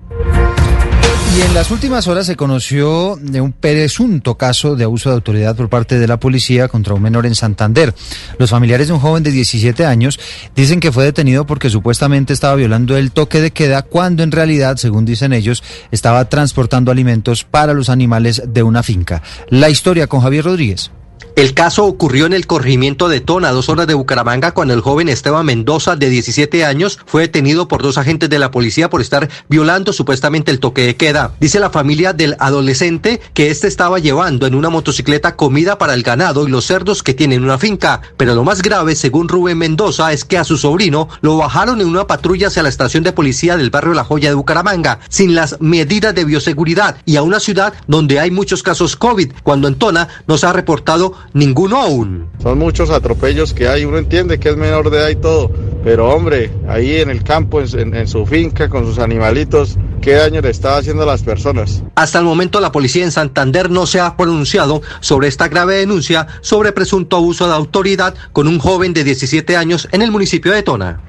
[1.38, 5.53] Y en las últimas horas se conoció de un presunto caso de abuso de autoridad
[5.53, 7.94] por parte de la policía contra un menor en Santander.
[8.38, 10.18] Los familiares de un joven de 17 años
[10.56, 14.78] dicen que fue detenido porque supuestamente estaba violando el toque de queda cuando en realidad,
[14.78, 19.22] según dicen ellos, estaba transportando alimentos para los animales de una finca.
[19.49, 20.90] La historia con Javier Rodríguez.
[21.35, 25.09] El caso ocurrió en el corregimiento de Tona, dos horas de Bucaramanga, cuando el joven
[25.09, 29.29] Esteban Mendoza, de 17 años, fue detenido por dos agentes de la policía por estar
[29.49, 31.33] violando supuestamente el toque de queda.
[31.41, 36.03] Dice la familia del adolescente que este estaba llevando en una motocicleta comida para el
[36.03, 38.01] ganado y los cerdos que tienen una finca.
[38.15, 41.87] Pero lo más grave, según Rubén Mendoza, es que a su sobrino lo bajaron en
[41.87, 45.59] una patrulla hacia la estación de policía del barrio La Joya de Bucaramanga, sin las
[45.59, 50.07] medidas de bioseguridad y a una ciudad donde hay muchos casos COVID, cuando en Tona
[50.27, 52.27] no se ha reportado ninguno aún.
[52.41, 55.52] Son muchos atropellos que hay, uno entiende que es menor de edad y todo,
[55.84, 60.41] pero hombre, ahí en el campo, en, en su finca, con sus animalitos, ¿qué daño
[60.41, 61.84] le está haciendo a las personas?
[61.95, 66.27] Hasta el momento la policía en Santander no se ha pronunciado sobre esta grave denuncia
[66.41, 70.64] sobre presunto abuso de autoridad con un joven de 17 años en el municipio de
[70.64, 71.02] Tona.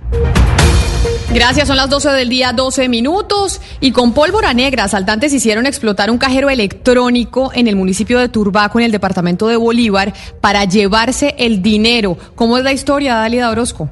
[1.37, 3.61] Gracias, son las 12 del día, 12 minutos.
[3.81, 8.79] Y con pólvora negra, asaltantes hicieron explotar un cajero electrónico en el municipio de Turbaco,
[8.79, 12.17] en el departamento de Bolívar, para llevarse el dinero.
[12.37, 13.91] ¿Cómo es la historia, Dalida Orozco?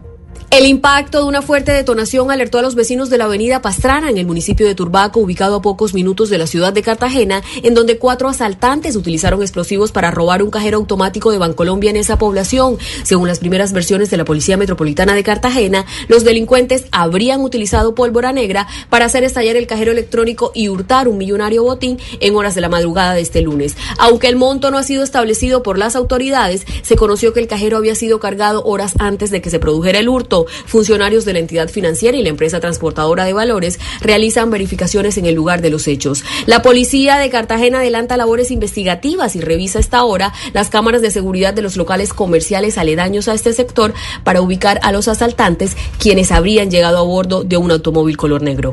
[0.54, 4.18] El impacto de una fuerte detonación alertó a los vecinos de la avenida Pastrana en
[4.18, 7.98] el municipio de Turbaco, ubicado a pocos minutos de la ciudad de Cartagena, en donde
[7.98, 12.78] cuatro asaltantes utilizaron explosivos para robar un cajero automático de Bancolombia en esa población.
[13.02, 18.32] Según las primeras versiones de la Policía Metropolitana de Cartagena, los delincuentes habrían utilizado pólvora
[18.32, 22.60] negra para hacer estallar el cajero electrónico y hurtar un millonario botín en horas de
[22.60, 23.76] la madrugada de este lunes.
[23.98, 27.76] Aunque el monto no ha sido establecido por las autoridades, se conoció que el cajero
[27.76, 30.43] había sido cargado horas antes de que se produjera el hurto.
[30.66, 35.34] Funcionarios de la entidad financiera y la empresa transportadora de valores realizan verificaciones en el
[35.34, 36.24] lugar de los hechos.
[36.46, 41.54] La policía de Cartagena adelanta labores investigativas y revisa esta hora las cámaras de seguridad
[41.54, 46.70] de los locales comerciales aledaños a este sector para ubicar a los asaltantes quienes habrían
[46.70, 48.72] llegado a bordo de un automóvil color negro.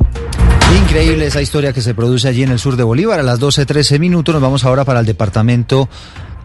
[0.84, 3.20] Increíble esa historia que se produce allí en el sur de Bolívar.
[3.20, 5.90] A las 12.13 minutos nos vamos ahora para el departamento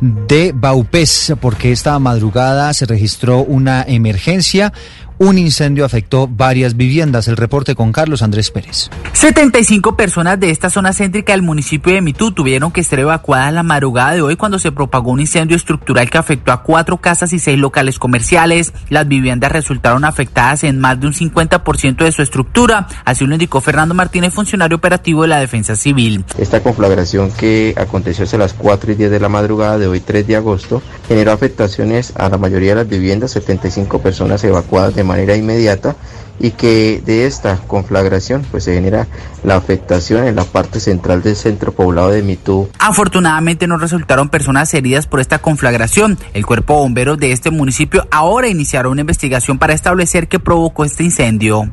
[0.01, 4.73] de Baupés, porque esta madrugada se registró una emergencia.
[5.19, 7.27] Un incendio afectó varias viviendas.
[7.27, 8.91] El reporte con Carlos Andrés Pérez.
[9.15, 13.63] 75 personas de esta zona céntrica del municipio de Mitú tuvieron que ser evacuadas la
[13.63, 17.39] madrugada de hoy cuando se propagó un incendio estructural que afectó a cuatro casas y
[17.39, 18.75] seis locales comerciales.
[18.91, 22.87] Las viviendas resultaron afectadas en más de un 50% de su estructura.
[23.07, 26.27] Así lo indicó Fernando Martínez, funcionario operativo de la Defensa Civil.
[26.37, 30.27] Esta conflagración que aconteció hacia las 4 y 10 de la madrugada de hoy, 3
[30.27, 35.37] de agosto, generó afectaciones a la mayoría de las viviendas, 75 personas evacuadas de manera
[35.37, 35.97] inmediata
[36.39, 39.07] y que de esta conflagración pues se genera
[39.43, 42.69] la afectación en la parte central del centro poblado de Mitú.
[42.79, 46.19] Afortunadamente no resultaron personas heridas por esta conflagración.
[46.35, 50.85] El cuerpo de bomberos de este municipio ahora iniciaron una investigación para establecer qué provocó
[50.85, 51.69] este incendio.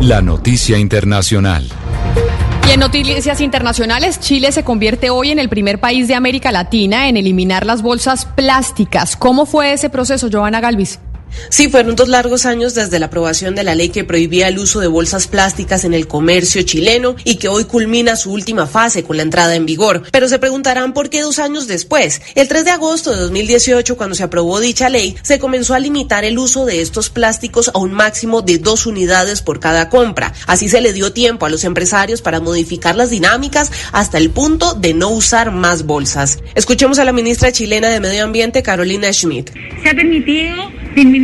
[0.00, 1.70] La noticia internacional.
[2.68, 7.08] Y en noticias internacionales, Chile se convierte hoy en el primer país de América Latina
[7.08, 9.16] en eliminar las bolsas plásticas.
[9.16, 11.00] ¿Cómo fue ese proceso, Joana Galvis?
[11.48, 14.80] Sí, fueron dos largos años desde la aprobación de la ley que prohibía el uso
[14.80, 19.16] de bolsas plásticas en el comercio chileno y que hoy culmina su última fase con
[19.16, 20.02] la entrada en vigor.
[20.10, 22.20] Pero se preguntarán por qué dos años después.
[22.34, 26.24] El 3 de agosto de 2018, cuando se aprobó dicha ley, se comenzó a limitar
[26.24, 30.32] el uso de estos plásticos a un máximo de dos unidades por cada compra.
[30.46, 34.74] Así se le dio tiempo a los empresarios para modificar las dinámicas hasta el punto
[34.74, 36.38] de no usar más bolsas.
[36.54, 39.50] Escuchemos a la ministra chilena de Medio Ambiente, Carolina Schmidt.
[39.82, 41.21] Se ha permitido disminuir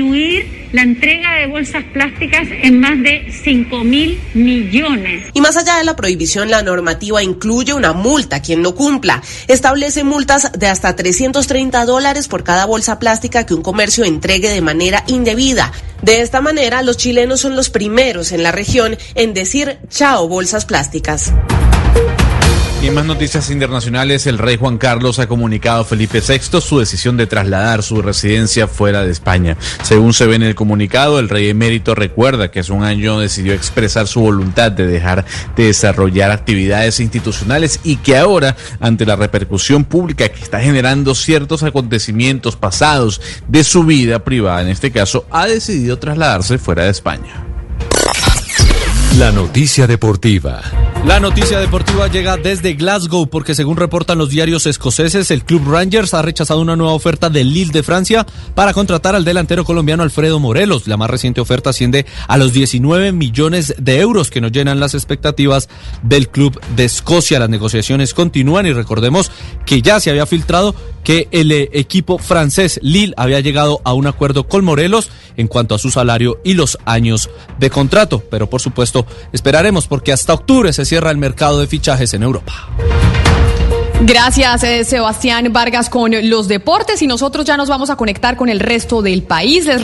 [0.73, 5.25] la entrega de bolsas plásticas en más de 5 mil millones.
[5.33, 9.23] Y más allá de la prohibición, la normativa incluye una multa a quien no cumpla.
[9.49, 14.61] Establece multas de hasta 330 dólares por cada bolsa plástica que un comercio entregue de
[14.61, 15.73] manera indebida.
[16.03, 20.65] De esta manera, los chilenos son los primeros en la región en decir chao bolsas
[20.65, 21.33] plásticas.
[22.81, 26.79] Y en más noticias internacionales, el rey Juan Carlos ha comunicado a Felipe VI su
[26.79, 29.57] decisión de trasladar su residencia fuera de España.
[29.83, 33.53] Según se ve en el comunicado, el rey emérito recuerda que hace un año decidió
[33.53, 35.25] expresar su voluntad de dejar
[35.57, 41.65] de desarrollar actividades institucionales y que ahora, ante la repercusión pública que está generando ciertos
[41.65, 47.45] acontecimientos pasados de su vida privada, en este caso, ha decidido trasladarse fuera de España.
[49.19, 50.63] La noticia deportiva.
[51.05, 56.13] La noticia deportiva llega desde Glasgow porque según reportan los diarios escoceses, el club Rangers
[56.13, 60.39] ha rechazado una nueva oferta del Lille de Francia para contratar al delantero colombiano Alfredo
[60.39, 60.87] Morelos.
[60.87, 64.95] La más reciente oferta asciende a los 19 millones de euros que nos llenan las
[64.95, 65.69] expectativas
[66.03, 67.39] del club de Escocia.
[67.39, 69.31] Las negociaciones continúan y recordemos
[69.65, 74.07] que ya se había filtrado que el eh, equipo francés Lille había llegado a un
[74.07, 78.23] acuerdo con Morelos en cuanto a su salario y los años de contrato.
[78.31, 82.69] Pero por supuesto esperaremos porque hasta octubre se cierra el mercado de fichajes en Europa.
[84.01, 87.03] Gracias, eh, Sebastián Vargas, con los deportes.
[87.03, 89.67] Y nosotros ya nos vamos a conectar con el resto del país.
[89.67, 89.83] Les,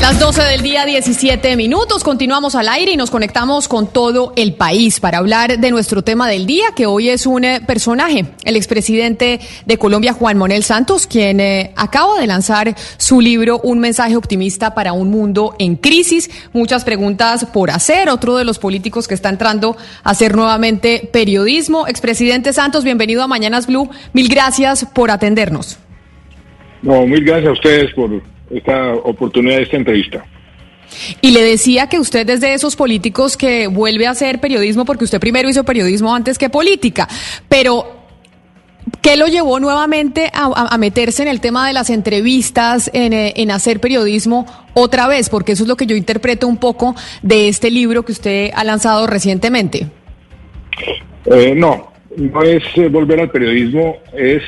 [0.00, 4.54] Las 12 del día, 17 minutos, continuamos al aire y nos conectamos con todo el
[4.54, 8.56] país para hablar de nuestro tema del día, que hoy es un eh, personaje, el
[8.56, 14.16] expresidente de Colombia, Juan Manuel Santos, quien eh, acaba de lanzar su libro Un mensaje
[14.16, 16.30] optimista para un mundo en crisis.
[16.52, 18.08] Muchas preguntas por hacer.
[18.08, 21.88] Otro de los políticos que está entrando a hacer nuevamente periodismo.
[21.88, 23.90] Expresidente Santos, bienvenido a Mañanas Blue.
[24.12, 25.78] Mil gracias por atendernos.
[26.82, 30.24] No, mil gracias a ustedes por esta oportunidad de esta entrevista.
[31.20, 35.04] Y le decía que usted es de esos políticos que vuelve a hacer periodismo porque
[35.04, 37.08] usted primero hizo periodismo antes que política.
[37.48, 37.96] Pero
[39.02, 43.80] ¿Qué lo llevó nuevamente a, meterse en el tema de las entrevistas, eh, en, hacer
[43.80, 45.28] periodismo otra vez?
[45.28, 48.62] Porque eso es lo que yo interpreto un poco de este libro que usted ha
[48.62, 49.88] lanzado recientemente.
[51.24, 54.42] Eh, no, no es eh, volver al periodismo, es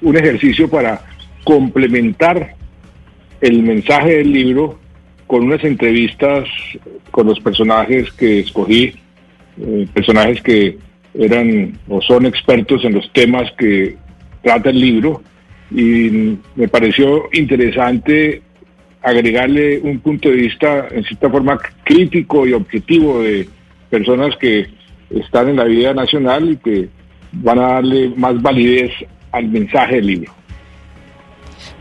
[0.00, 1.02] un ejercicio para
[1.44, 2.54] complementar
[3.44, 4.78] el mensaje del libro
[5.26, 6.48] con unas entrevistas
[7.10, 8.94] con los personajes que escogí,
[9.92, 10.78] personajes que
[11.12, 13.96] eran o son expertos en los temas que
[14.42, 15.22] trata el libro
[15.70, 18.40] y me pareció interesante
[19.02, 23.46] agregarle un punto de vista en cierta forma crítico y objetivo de
[23.90, 24.68] personas que
[25.10, 26.88] están en la vida nacional y que
[27.32, 28.90] van a darle más validez
[29.32, 30.32] al mensaje del libro.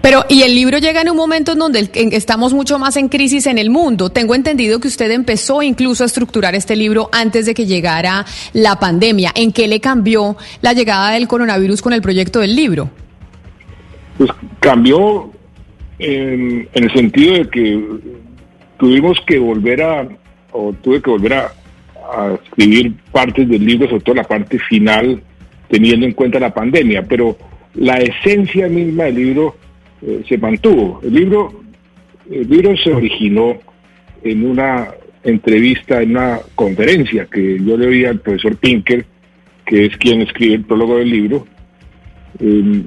[0.04, 3.48] Pero, y el libro llega en un momento en donde estamos mucho más en crisis
[3.48, 4.10] en el mundo.
[4.10, 8.78] Tengo entendido que usted empezó incluso a estructurar este libro antes de que llegara la
[8.78, 9.32] pandemia.
[9.34, 12.90] ¿En qué le cambió la llegada del coronavirus con el proyecto del libro?
[14.18, 15.32] Pues cambió
[16.00, 17.86] en, el sentido de que
[18.76, 20.06] tuvimos que volver a,
[20.52, 21.54] o tuve que volver a,
[22.14, 25.24] a escribir partes del libro, sobre todo la parte final,
[25.70, 27.04] teniendo en cuenta la pandemia.
[27.04, 27.38] Pero
[27.76, 29.64] la esencia misma del libro
[30.06, 31.00] eh, se mantuvo.
[31.02, 31.64] El libro,
[32.30, 33.58] el libro se originó
[34.22, 34.90] en una
[35.24, 39.06] entrevista, en una conferencia que yo le oí al profesor Pinker,
[39.66, 41.48] que es quien escribe el prólogo del libro,
[42.40, 42.84] em,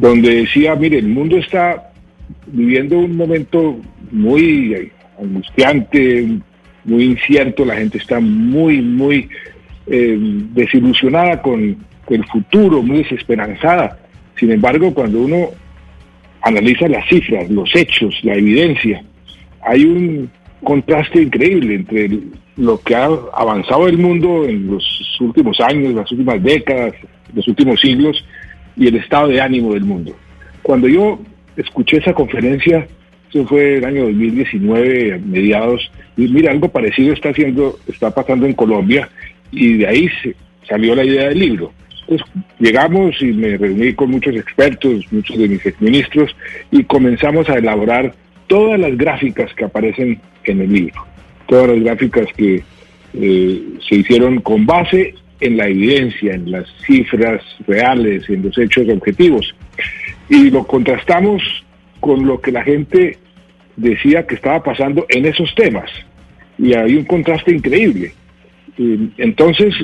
[0.00, 1.92] donde decía, mire, el mundo está
[2.46, 3.78] viviendo un momento
[4.10, 4.90] muy
[5.20, 6.26] angustiante,
[6.84, 9.28] muy incierto, la gente está muy, muy
[9.86, 11.76] em, desilusionada con
[12.08, 13.98] el futuro, muy desesperanzada.
[14.36, 15.50] Sin embargo, cuando uno
[16.42, 19.02] analiza las cifras, los hechos, la evidencia,
[19.62, 20.30] hay un
[20.62, 22.10] contraste increíble entre
[22.56, 24.84] lo que ha avanzado el mundo en los
[25.20, 26.92] últimos años, las últimas décadas,
[27.34, 28.24] los últimos siglos
[28.76, 30.14] y el estado de ánimo del mundo.
[30.62, 31.20] Cuando yo
[31.56, 32.86] escuché esa conferencia,
[33.30, 38.54] eso fue el año 2019, mediados, y mira, algo parecido está haciendo, está pasando en
[38.54, 39.08] Colombia,
[39.52, 40.08] y de ahí
[40.68, 41.72] salió la idea del libro.
[42.10, 42.22] Pues
[42.58, 46.34] llegamos y me reuní con muchos expertos, muchos de mis exministros,
[46.72, 48.12] y comenzamos a elaborar
[48.48, 51.06] todas las gráficas que aparecen en el libro,
[51.46, 52.64] todas las gráficas que
[53.14, 58.88] eh, se hicieron con base en la evidencia, en las cifras reales, en los hechos
[58.88, 59.54] objetivos.
[60.28, 61.44] Y lo contrastamos
[62.00, 63.18] con lo que la gente
[63.76, 65.88] decía que estaba pasando en esos temas.
[66.58, 68.14] Y hay un contraste increíble.
[69.16, 69.76] Entonces,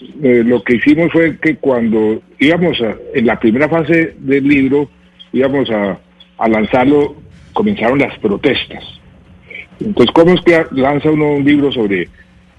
[0.00, 4.88] eh, lo que hicimos fue que cuando íbamos a, en la primera fase del libro,
[5.32, 5.98] íbamos a,
[6.48, 7.16] lanzarlo,
[7.52, 8.84] comenzaron las protestas.
[9.80, 12.08] Entonces, ¿cómo es que lanza uno un libro sobre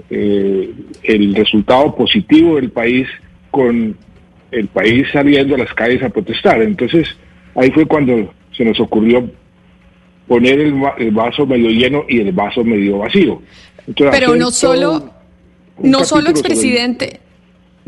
[0.10, 3.08] eh, el resultado positivo del país
[3.52, 3.96] con
[4.52, 6.62] el país saliendo a las calles a protestar?
[6.62, 7.08] Entonces,
[7.56, 9.30] ahí fue cuando se nos ocurrió
[10.28, 13.42] poner el, vaso medio lleno y el vaso medio vacío.
[13.96, 15.10] Pero no solo,
[15.82, 17.22] no solo expresidente.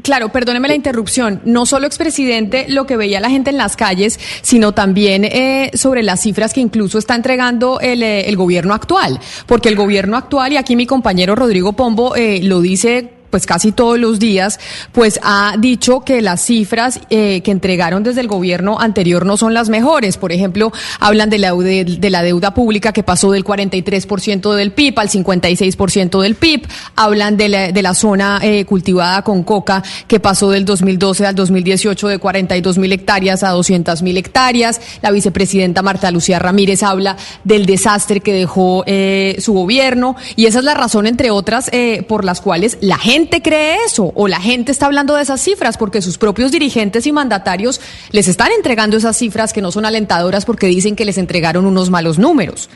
[0.01, 1.41] Claro, perdóneme la interrupción.
[1.45, 6.03] No solo expresidente lo que veía la gente en las calles, sino también eh, sobre
[6.03, 9.19] las cifras que incluso está entregando el, eh, el, gobierno actual.
[9.45, 13.71] Porque el gobierno actual, y aquí mi compañero Rodrigo Pombo eh, lo dice pues casi
[13.71, 14.59] todos los días,
[14.91, 19.53] pues ha dicho que las cifras eh, que entregaron desde el gobierno anterior no son
[19.53, 20.17] las mejores.
[20.17, 24.99] Por ejemplo, hablan de la, de, la deuda pública que pasó del 43% del PIB
[24.99, 26.67] al 56% del PIB.
[26.95, 31.35] Hablan de la, de la zona eh, cultivada con coca que pasó del 2012 al
[31.35, 34.81] 2018 de 42 mil hectáreas a 200 mil hectáreas.
[35.01, 40.59] La vicepresidenta Marta Lucía Ramírez habla del desastre que dejó eh, su gobierno y esa
[40.59, 41.71] es la razón, entre otras,
[42.07, 45.39] por las cuales la gente gente cree eso o la gente está hablando de esas
[45.39, 47.79] cifras porque sus propios dirigentes y mandatarios
[48.11, 51.91] les están entregando esas cifras que no son alentadoras porque dicen que les entregaron unos
[51.91, 52.67] malos números.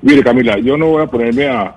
[0.00, 1.74] Mire, Camila, yo no voy a ponerme a,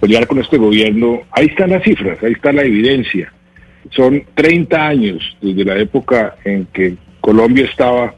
[0.00, 1.20] pelear con este gobierno.
[1.30, 3.32] Ahí están las cifras, ahí está la evidencia.
[3.90, 8.14] Son 30 años desde la época en que Colombia estaba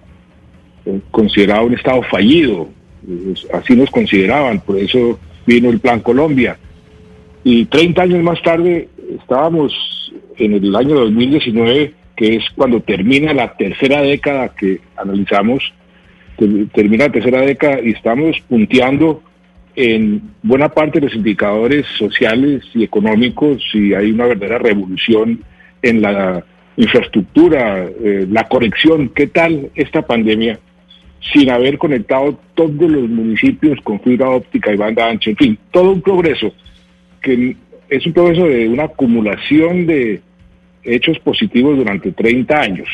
[0.87, 2.71] eh, considerado un estado fallido.
[3.53, 6.57] Así nos consideraban, por eso vino el Plan Colombia.
[7.45, 8.89] Y 30 años más tarde
[9.21, 9.73] estábamos
[10.39, 15.63] en el año 2019, que es cuando termina la tercera década que analizamos,
[16.73, 19.23] termina la tercera década y estamos punteando
[19.77, 25.45] en buena parte de los indicadores sociales y económicos y hay una verdadera revolución
[25.83, 26.45] en la
[26.77, 29.11] infraestructura, eh, la corrección.
[29.11, 30.59] ¿Qué tal esta pandemia
[31.33, 35.93] sin haber conectado todos los municipios con fibra óptica y banda ancha, en fin, todo
[35.93, 36.53] un progreso
[37.25, 37.57] que
[37.89, 40.21] es un progreso de una acumulación de
[40.85, 42.89] hechos positivos durante 30 años.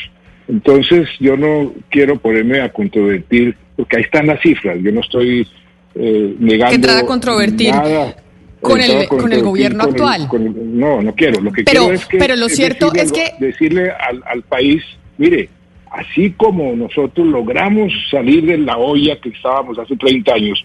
[0.48, 5.46] Entonces yo no quiero ponerme a controvertir, porque ahí están las cifras, yo no estoy
[5.94, 8.14] eh, negando Entrar a controvertir nada.
[8.60, 10.28] con el, entrar a con el gobierno con el- actual.
[10.28, 11.40] con el- no, no quiero.
[11.40, 14.42] Lo que Pero- quiero es que pero lo cierto decirle es que- decirle al, al
[14.42, 14.82] país,
[15.18, 15.48] mire,
[15.90, 20.64] así como nosotros logramos salir de la olla que estábamos hace 30 años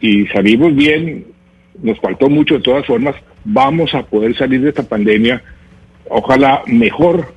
[0.00, 1.26] y salimos bien,
[1.82, 5.42] nos faltó mucho de todas formas, vamos a poder salir de esta pandemia,
[6.08, 7.34] ojalá mejor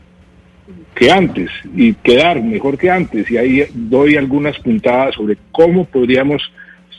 [0.95, 3.29] que antes y quedar mejor que antes.
[3.31, 6.41] Y ahí doy algunas puntadas sobre cómo podríamos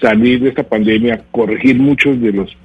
[0.01, 2.57] salir de esta pandemia, corregir muchos de los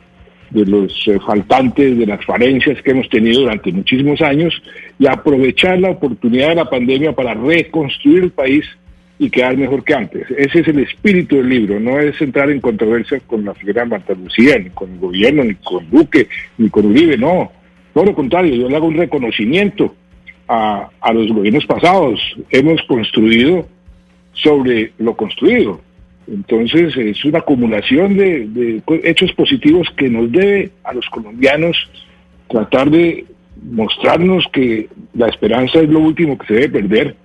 [0.52, 4.54] de los eh, faltantes, de las falencias que hemos tenido durante muchísimos años
[5.00, 8.64] y aprovechar la oportunidad de la pandemia para reconstruir el país
[9.18, 10.30] y quedar mejor que antes.
[10.32, 13.90] Ese es el espíritu del libro, no es entrar en controversia con la figura de
[13.90, 16.28] Marta Lucía, ni con el gobierno, ni con Duque,
[16.58, 17.52] ni con Uribe, no.
[17.94, 19.96] Todo lo contrario, yo le hago un reconocimiento
[20.48, 22.20] a, a los gobiernos pasados.
[22.50, 23.68] Hemos construido
[24.34, 25.80] sobre lo construido.
[26.28, 31.78] Entonces es una acumulación de, de hechos positivos que nos debe a los colombianos
[32.50, 33.26] tratar de
[33.72, 37.16] mostrarnos que la esperanza es lo último que se debe perder,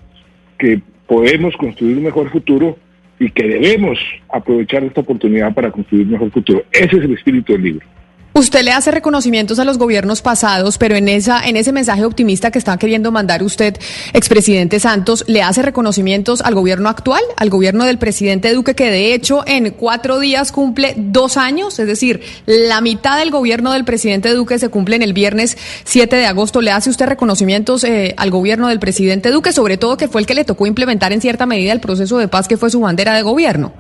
[0.59, 0.81] que
[1.11, 2.78] podemos construir un mejor futuro
[3.19, 3.99] y que debemos
[4.32, 6.62] aprovechar esta oportunidad para construir un mejor futuro.
[6.70, 7.87] Ese es el espíritu del libro.
[8.32, 12.52] Usted le hace reconocimientos a los gobiernos pasados, pero en esa, en ese mensaje optimista
[12.52, 13.77] que está queriendo mandar usted,
[14.12, 19.15] expresidente Santos, le hace reconocimientos al gobierno actual, al gobierno del presidente Duque, que de
[19.15, 24.32] hecho en cuatro días cumple dos años, es decir, la mitad del gobierno del presidente
[24.32, 26.61] Duque se cumple en el viernes 7 de agosto.
[26.61, 30.27] ¿Le hace usted reconocimientos eh, al gobierno del presidente Duque, sobre todo que fue el
[30.28, 33.12] que le tocó implementar en cierta medida el proceso de paz que fue su bandera
[33.15, 33.73] de gobierno?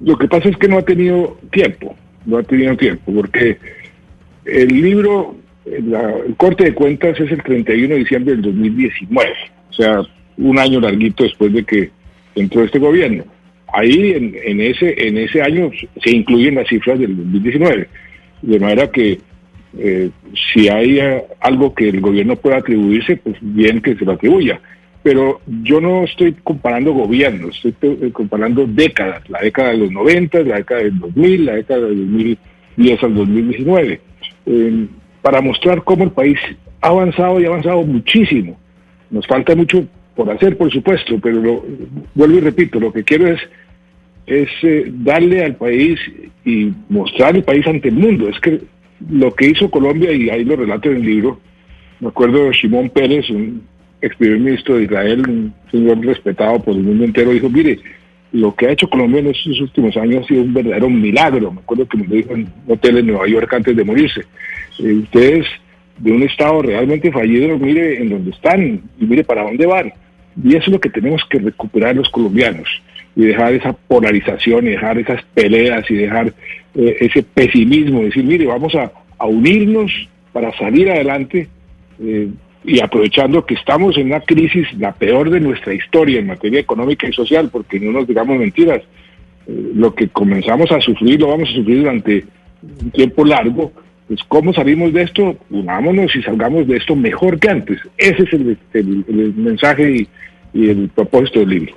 [0.00, 1.96] Lo que pasa es que no ha tenido tiempo,
[2.26, 3.56] no ha tenido tiempo, porque
[4.44, 9.30] el libro, la- el corte de cuentas es el 31 de diciembre del 2019,
[9.70, 10.00] o sea,
[10.38, 11.90] un año larguito después de que
[12.34, 13.24] entró este gobierno.
[13.74, 15.70] Ahí en, en ese en ese año
[16.02, 17.88] se incluyen las cifras del 2019,
[18.42, 19.18] de manera que
[19.78, 20.10] eh,
[20.52, 24.60] si hay eh, algo que el gobierno pueda atribuirse, pues bien que se lo atribuya.
[25.02, 30.40] Pero yo no estoy comparando gobiernos, estoy eh, comparando décadas, la década de los 90,
[30.44, 31.98] la década del 2000, la década del
[32.76, 34.00] 2010 al 2019,
[34.46, 34.86] eh,
[35.20, 36.38] para mostrar cómo el país
[36.80, 38.58] ha avanzado y ha avanzado muchísimo.
[39.10, 39.84] Nos falta mucho
[40.14, 41.64] por hacer, por supuesto, pero lo-
[42.14, 43.40] vuelvo y repito, lo que quiero es
[44.62, 45.98] eh, darle al país
[46.44, 48.28] y mostrar el país ante el mundo.
[48.28, 48.60] Es que
[49.10, 51.40] lo que hizo Colombia, y ahí lo relato en el libro,
[51.98, 53.62] me acuerdo de Shimon Pérez, un
[54.02, 57.78] ex primer ministro de Israel, un señor respetado por el mundo entero, dijo, mire,
[58.32, 61.52] lo que ha hecho Colombia en estos últimos años ha sido un verdadero milagro.
[61.52, 64.22] Me acuerdo que me lo dijo en un hotel en Nueva York antes de morirse.
[64.78, 65.46] Eh, ustedes
[65.98, 69.92] de un estado realmente fallido, mire en dónde están y mire para dónde van.
[70.42, 72.68] Y eso es lo que tenemos que recuperar los colombianos
[73.14, 76.32] y dejar esa polarización y dejar esas peleas y dejar
[76.74, 79.92] eh, ese pesimismo, decir, mire, vamos a, a unirnos
[80.32, 81.48] para salir adelante
[82.02, 82.28] eh,
[82.64, 87.08] y aprovechando que estamos en una crisis, la peor de nuestra historia en materia económica
[87.08, 88.82] y social, porque no nos digamos mentiras,
[89.46, 92.24] eh, lo que comenzamos a sufrir lo vamos a sufrir durante
[92.82, 93.72] un tiempo largo,
[94.06, 97.80] pues cómo salimos de esto, unámonos y salgamos de esto mejor que antes.
[97.98, 100.08] Ese es el, el- el mensaje y,
[100.54, 101.74] y el propósito del libro.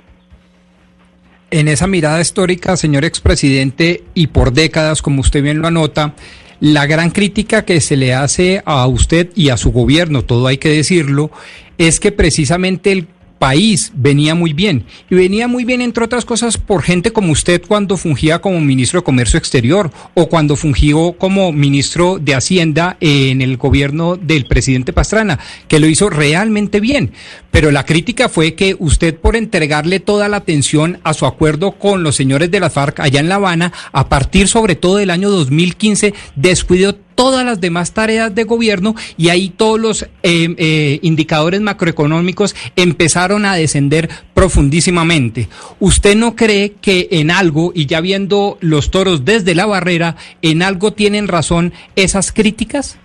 [1.50, 6.14] En esa mirada histórica, señor expresidente, y por décadas, como usted bien lo anota,
[6.60, 10.58] la gran crítica que se le hace a usted y a su gobierno, todo hay
[10.58, 11.30] que decirlo,
[11.78, 13.06] es que precisamente el
[13.38, 14.86] país venía muy bien.
[15.10, 19.00] Y venía muy bien, entre otras cosas, por gente como usted cuando fungía como ministro
[19.00, 24.92] de Comercio Exterior o cuando fungió como ministro de Hacienda en el gobierno del presidente
[24.92, 25.38] Pastrana,
[25.68, 27.12] que lo hizo realmente bien.
[27.50, 32.02] Pero la crítica fue que usted, por entregarle toda la atención a su acuerdo con
[32.02, 35.30] los señores de la FARC allá en La Habana, a partir sobre todo del año
[35.30, 41.60] 2015, descuidó todas las demás tareas de gobierno y ahí todos los eh, eh, indicadores
[41.60, 45.48] macroeconómicos empezaron a descender profundísimamente.
[45.80, 50.62] ¿Usted no cree que en algo, y ya viendo los toros desde la barrera, en
[50.62, 52.98] algo tienen razón esas críticas?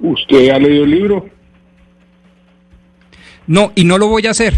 [0.00, 1.39] ¿Usted ha leído el libro?
[3.50, 4.54] No, y no lo voy a hacer.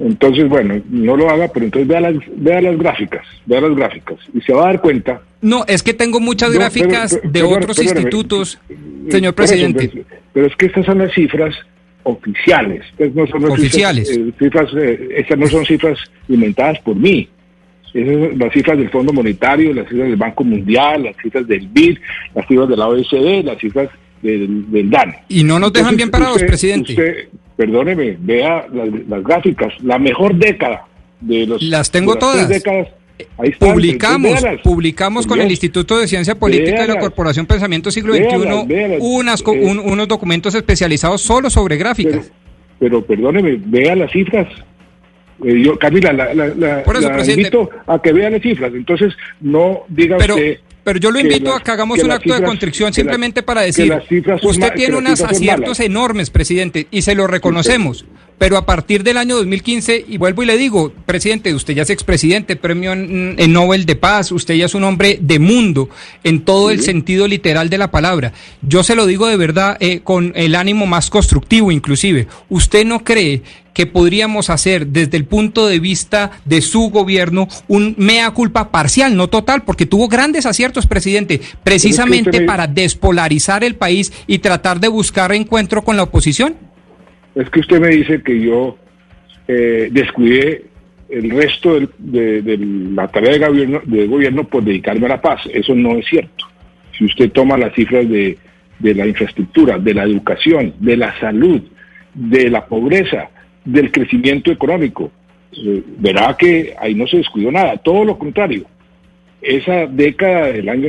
[0.00, 4.16] Entonces, bueno, no lo haga, pero entonces vea las, vea las gráficas, vea las gráficas
[4.32, 5.20] y se va a dar cuenta.
[5.42, 9.34] No, es que tengo muchas No, gráficas pero- pero- de otros institutos, Por señor eso,
[9.34, 10.04] presidente.
[10.32, 11.54] pero es que estas son las cifras
[12.04, 12.82] oficiales.
[12.96, 14.08] Pues no son Oficiales.
[14.08, 15.98] Cifras, eh, cifras, eh, estas no son cifras
[16.28, 17.28] inventadas por mí.
[17.92, 21.68] Esas son las cifras del Fondo Monetario, las cifras del Banco Mundial, las cifras del
[21.68, 21.98] BID,
[22.34, 23.88] las cifras de la OECD, las cifras
[24.22, 25.14] del, del DAN.
[25.28, 26.92] Y no nos dejan Entonces, bien parados, usted- presidente.
[26.92, 30.86] usted, perdóneme, vea las, las gráficas, la mejor década
[31.20, 32.48] de los Las tengo de las todas.
[32.48, 32.88] décadas.
[33.38, 34.60] Ahí están, Publicamos, véalas.
[34.62, 37.02] publicamos con el Instituto de Ciencia Política y la Véalas.
[37.04, 38.98] Corporación Pensamiento Siglo XXI Véalas, véalas.
[39.00, 42.32] unas, Eh, un- unos documentos especializados solo sobre gráficas.
[42.80, 44.48] Pero perdóneme, vea las cifras.
[45.44, 47.42] Eh, yo, Camila, la, la, la- Por eso, la presidente.
[47.56, 48.72] invito a que vea las cifras.
[48.74, 52.10] Entonces, no diga Pero, usted pero yo lo invito las- a que hagamos que un
[52.12, 52.50] acto de cifras- las-
[52.94, 53.92] simplemente para decir,
[54.42, 58.04] usted tiene unos aciertos enormes, presidente, y se lo reconocemos.
[58.36, 61.90] Pero a partir del año 2015, y vuelvo y le digo, presidente, usted ya es
[61.90, 65.88] expresidente, premio en, en Nobel de Paz, usted ya es un hombre de mundo,
[66.24, 68.32] en todo el sentido literal de la palabra.
[68.60, 72.26] Yo se lo digo de verdad eh, con el ánimo más constructivo inclusive.
[72.48, 73.42] ¿Usted no cree
[73.74, 79.16] que podríamos hacer desde el punto de vista de su gobierno un mea culpa parcial,
[79.16, 84.80] no total, porque tuvo grandes aciertos, presidente, precisamente me- para despolarizar el país y tratar
[84.80, 86.54] de buscar encuentro con la oposición?
[87.34, 88.78] Es que usted me dice que yo
[89.48, 90.64] eh, descuidé
[91.08, 95.20] el resto del- de, de la tarea de gobierno, de gobierno por dedicarme a la
[95.20, 95.40] paz.
[95.52, 96.46] Eso no es cierto.
[96.96, 98.38] Si usted toma las cifras de,
[98.78, 101.60] de la infraestructura, de la educación, de la salud,
[102.14, 103.30] de la pobreza,
[103.64, 105.10] del crecimiento económico,
[105.52, 107.76] eh, verá que ahí no se descuidó nada.
[107.78, 108.64] Todo lo contrario.
[109.40, 110.88] Esa década del año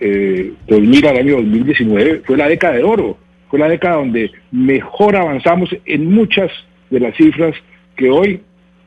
[0.00, 3.18] eh, 2000 al año 2019 fue la década de oro
[3.48, 6.50] fue la década donde mejor avanzamos en muchas
[6.90, 7.54] de las cifras
[7.96, 8.42] que hoy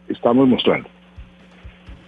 [0.07, 0.89] estamos mostrando.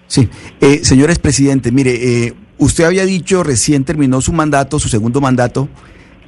[0.08, 0.28] Sí,
[0.60, 5.70] eh, señor expresidente, mire, eh, usted había dicho recién terminó su mandato, su segundo mandato,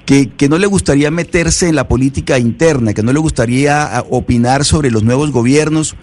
[0.06, 4.66] que, que no le gustaría meterse en la política interna, que no le gustaría opinar
[4.66, 5.96] sobre los nuevos gobiernos,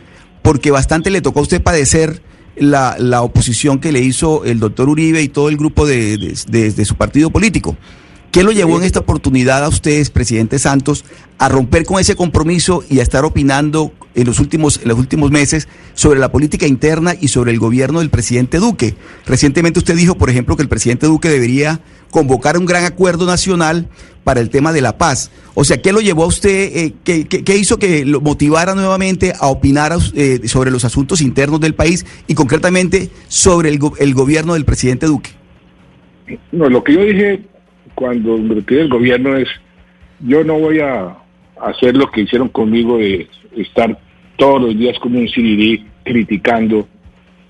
[0.43, 2.23] porque bastante le tocó a usted padecer
[2.57, 6.35] la, la oposición que le hizo el doctor Uribe y todo el grupo de, de-
[6.49, 7.77] de- de su partido político.
[8.31, 11.05] ¿Qué lo llevó en esta oportunidad a ustedes, presidente Santos,
[11.39, 15.33] a romper con ese compromiso y a estar opinando en los últimos, en los últimos
[15.33, 18.95] meses sobre la política interna y sobre el gobierno del presidente Duque?
[19.27, 21.81] Recientemente usted dijo, por ejemplo, que el presidente Duque debería
[22.13, 23.89] convocar un gran acuerdo nacional
[24.23, 25.33] para el tema de la paz.
[25.55, 28.77] O sea, ¿qué lo llevó a usted, eh, qué, qué- qué hizo que lo motivara
[28.77, 34.15] nuevamente a opinar eh, sobre los asuntos internos del país y concretamente sobre el, el
[34.15, 35.31] gobierno del presidente Duque?
[36.53, 37.41] No, lo que yo dije
[38.01, 39.47] cuando retiré del gobierno es,
[40.21, 41.19] yo no voy a
[41.61, 43.29] hacer lo que hicieron conmigo de
[43.59, 43.99] estar
[44.37, 46.89] todos los días como un CDD criticando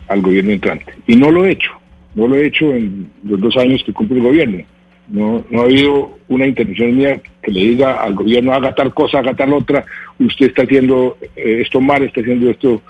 [0.08, 0.92] al gobierno entrante.
[1.06, 1.70] Y no lo he hecho,
[2.16, 4.64] no lo he hecho en los dos años que cumple el gobierno.
[5.06, 9.20] No, no ha habido una intervención mía que le diga al gobierno haga tal cosa,
[9.20, 9.84] haga tal otra,
[10.18, 12.82] usted está haciendo eh, esto mal, está haciendo esto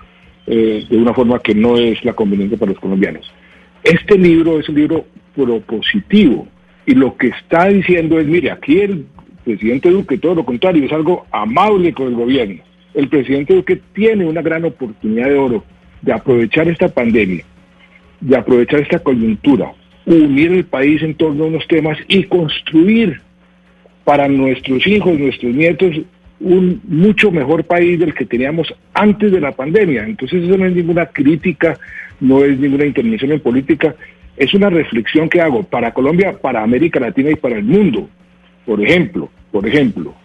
[0.47, 3.31] eh, de una forma que no es la conveniente para los colombianos.
[3.83, 5.05] Este libro es un libro
[5.35, 6.47] propositivo
[6.85, 9.05] y lo que está diciendo es, mire, aquí el
[9.43, 12.61] presidente Duque, todo lo contrario, es algo amable con el gobierno.
[12.93, 15.63] El presidente Duque tiene una gran oportunidad de oro
[16.01, 17.43] de aprovechar esta pandemia,
[18.19, 19.71] de aprovechar esta coyuntura,
[20.05, 23.21] unir el país en torno a unos temas y construir
[24.03, 25.95] para nuestros hijos, nuestros nietos,
[26.39, 30.03] un mucho mejor país del que teníamos antes de la pandemia.
[30.03, 31.77] Entonces eso no es ninguna crítica,
[32.19, 33.95] no es ninguna intervención en política,
[34.41, 38.09] es una reflexión que hago para Colombia, para América Latina y para el mundo.
[38.65, 40.15] Por ejemplo, por ejemplo,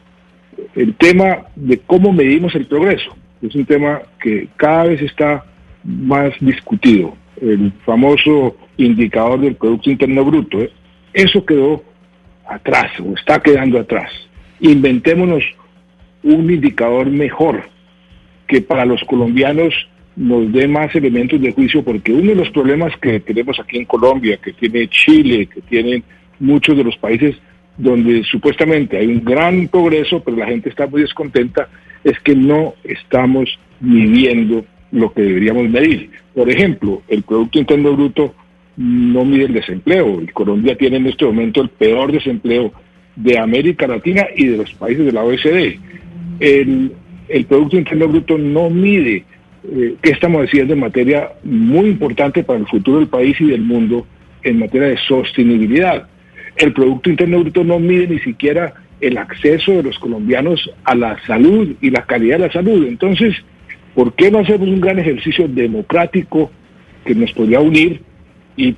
[0.75, 5.45] el tema de cómo medimos el progreso es un tema que cada vez está
[5.85, 7.15] más discutido.
[7.39, 10.73] El famoso indicador del Producto Interno Bruto, ¿eh?
[11.13, 11.85] eso quedó
[12.49, 14.11] atrás o está quedando atrás.
[14.61, 15.45] Inventémonos
[16.23, 17.65] un indicador mejor
[18.47, 19.75] que para los colombianos
[20.17, 23.85] nos dé más elementos de juicio, porque uno de los problemas que tenemos aquí en
[23.85, 26.03] Colombia, que tiene Chile, que tienen
[26.41, 27.37] muchos de los países
[27.77, 31.69] donde supuestamente hay un gran progreso, pero la gente está muy descontenta,
[32.03, 36.11] es que no estamos midiendo lo que deberíamos medir.
[36.35, 38.35] Por ejemplo, el Producto Interno Bruto
[38.77, 40.23] no mide el desempleo.
[40.23, 42.73] Y Colombia tiene en este momento el peor desempleo
[43.17, 45.79] de América Latina y de los países de la OECD.
[46.41, 46.93] El,
[47.29, 49.25] el Producto Interno Bruto no mide
[49.73, 54.07] eh, estamos haciendo en materia muy importante para el futuro del país y del mundo
[54.43, 56.09] en materia de sostenibilidad.
[56.57, 61.19] El Producto Interno Bruto no mide ni siquiera el acceso de los colombianos a la
[61.27, 62.87] salud y la calidad de la salud.
[62.87, 63.35] Entonces,
[63.95, 66.51] ¿por qué no hacemos un gran ejercicio democrático
[67.05, 68.01] que nos podría unir
[68.57, 68.75] y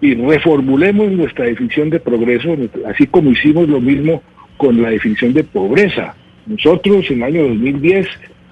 [0.00, 2.54] reformulemos nuestra definición de progreso,
[2.86, 4.22] así como hicimos lo mismo
[4.56, 6.14] con la definición de pobreza?
[6.46, 8.06] Nosotros en el año 2010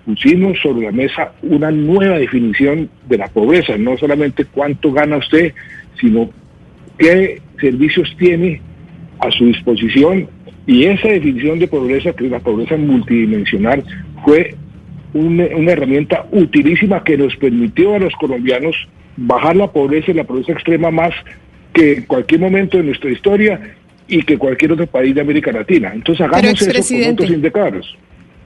[0.05, 5.52] pusimos sobre la mesa una nueva definición de la pobreza, no solamente cuánto gana usted,
[6.01, 6.31] sino
[6.98, 8.60] qué servicios tiene
[9.20, 10.28] a su disposición.
[10.66, 13.85] Y esa definición de pobreza, que es la pobreza multidimensional,
[14.24, 14.55] fue
[15.12, 18.76] una, una herramienta utilísima que nos permitió a los colombianos
[19.16, 21.12] bajar la pobreza y la pobreza extrema más
[21.72, 23.60] que en cualquier momento de nuestra historia
[24.09, 25.93] y que cualquier otro país de América Latina.
[25.94, 27.86] Entonces hagamos eso con otros indicadores.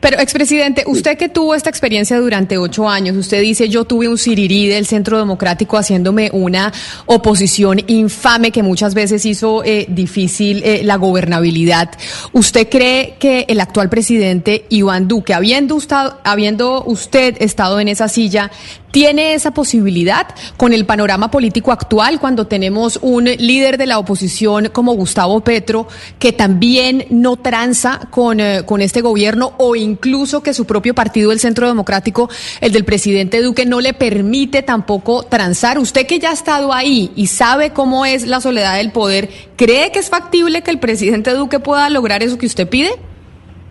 [0.00, 4.16] Pero, expresidente, usted que tuvo esta experiencia durante ocho años, usted dice, yo tuve un
[4.16, 6.72] sirirí del Centro Democrático haciéndome una
[7.06, 11.90] oposición infame que muchas veces hizo eh, difícil eh, la gobernabilidad.
[12.32, 18.08] ¿Usted cree que el actual presidente Iván Duque, habiendo usted, habiendo usted estado en esa
[18.08, 18.52] silla,
[18.90, 24.70] tiene esa posibilidad con el panorama político actual cuando tenemos un líder de la oposición
[24.72, 25.88] como Gustavo Petro
[26.18, 31.32] que también no tranza con, eh, con este gobierno o incluso que su propio partido,
[31.32, 35.78] el Centro Democrático, el del presidente Duque, no le permite tampoco transar?
[35.78, 39.92] Usted que ya ha estado ahí y sabe cómo es la soledad del poder, ¿cree
[39.92, 42.90] que es factible que el presidente Duque pueda lograr eso que usted pide?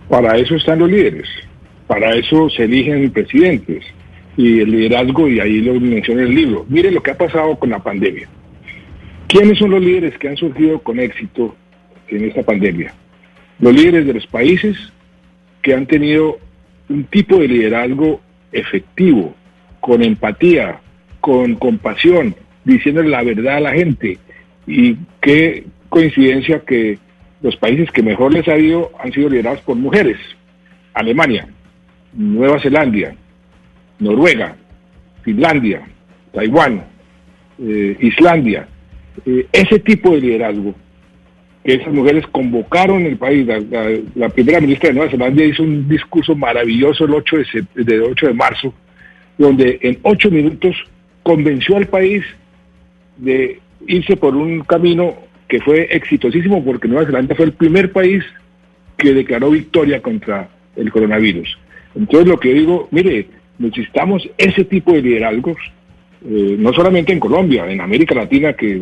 [0.09, 1.27] Para eso están los líderes,
[1.87, 3.83] para eso se eligen presidentes
[4.37, 6.65] y el liderazgo, y ahí lo menciona el libro.
[6.69, 8.29] Mire lo que ha pasado con la pandemia.
[9.27, 11.55] ¿Quiénes son los líderes que han surgido con éxito
[12.07, 12.93] en esta pandemia?
[13.59, 14.77] Los líderes de los países
[15.63, 16.37] que han tenido
[16.87, 19.35] un tipo de liderazgo efectivo,
[19.81, 20.79] con empatía,
[21.19, 24.19] con compasión, diciéndole la verdad a la gente.
[24.67, 26.99] Y qué coincidencia que
[27.41, 30.17] los países que mejor les ha ido han sido liderados por mujeres.
[30.93, 31.47] Alemania,
[32.13, 33.13] Nueva Zelanda,
[33.99, 34.55] Noruega,
[35.23, 35.87] Finlandia,
[36.33, 36.83] Taiwán,
[37.59, 38.67] eh, Islandia,
[39.25, 40.75] eh, ese tipo de liderazgo
[41.63, 43.45] que esas mujeres convocaron el país.
[44.15, 47.37] La, primera ministra de Nueva Zelanda hizo un discurso maravilloso el 8
[47.75, 48.73] de, de 8 de marzo,
[49.37, 50.75] donde en ocho minutos
[51.23, 52.23] convenció al país
[53.17, 55.15] de irse por un camino
[55.49, 58.23] que fue exitosísimo porque Nueva Zelanda fue el primer país
[58.95, 61.57] que declaró victoria contra el coronavirus.
[61.95, 63.27] Entonces lo que digo, mire,
[63.59, 65.57] necesitamos ese tipo de liderazgos,
[66.25, 68.81] eh, no solamente en Colombia, en América Latina, que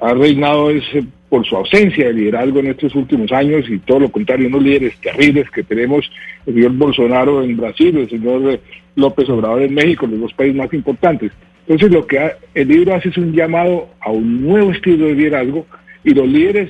[0.00, 4.10] ha reinado ese, por su ausencia de liderazgo en estos últimos años y todo lo
[4.10, 6.10] contrario, unos líderes terribles que tenemos,
[6.46, 8.60] el señor Bolsonaro en Brasil, el señor eh,
[8.96, 11.32] López Obrador en México, los dos países más importantes.
[11.66, 15.14] Entonces lo que ha- el libro hace es un llamado a un nuevo estilo de
[15.14, 15.66] liderazgo
[16.04, 16.68] y los líderes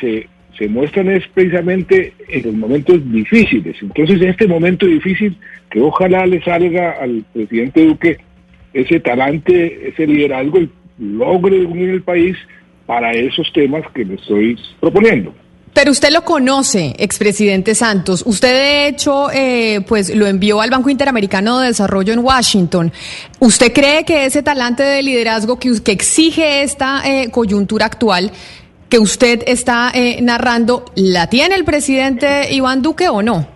[0.00, 3.76] se, se muestran es precisamente en los momentos difíciles.
[3.80, 5.36] Entonces en este momento difícil
[5.70, 8.18] que ojalá le salga al presidente Duque
[8.74, 12.36] ese talante, ese liderazgo y logre unir el país
[12.86, 15.34] para esos temas que le estoy proponiendo.
[15.74, 18.22] Pero usted lo conoce, expresidente Santos.
[18.26, 22.92] Usted, de hecho, eh, pues lo envió al Banco Interamericano de Desarrollo en Washington.
[23.38, 28.32] ¿Usted cree que ese talante de liderazgo que, que exige esta eh, coyuntura actual
[28.92, 33.48] que usted está eh, narrando, la tiene el presidente Iván Duque o no?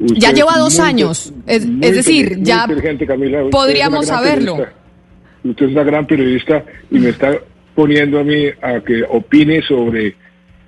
[0.00, 1.30] Usted ya lleva dos muy años.
[1.46, 2.66] Es, decir, ya
[3.06, 3.50] Camila.
[3.50, 4.56] Podríamos saberlo.
[4.56, 4.78] periodista.
[5.44, 7.38] Usted es una gran periodista y me está
[7.74, 10.16] poniendo a mí a que opine sobre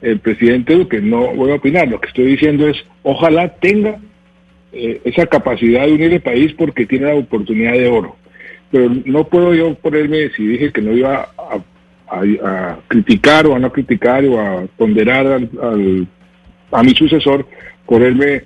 [0.03, 1.01] el presidente Duque.
[1.01, 1.89] No voy a opinar.
[1.89, 3.97] Lo que estoy diciendo es, ojalá tenga
[4.75, 8.17] eh, esa capacidad de unir el país porque tiene la oportunidad de oro.
[8.71, 11.59] Pero no puedo yo ponerme, si dije que no iba a,
[12.19, 16.07] a- criticar o a no criticar o a ponderar al- al-
[16.73, 17.47] a mi sucesor,
[17.87, 18.43] ponerme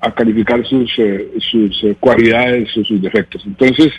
[0.00, 3.42] a calificar sus, eh, sus eh, cualidades o sus defectos.
[3.46, 3.92] Entonces,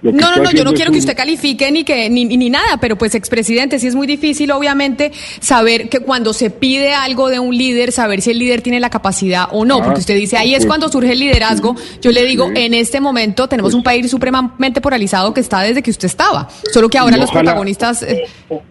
[0.00, 2.96] No, no, no, yo no quiero que usted califique ni que ni, ni nada, pero
[2.96, 5.10] pues expresidente, sí es muy difícil obviamente
[5.40, 8.90] saber que cuando se pide algo de un líder, saber si el líder tiene la
[8.90, 11.74] capacidad o no, Ah, porque usted dice, ahí es cuando surge el liderazgo.
[12.00, 12.52] Yo le digo, sí.
[12.56, 16.88] en este momento tenemos un país supremamente polarizado que está desde que usted estaba, solo
[16.88, 18.24] que ahora los ojalá- protagonistas eh,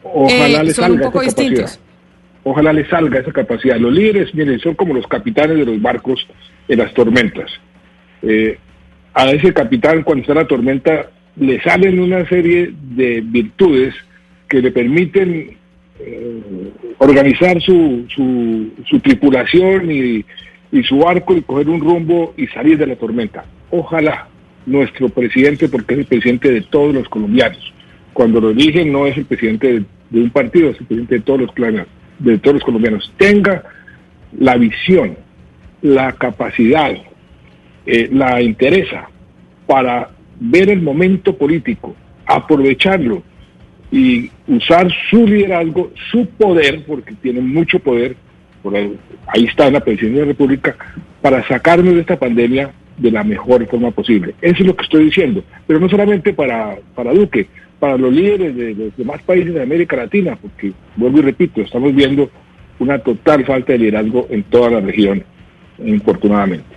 [0.03, 1.43] Ojalá eh, son un poco capacidad.
[1.49, 1.79] distintos.
[2.45, 3.75] Ojalá le salga esa capacidad.
[3.77, 6.25] Los líderes, miren, son como los capitanes de los barcos
[6.69, 7.51] en las tormentas.
[8.21, 8.57] Eh,
[9.13, 11.07] a ese capitán, cuando está en la tormenta,
[11.39, 13.93] le salen una serie de virtudes
[14.49, 15.57] que le permiten
[15.99, 16.41] eh,
[16.97, 20.25] organizar su, su, tripulación y,
[20.71, 23.45] y su barco y coger un rumbo y salir de la tormenta.
[23.71, 24.27] Ojalá
[24.65, 27.73] nuestro presidente, porque es el presidente de todos los colombianos,
[28.13, 31.41] cuando lo eligen no es el presidente de, un partido, es el presidente de todos
[31.41, 31.85] los clanes,
[32.19, 33.63] de todos los colombianos, tenga
[34.37, 35.15] la visión,
[35.81, 36.91] la capacidad,
[37.85, 39.09] eh, la interesa
[39.67, 40.09] para
[40.39, 41.95] ver el momento político,
[42.25, 43.23] aprovecharlo
[43.91, 48.15] y usar su liderazgo, su poder, porque tiene mucho poder,
[48.61, 48.95] por ahí,
[49.27, 50.75] ahí está la presidencia de la República,
[51.21, 54.35] para sacarnos de esta pandemia de la mejor forma posible.
[54.41, 57.47] Eso es lo que estoy diciendo, pero no solamente para, para Duque,
[57.79, 61.93] para los líderes de los demás países de América Latina, porque vuelvo y repito, estamos
[61.93, 62.29] viendo
[62.79, 65.23] una total falta de liderazgo en toda la región,
[65.83, 66.76] infortunadamente.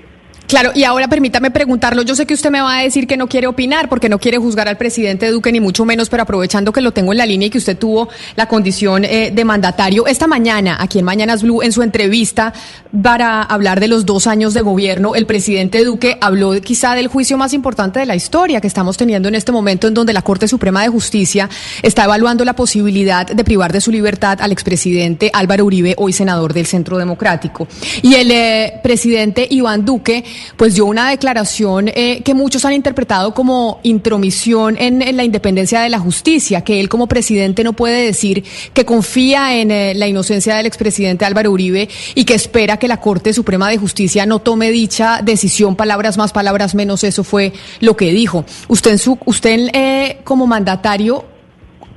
[0.51, 2.02] Claro, y ahora permítame preguntarlo.
[2.02, 4.36] Yo sé que usted me va a decir que no quiere opinar porque no quiere
[4.36, 7.47] juzgar al presidente Duque, ni mucho menos, pero aprovechando que lo tengo en la línea
[7.47, 11.62] y que usted tuvo la condición eh, de mandatario, esta mañana, aquí en Mañanas Blue,
[11.62, 12.52] en su entrevista
[13.01, 17.39] para hablar de los dos años de gobierno, el presidente Duque habló quizá del juicio
[17.39, 20.48] más importante de la historia que estamos teniendo en este momento, en donde la Corte
[20.48, 21.48] Suprema de Justicia
[21.81, 26.55] está evaluando la posibilidad de privar de su libertad al expresidente Álvaro Uribe, hoy senador
[26.55, 27.68] del Centro Democrático.
[28.02, 30.24] Y el eh, presidente Iván Duque
[30.57, 35.89] pues dio una declaración eh, que muchos han interpretado como intromisión en, la independencia de
[35.89, 40.57] la justicia, que él como presidente no puede decir que confía en eh, la inocencia
[40.57, 44.71] del expresidente Álvaro Uribe y que espera que la Corte Suprema de Justicia no tome
[44.71, 48.45] dicha decisión, palabras más, palabras menos, eso fue lo que dijo.
[48.69, 51.25] Usted, usted eh, como mandatario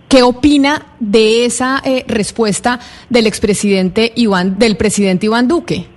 [0.10, 2.80] ¿Qué opina de esa respuesta
[3.10, 5.88] del expresidente Iván, del presidente Iván Duque?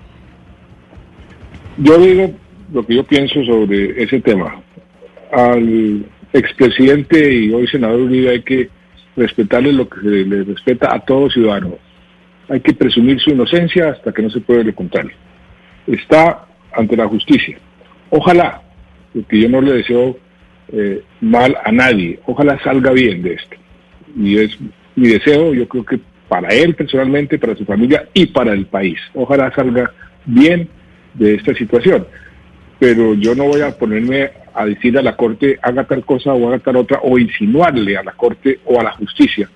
[1.79, 2.33] Yo digo
[2.73, 4.61] lo que yo pienso sobre ese tema.
[5.33, 8.69] Al expresidente y hoy senador Uribe hay que
[9.17, 11.79] respetarle lo que se le respeta a todo ciudadano.
[12.49, 15.13] Hay que presumir su inocencia hasta que no se puede lo contrario.
[15.87, 17.59] Está ante la justicia.
[18.11, 18.63] Ojalá,
[19.13, 20.17] porque yo no le deseo
[20.73, 23.57] eh, mal a nadie, ojalá salga bien de esto.
[24.17, 24.57] Y es
[24.95, 28.99] mi deseo, yo creo que para él personalmente, para su familia y para el país.
[29.15, 29.93] Ojalá salga
[30.25, 30.69] bien
[31.19, 32.07] de esta situación.
[32.79, 36.49] Pero yo no voy a ponerme a decir a la Corte haga tal cosa o
[36.49, 39.49] haga tal otra o insinuarle a la Corte o a la justicia,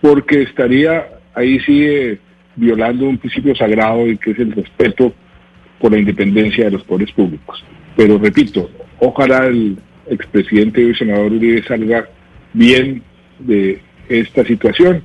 [0.00, 2.18] porque estaría ahí sí eh,
[2.56, 5.12] violando un principio sagrado y que es el respeto
[5.80, 7.64] por la independencia de los poderes públicos.
[7.96, 9.76] Pero repito, ojalá el
[10.08, 12.08] expresidente y el senador Uribe salga
[12.52, 13.02] bien
[13.38, 15.02] de esta situación.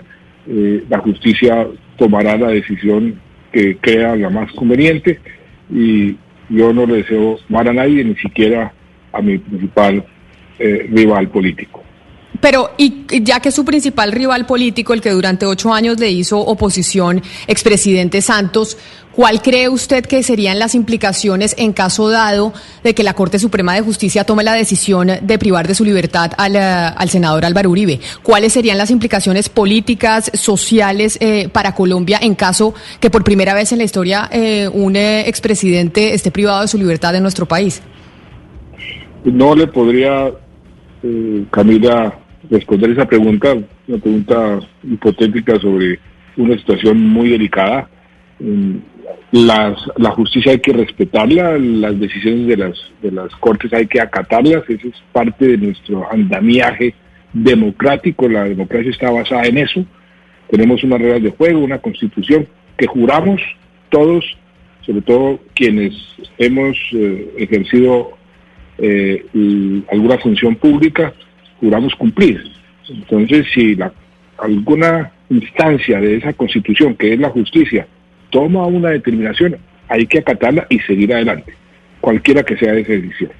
[0.47, 1.67] Eh, la justicia
[1.97, 3.19] tomará la decisión
[3.51, 5.19] que crea la más conveniente
[5.69, 6.17] y
[6.49, 8.73] yo no le deseo mal a nadie, ni siquiera
[9.11, 10.03] a mi principal
[10.59, 11.83] eh, rival político.
[12.43, 16.37] Pero, y ya que su principal rival político, el que durante ocho años le hizo
[16.39, 18.77] oposición, expresidente Santos,
[19.15, 22.53] ¿cuál cree usted que serían las implicaciones en caso dado
[22.83, 26.31] de que la Corte Suprema de Justicia tome la decisión de privar de su libertad
[26.37, 27.99] al, eh, senador Álvaro Uribe?
[28.21, 33.71] ¿Cuáles serían las implicaciones políticas, sociales eh, para Colombia en caso que por primera vez
[33.71, 37.81] en la historia eh, un expresidente esté privado de su libertad en nuestro país?
[39.23, 40.31] No le podría,
[41.49, 42.19] Camila,
[42.49, 43.53] responder esa pregunta,
[43.87, 45.99] una pregunta hipotética sobre
[46.37, 47.87] una situación muy delicada.
[48.43, 48.79] Mm,
[49.31, 54.01] las, la justicia hay que respetarla, las decisiones de las, de las cortes hay que
[54.01, 56.93] acatarlas, eso es parte de nuestro andamiaje
[57.31, 59.85] democrático, la democracia está basada en eso.
[60.49, 62.45] Tenemos unas reglas de juego, una constitución
[62.77, 63.41] que juramos
[63.89, 64.25] todos,
[64.81, 65.93] sobre todo quienes
[66.37, 68.11] hemos eh, ejercido
[68.77, 69.25] eh,
[69.89, 71.13] alguna función pública,
[71.61, 72.43] juramos cumplir.
[72.89, 73.93] Entonces, si la,
[74.37, 77.87] alguna instancia de esa constitución, que es la justicia,
[78.33, 79.55] toma una determinación,
[79.87, 81.53] hay que acatarla y seguir adelante,
[82.01, 83.31] cualquiera que sea esa decisión.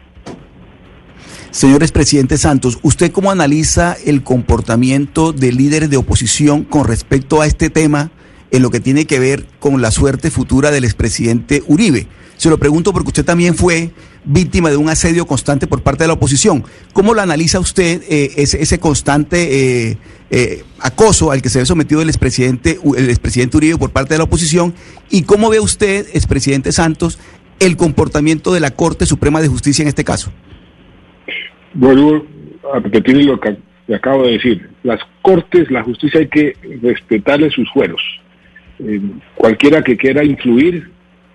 [1.49, 7.47] Señor expresidente Santos, ¿usted cómo analiza el comportamiento de líderes de oposición con respecto a
[7.47, 8.11] este tema
[8.51, 12.07] en lo que tiene que ver con la suerte futura del expresidente Uribe?
[12.37, 13.91] Se lo pregunto porque usted también fue
[14.25, 16.63] víctima de un asedio constante por parte de la oposición.
[16.93, 19.97] ¿Cómo lo analiza usted eh, ese, constante eh,
[20.29, 24.19] eh, acoso al que se ve sometido el expresidente, el expresidente Uribe por parte de
[24.19, 24.73] la oposición?
[25.09, 27.19] ¿Y cómo ve usted, expresidente Santos,
[27.59, 30.31] el comportamiento de la Corte Suprema de Justicia en este caso?
[31.73, 32.25] Vuelvo
[32.73, 33.57] a repetir lo que
[33.93, 34.69] acabo de decir.
[34.83, 38.01] Las Cortes, la justicia hay que respetarle sus fueros.
[39.35, 40.91] cualquiera que quiera influir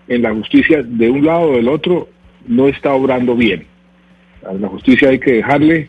[0.08, 2.08] en la justicia de un lado o del otro
[2.48, 3.66] no está obrando bien.
[4.48, 5.88] A la justicia hay que dejarle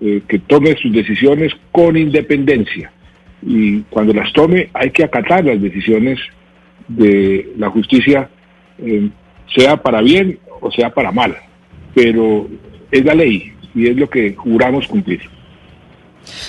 [0.00, 2.92] eh, que tome sus decisiones con independencia
[3.42, 6.18] y cuando las tome hay que acatar las decisiones
[6.88, 8.28] de la justicia,
[8.78, 9.08] eh,
[9.54, 11.36] sea para bien o sea para mal,
[11.94, 12.48] pero
[12.90, 15.20] es la ley y es lo que juramos cumplir.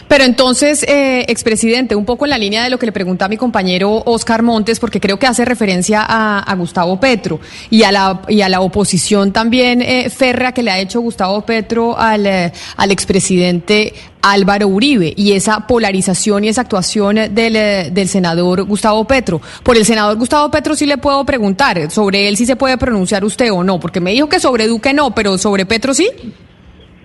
[0.08, 3.38] Pero entonces, eh, expresidente, un poco en la línea de lo que le pregunta mi
[3.38, 7.40] compañero Oscar Montes, porque creo que hace referencia a, Gustavo Petro
[7.70, 11.42] y a la, y a la oposición también eh, férrea que le ha hecho Gustavo
[11.46, 17.90] Petro al, eh, al expresidente Álvaro Uribe y esa polarización y esa actuación del, eh,
[17.92, 19.42] del, senador Gustavo Petro.
[19.64, 23.24] Por el senador Gustavo Petro sí le puedo preguntar, sobre él sí se puede pronunciar
[23.24, 26.10] usted o no, porque me dijo que sobre Duque no, pero sobre Petro sí.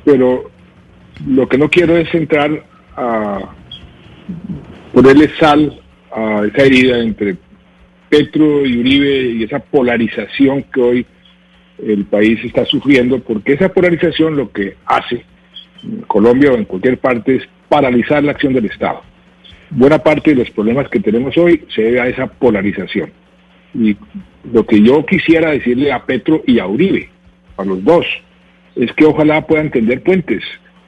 [0.05, 0.51] Pero
[1.27, 2.65] lo que no quiero es entrar
[2.97, 3.39] a
[4.93, 5.81] ponerle sal
[6.13, 7.37] a esa herida entre
[8.09, 11.07] Petro y Uribe y esa polarización que hoy
[11.85, 15.25] el país está sufriendo, porque esa polarización lo que hace
[15.83, 19.03] en Colombia o en cualquier parte es paralizar la acción del Estado.
[19.71, 23.11] Buena parte de los problemas que tenemos hoy se debe a esa polarización.
[23.75, 23.97] Y
[24.53, 27.09] lo que yo quisiera decirle a Petro y a Uribe,
[27.57, 28.07] a los dos,
[28.77, 30.45] es que ojalá puedan tender puentes,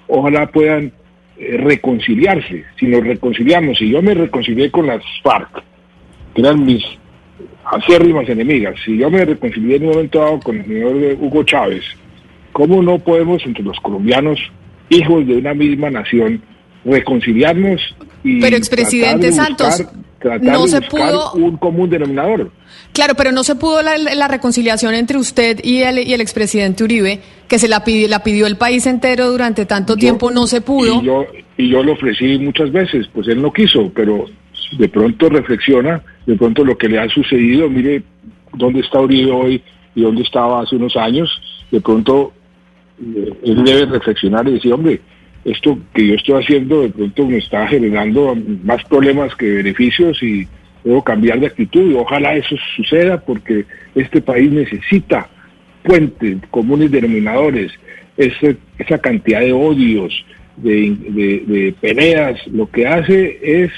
[0.09, 0.93] ojalá puedan
[1.39, 2.65] eh, reconciliarse.
[2.79, 5.63] Si nos reconciliamos, si yo me reconcilié con las FARC,
[6.35, 6.83] que eran mis
[7.65, 11.85] acérrimas enemigas, si yo me reconcilié en un momento dado con el señor Hugo Chávez,
[12.53, 14.39] ¿cómo no podemos entre los colombianos,
[14.89, 16.43] hijos de una misma nación,
[16.85, 17.81] reconciliarnos
[18.23, 19.85] y Pero expresidente Santos,
[20.41, 22.51] no se pudo un común denominador.
[22.93, 27.21] Claro, pero no se pudo la, reconciliación entre usted y el, y el expresidente Uribe,
[27.49, 31.03] que se la pidió, la pidió el país entero durante tanto tiempo, no se pudo.
[31.03, 31.27] Y yo,
[31.57, 34.27] y yo lo ofrecí muchas veces, pues él no quiso, pero
[34.79, 38.03] de pronto reflexiona, de pronto lo que le ha sucedido, mire
[38.55, 39.63] dónde está Uribe hoy
[39.95, 41.31] y dónde estaba hace unos años,
[41.71, 42.33] de pronto
[43.01, 45.01] eh, él debe reflexionar y decir, hombre,
[45.47, 50.47] esto que yo estoy haciendo de pronto me está generando más problemas que beneficios y
[50.83, 53.65] debo cambiar de actitud y ojalá eso suceda porque
[53.95, 55.29] este país necesita
[55.85, 57.73] puentes, comunes denominadores,
[58.17, 60.25] esa cantidad de odios,
[60.57, 60.97] de,
[61.47, 63.71] de, peleas, lo que hace es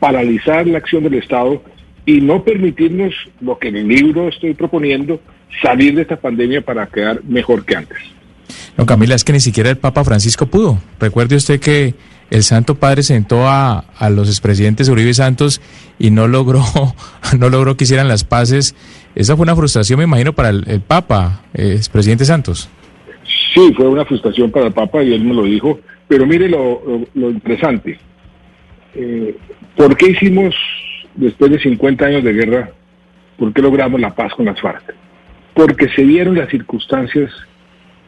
[0.00, 1.62] paralizar la acción del Estado
[2.04, 5.20] y no permitirnos lo que en el libro estoy proponiendo,
[5.62, 7.98] salir de esta pandemia para quedar mejor que antes.
[8.76, 10.78] No, Camila, es que ni siquiera el Papa Francisco pudo.
[10.98, 11.94] Recuerde usted que
[12.30, 15.60] el Santo Padre sentó a, a los expresidentes Uribe Santos
[15.98, 16.64] y no logró,
[17.38, 18.74] no logró que hicieran las paces.
[19.14, 22.70] Esa fue una frustración, me imagino, para el, Papa, eh, expresidente Santos.
[23.54, 25.78] Sí, fue una frustración para el Papa y él me lo dijo.
[26.08, 26.82] Pero mire lo,
[27.14, 27.98] lo, interesante.
[28.94, 29.36] Eh,
[29.76, 30.54] ¿Por qué hicimos,
[31.14, 32.70] después de 50 años de guerra,
[33.38, 34.94] por qué logramos la paz con las FARC?
[35.54, 37.30] Porque se dieron las circunstancias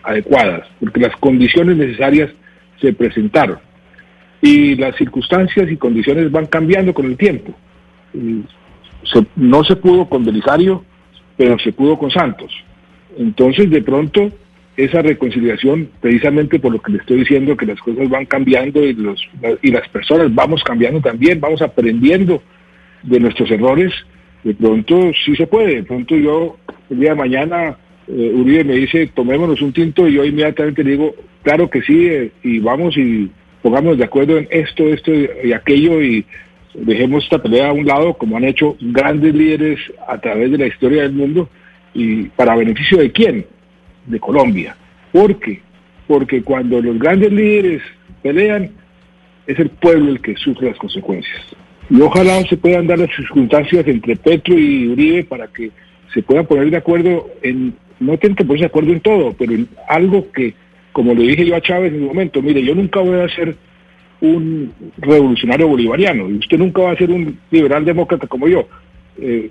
[0.05, 2.31] adecuadas, porque las condiciones necesarias
[2.81, 3.59] se presentaron.
[4.41, 7.55] Y las circunstancias y condiciones van cambiando con el tiempo.
[9.37, 10.85] no se pudo con Belisario,
[11.37, 12.53] pero se pudo con Santos.
[13.17, 14.31] Entonces, de pronto,
[14.77, 18.93] esa reconciliación, precisamente por lo que le estoy diciendo, que las cosas van cambiando y,
[18.93, 19.21] los,
[19.63, 22.43] y las personas vamos cambiando también, vamos aprendiendo
[23.03, 23.93] de nuestros errores,
[24.43, 25.77] de pronto sí se puede.
[25.77, 26.57] De pronto yo,
[26.91, 27.77] el día de mañana,
[28.09, 32.07] eh, Uribe me dice, tomémonos un tinto y yo inmediatamente le digo, claro que sí,
[32.07, 33.31] eh, y vamos y
[33.63, 36.25] pongamos de acuerdo en esto, esto y aquello y
[36.75, 40.67] dejemos esta pelea a un lado, como han hecho grandes líderes a través de la
[40.67, 41.49] historia del mundo,
[41.95, 43.47] y para beneficio de quién?
[44.07, 44.77] De Colombia.
[45.13, 45.61] ¿Por qué?
[46.07, 47.81] Porque cuando los grandes líderes
[48.23, 48.71] pelean,
[49.47, 51.43] es el pueblo el que sufre las consecuencias.
[51.89, 55.71] Y ojalá se puedan dar las circunstancias entre Petro y Uribe para que
[56.13, 57.75] se puedan poner de acuerdo en
[58.05, 60.55] no tienen que ponerse de acuerdo en todo, pero en algo que,
[60.93, 63.57] como le dije yo a Chávez en un momento, mire, yo nunca voy a ser
[64.21, 68.67] un revolucionario bolivariano y usted nunca va a ser un liberal demócrata como yo.
[69.19, 69.51] Eh,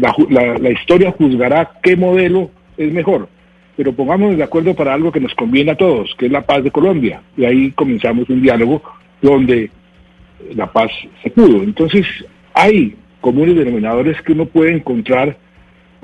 [0.00, 3.28] la, historia juzgará qué modelo es mejor,
[3.76, 6.64] pero pongámonos de acuerdo para algo que nos conviene a todos, que es la paz
[6.64, 7.22] de Colombia.
[7.36, 8.82] Y ahí comenzamos un diálogo
[9.20, 9.70] donde
[10.54, 10.90] la paz
[11.22, 11.62] se pudo.
[11.62, 12.06] Entonces,
[12.54, 15.36] hay comunes denominadores que uno puede encontrar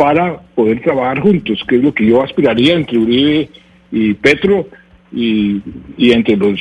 [0.01, 3.51] para poder trabajar juntos, que es lo que yo aspiraría entre Uribe
[3.93, 4.67] y Petro
[5.13, 5.61] y,
[5.99, 6.59] entre los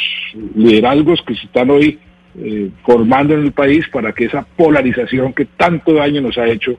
[0.58, 1.98] liderazgos que se están hoy
[2.38, 6.78] eh, formando en el país para que esa polarización que tanto daño nos ha hecho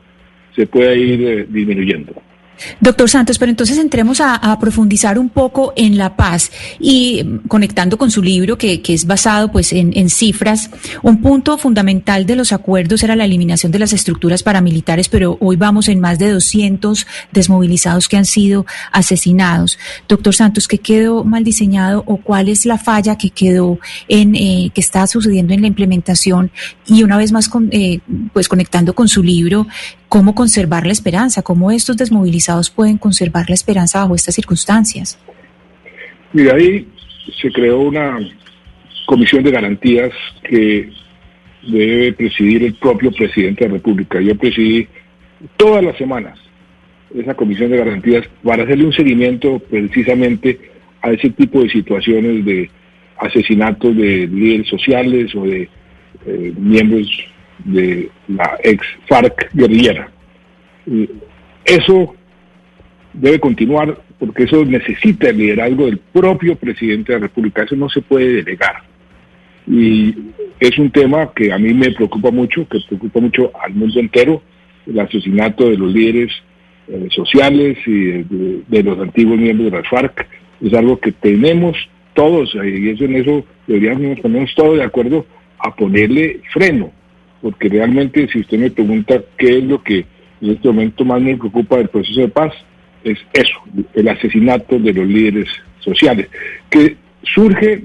[0.54, 2.12] se pueda ir eh, disminuyendo.
[2.80, 8.10] Doctor Santos, pero entonces entremos a, profundizar un poco en la paz y conectando con
[8.10, 10.70] su libro que, es basado pues en, cifras,
[11.02, 15.56] un punto fundamental de los acuerdos era la eliminación de las estructuras paramilitares, pero hoy
[15.56, 19.78] vamos en más de 200 desmovilizados que han sido asesinados.
[20.08, 23.78] Doctor Santos, ¿qué quedó mal diseñado o cuál es la falla que quedó
[24.08, 26.50] en eh, que está sucediendo en la implementación?
[26.86, 28.00] Y una vez más, eh,
[28.32, 29.66] pues conectando con su libro,
[30.10, 35.18] cómo conservar la esperanza, cómo estos desmovilizados pueden conservar la esperanza bajo estas circunstancias.
[36.32, 36.86] Mira, ahí
[37.40, 38.18] se creó una
[39.06, 40.10] comisión de garantías
[40.42, 40.90] que
[41.62, 44.20] debe presidir el propio presidente de la República.
[44.20, 44.88] Yo presidí
[45.56, 46.38] todas las semanas
[47.14, 50.58] esa comisión de garantías para hacerle un seguimiento precisamente
[51.02, 52.68] a ese tipo de situaciones de
[53.16, 55.68] asesinatos de líderes sociales o de
[56.26, 57.06] eh, miembros
[57.64, 60.10] de la ex FARC guerrillera.
[61.64, 62.14] eso
[63.12, 67.88] debe continuar porque eso necesita el liderazgo del propio presidente de la República, eso no
[67.88, 68.82] se puede delegar.
[69.66, 70.14] Y
[70.60, 74.42] es un tema que a mí me preocupa mucho, que preocupa mucho al mundo entero,
[74.86, 76.32] el asesinato de los líderes
[76.88, 78.24] eh, sociales y
[78.68, 80.26] de, los antiguos miembros de la FARC,
[80.60, 81.76] es algo que tenemos
[82.12, 85.24] todos, y eso en eso deberíamos ponernos todos de acuerdo
[85.58, 86.92] a ponerle freno,
[87.42, 90.04] porque realmente si usted me pregunta qué es lo que
[90.40, 92.52] en este momento más me preocupa del proceso de paz,
[93.04, 93.58] es eso,
[93.94, 95.48] el asesinato de los líderes
[95.80, 96.28] sociales,
[96.68, 97.82] que surge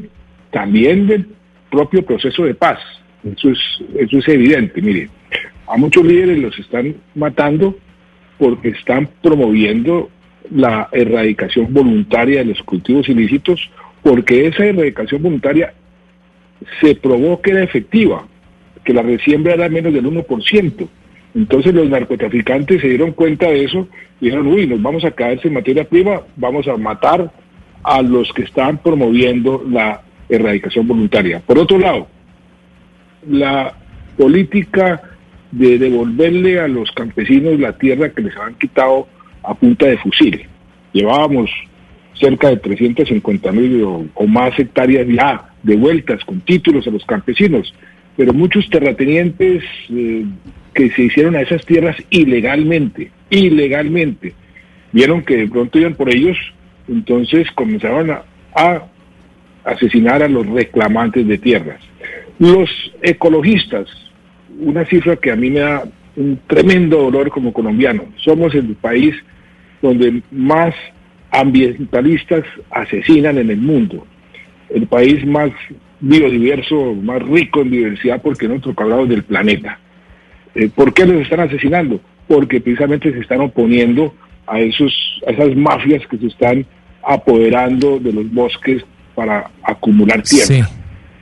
[0.52, 1.28] también del
[1.70, 2.80] propio proceso de paz.
[3.24, 5.10] Eso es, evidente, mire,
[5.68, 7.76] a muchos líderes los están matando
[8.38, 10.10] porque están promoviendo
[10.52, 13.70] la erradicación voluntaria de los cultivos ilícitos,
[14.04, 15.74] porque esa erradicación voluntaria
[16.80, 18.28] se probó que era efectiva,
[18.86, 20.88] que la resiembra era menos del 1%.
[21.36, 23.90] Entonces los narcotraficantes se dieron cuenta de eso
[24.22, 27.30] y dijeron, uy, nos vamos a caer sin materia prima, vamos a matar
[27.84, 31.42] a los que están promoviendo la erradicación voluntaria.
[31.46, 32.08] Por otro lado,
[33.28, 33.74] la
[34.18, 35.02] política
[35.52, 39.08] de devolverle a los campesinos la tierra que les habían quitado
[39.44, 40.48] a punta de fusil.
[40.94, 41.50] Llevábamos
[42.14, 47.74] cerca de 350 mil o, más hectáreas ya devueltas con títulos a los campesinos,
[48.18, 50.26] pero muchos terratenientes eh,
[50.74, 54.34] que se hicieron a esas tierras ilegalmente, ilegalmente,
[54.92, 56.38] vieron que de pronto iban por ellos,
[56.88, 58.12] entonces comenzaban
[58.56, 58.84] a
[59.64, 61.82] asesinar a los reclamantes de tierras.
[62.40, 62.70] Los
[63.02, 63.88] ecologistas,
[64.60, 65.84] una cifra que a mí me da
[66.16, 68.06] un tremendo dolor como colombiano.
[68.18, 69.16] Somos el país
[69.82, 70.74] donde más
[71.32, 74.06] ambientalistas asesinan en el mundo.
[74.70, 75.52] El país más
[76.08, 79.80] biodiverso, más rico en diversidad porque no hablado del planeta.
[80.54, 82.00] Eh, ¿Por qué los están asesinando?
[82.28, 84.14] Porque precisamente se están oponiendo
[84.46, 84.94] a, esos,
[85.28, 86.66] a esas mafias que se están
[87.04, 88.84] apoderando de los bosques
[89.16, 90.70] para acumular tierra.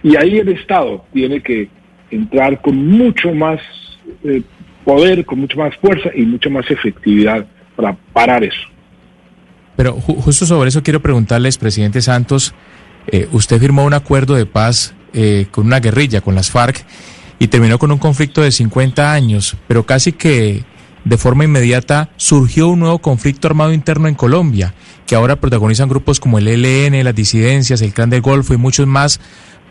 [0.02, 1.70] Y ahí el Estado tiene que
[2.12, 3.62] entrar con mucho más
[4.24, 4.42] eh,
[4.84, 7.46] poder, con mucho más fuerza y mucha más efectividad
[7.76, 8.62] para parar eso.
[9.76, 12.54] Pero justo sobre eso quiero preguntarles, presidente Santos,
[13.08, 16.86] eh, usted firmó un acuerdo de paz eh, con una guerrilla, con las FARC,
[17.40, 20.64] y terminó con un conflicto de 50 años, pero casi que
[21.06, 24.74] de forma inmediata surgió un nuevo conflicto armado interno en Colombia,
[25.06, 28.88] que ahora protagonizan grupos como el ELN, las disidencias, el Clan del Golfo y muchos
[28.88, 29.20] más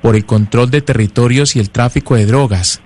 [0.02, 2.80] por el control de territorios y el tráfico de drogas.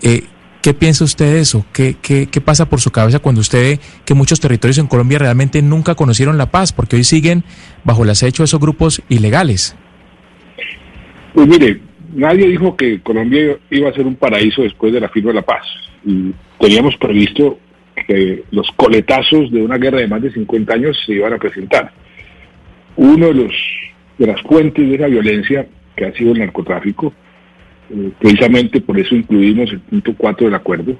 [0.00, 0.24] Eh,
[0.62, 1.64] ¿Qué piensa usted de eso?
[1.72, 5.18] ¿Qué, ¿Qué, qué, pasa por su cabeza cuando usted ve que muchos territorios en Colombia
[5.18, 7.44] realmente nunca conocieron la paz, porque hoy siguen
[7.82, 9.74] bajo el acecho de esos grupos ilegales?
[11.32, 11.80] Pues mire,
[12.14, 15.42] nadie dijo que Colombia iba a ser un paraíso después de la firma de la
[15.42, 15.66] paz.
[16.04, 17.58] Y teníamos previsto
[18.06, 21.92] que los coletazos de una guerra de más de 50 años se iban a presentar.
[22.96, 23.52] Uno de los
[24.18, 27.12] de las fuentes de esa violencia que ha sido el narcotráfico.
[27.90, 30.96] Eh, precisamente por eso incluimos el punto 4 del acuerdo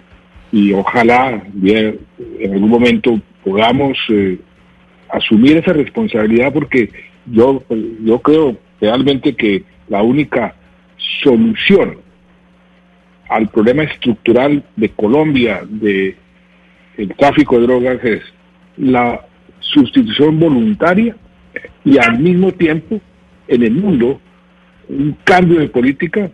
[0.51, 4.39] y ojalá en algún momento podamos eh,
[5.09, 6.91] asumir esa responsabilidad porque
[7.27, 7.63] yo,
[8.05, 10.55] yo creo realmente que la única
[11.23, 11.99] solución
[13.29, 16.17] al problema estructural de Colombia de
[16.97, 18.23] el tráfico de drogas es
[18.77, 19.25] la
[19.61, 21.17] sustitución voluntaria
[21.85, 23.01] y al mismo tiempo
[23.49, 24.21] en el mundo
[24.89, 26.31] un cambio de política,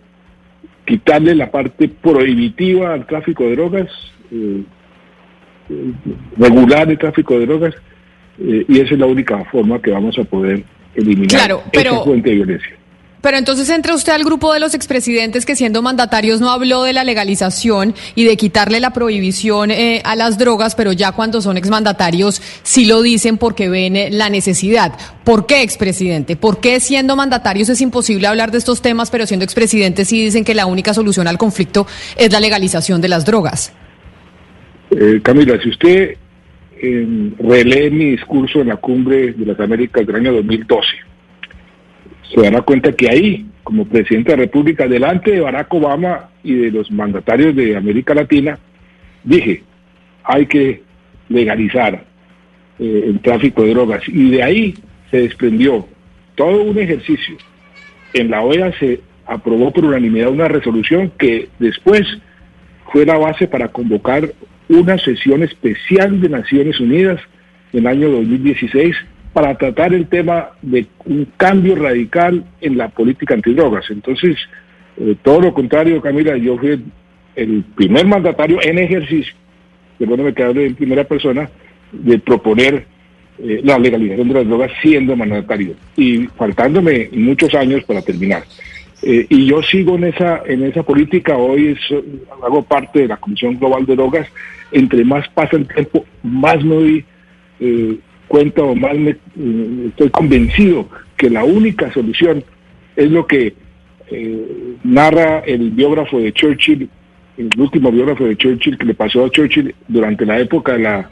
[0.85, 3.89] quitarle la parte prohibitiva al tráfico de drogas,
[4.33, 4.63] eh,
[6.37, 7.75] regular el tráfico de drogas,
[8.41, 12.37] eh, y esa es la única forma que vamos a poder eliminar esa fuente de
[12.37, 12.78] violencia.
[13.21, 16.93] Pero entonces entra usted al grupo de los expresidentes que siendo mandatarios no habló de
[16.93, 21.57] la legalización y de quitarle la prohibición eh, a las drogas, pero ya cuando son
[21.57, 24.93] exmandatarios sí lo dicen porque ven eh, la necesidad.
[25.25, 26.37] ¿Por qué expresidente?
[26.37, 30.45] ¿Por qué siendo mandatarios es imposible hablar de estos temas, pero siendo expresidentes sí dicen
[30.45, 33.73] que la única solución al conflicto es la legalización de las drogas?
[34.93, 36.17] Eh, Camila, si usted
[37.41, 41.08] relee mi discurso en la cumbre de las Américas del año 2012,
[42.33, 46.55] se dará cuenta que ahí, como presidente de la República, delante de Barack Obama y
[46.55, 48.59] de los mandatarios de América Latina,
[49.25, 49.63] dije,
[50.25, 50.83] hay que
[51.29, 52.05] legalizar
[52.79, 54.03] eh, el tráfico de drogas.
[54.09, 54.75] Y de ahí
[55.11, 55.87] se desprendió
[56.35, 57.37] todo un ejercicio.
[58.13, 62.07] En la OEA se aprobó por unanimidad una resolución que después
[62.93, 64.33] fue la base para convocar
[64.69, 67.21] una sesión especial de Naciones Unidas
[67.73, 68.97] en el año 2016
[69.39, 73.85] para tratar el tema de un cambio radical en la política antidrogas.
[73.89, 74.37] Entonces,
[74.97, 76.85] eh, todo lo contrario, Camila, yo fui
[77.37, 79.33] el primer mandatario en ejercicio,
[79.97, 81.49] perdóname que hable en primera persona,
[81.93, 82.85] de proponer
[83.39, 88.43] eh, la legalización de las drogas siendo mandatario y faltándome muchos años para terminar.
[89.03, 91.37] Eh, y yo sigo en esa en esa política.
[91.37, 91.79] Hoy
[92.43, 94.27] hago parte de la Comisión Global de Drogas.
[94.73, 97.05] Entre más pasa el tiempo, más me doy
[97.61, 99.17] eh, cuenta o más me,
[99.89, 102.45] estoy convencido que la única solución
[102.97, 103.55] es lo que
[104.85, 106.89] narra el biógrafo de Churchill,
[107.37, 111.11] el último biógrafo de Churchill que le pasó a Churchill durante la época de la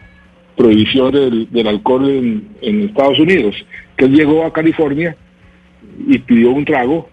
[0.57, 3.55] prohibición del, alcohol en, Estados Unidos,
[3.97, 5.17] que él llegó a California
[6.07, 7.09] y pidió un trago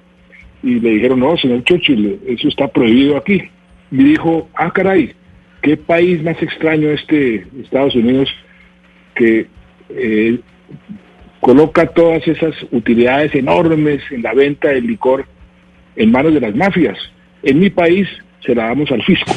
[0.62, 3.44] y le dijeron, no, señor Churchill, eso está prohibido aquí.
[3.92, 5.14] Y dijo, ah, caray,
[5.62, 8.30] qué país más extraño este Estados Unidos
[9.16, 9.48] que
[9.90, 10.40] eh,
[11.40, 15.26] coloca todas esas utilidades enormes en la venta del licor
[15.96, 16.98] en manos de las mafias.
[17.44, 18.08] En mi país
[18.46, 19.32] se la damos al fisco.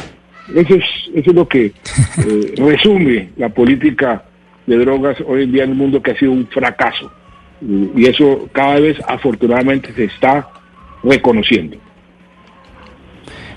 [0.54, 0.84] Eso es,
[1.14, 4.24] eso es lo que eh, resume la política
[4.66, 7.10] de drogas hoy en día en el mundo que ha sido un fracaso.
[7.60, 10.48] Y, eso cada vez afortunadamente se está
[11.02, 11.76] reconociendo.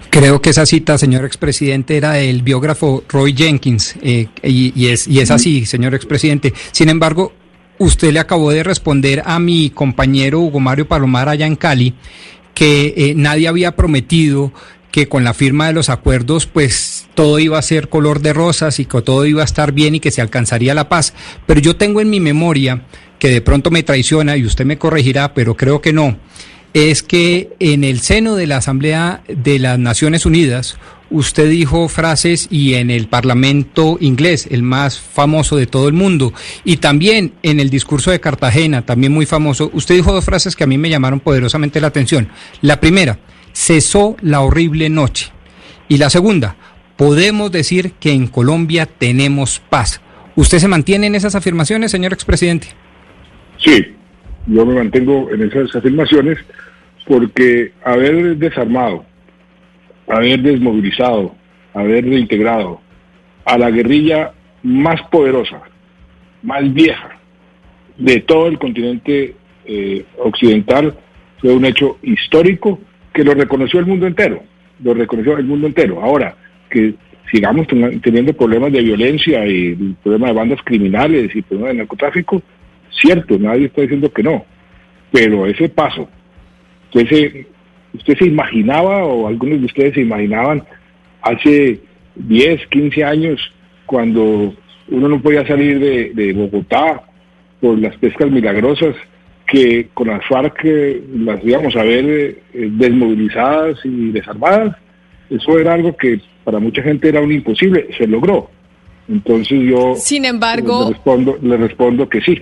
[0.09, 5.19] Creo que esa cita, señor expresidente, era del biógrafo Roy Jenkins, eh, y, es, y
[5.19, 6.53] es así, señor expresidente.
[6.71, 7.33] Sin embargo,
[7.77, 11.95] usted le acabó de responder a mi compañero Hugo Mario Palomar allá en Cali
[12.53, 14.51] que eh, nadie había prometido
[14.91, 18.79] que con la firma de los acuerdos pues todo iba a ser color de rosas
[18.79, 21.13] y que todo iba a estar bien y que se alcanzaría la paz.
[21.45, 22.83] Pero yo tengo en mi memoria,
[23.17, 26.17] que de pronto me traiciona y usted me corregirá, pero creo que no,
[26.73, 30.77] es que en el seno de la Asamblea de las Naciones Unidas
[31.09, 36.33] usted dijo frases y en el Parlamento inglés, el más famoso de todo el mundo,
[36.63, 40.63] y también en el discurso de Cartagena, también muy famoso, usted dijo dos frases que
[40.63, 42.29] a mí me llamaron poderosamente la atención.
[42.61, 43.19] La primera,
[43.53, 45.31] cesó la horrible noche.
[45.87, 46.55] Y la segunda,
[46.95, 50.01] podemos decir que en Colombia tenemos paz.
[50.35, 52.67] ¿Usted se mantiene en esas afirmaciones, señor expresidente?
[53.57, 53.95] Sí,
[54.47, 56.37] yo me mantengo en esas afirmaciones
[57.05, 59.05] porque haber desarmado,
[60.07, 61.35] haber desmovilizado,
[61.73, 62.81] haber reintegrado
[63.45, 65.61] a la guerrilla más poderosa,
[66.43, 67.19] más vieja
[67.97, 69.35] de todo el continente
[69.65, 70.95] eh, occidental
[71.39, 72.79] fue un hecho histórico
[73.13, 74.41] que lo reconoció el mundo entero,
[74.83, 76.01] lo reconoció el mundo entero.
[76.01, 76.35] Ahora,
[76.69, 76.95] que
[77.31, 82.41] sigamos teniendo problemas de violencia y problemas de bandas criminales y problemas de narcotráfico,
[82.99, 84.45] cierto, nadie está diciendo que no,
[85.11, 86.07] pero ese paso,
[86.93, 87.45] usted
[87.93, 90.63] usted se imaginaba o algunos de ustedes se imaginaban
[91.21, 91.79] hace
[92.15, 93.39] 10, 15 años
[93.85, 94.53] cuando
[94.89, 97.03] uno no podía salir de, de Bogotá
[97.59, 98.95] por las pescas milagrosas
[99.47, 102.05] que con las FARC eh, las íbamos a ver
[102.53, 104.75] eh, desmovilizadas y desarmadas.
[105.29, 108.49] Eso era algo que para mucha gente era un imposible, se logró.
[109.07, 112.41] Entonces yo Sin embargo, le, respondo, le respondo que sí.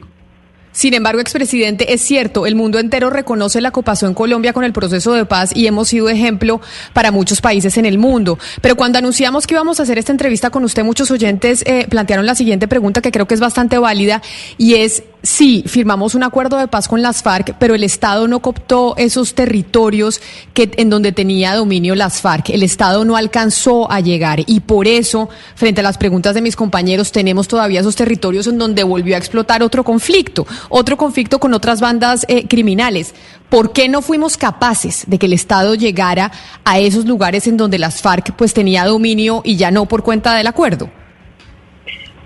[0.77, 5.13] Sin embargo, expresidente, es cierto, el mundo entero reconoce la en Colombia con el proceso
[5.13, 6.61] de paz y hemos sido ejemplo
[6.93, 8.37] para muchos países en el mundo.
[8.61, 12.27] Pero cuando anunciamos que íbamos a hacer esta entrevista con usted, muchos oyentes eh, plantearon
[12.27, 14.21] la siguiente pregunta que creo que es bastante válida
[14.59, 18.41] y es sí, firmamos un acuerdo de paz con las FARC, pero el Estado no
[18.41, 20.21] cooptó esos territorios
[20.53, 22.49] que, en donde tenía dominio las FARC.
[22.49, 26.55] El Estado no alcanzó a llegar y por eso, frente a las preguntas de mis
[26.55, 31.53] compañeros, tenemos todavía esos territorios en donde volvió a explotar otro conflicto, otro conflicto con
[31.53, 33.13] otras bandas eh, criminales.
[33.49, 36.31] ¿Por qué no fuimos capaces de que el Estado llegara
[36.65, 40.33] a esos lugares en donde las FARC pues tenía dominio y ya no por cuenta
[40.35, 40.89] del acuerdo?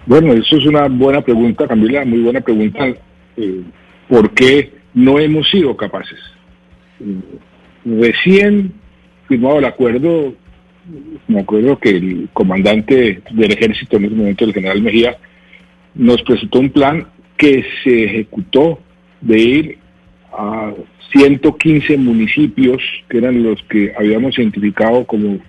[0.06, 2.88] Bueno, eso es una buena pregunta, Camila, muy buena pregunta.
[3.38, 3.62] Eh,
[4.10, 6.20] ¿Por qué no hemos sido capaces?
[7.00, 7.20] Eh,
[7.86, 8.74] recién
[9.28, 10.34] firmado el acuerdo,
[11.28, 15.18] me acuerdo que el comandante del ejército en ese momento, el general Mejía,
[15.94, 17.08] nos presentó un plan
[17.38, 18.80] que se ejecutó
[19.22, 19.78] de ir
[20.34, 20.74] a
[21.12, 25.40] 115 municipios, que eran los que habíamos identificado como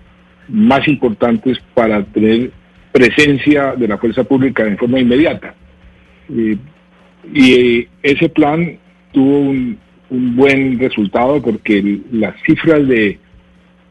[0.49, 2.51] más importantes para tener
[2.93, 5.55] presencia de la fuerza pública en forma inmediata.
[6.29, 8.79] y eh, ese plan
[9.13, 9.79] tuvo un,
[10.11, 13.19] buen resultado porque las cifras de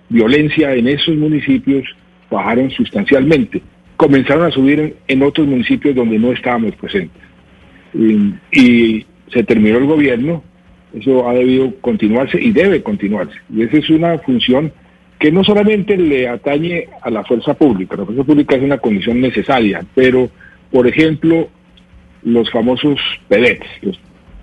[0.07, 1.83] violencia en esos municipios
[2.29, 3.63] bajaron sustancialmente.
[3.97, 7.23] Comenzaron a subir en, otros municipios donde no estábamos presentes.
[8.51, 10.43] y se terminó el gobierno
[10.93, 13.37] Eso ha debido continuarse y debe continuarse.
[13.51, 14.71] Y esa es una función
[15.21, 19.21] que no solamente le atañe a la fuerza pública, la fuerza pública es una condición
[19.21, 20.31] necesaria, pero,
[20.71, 21.47] por ejemplo,
[22.23, 23.99] los famosos PEDETs, los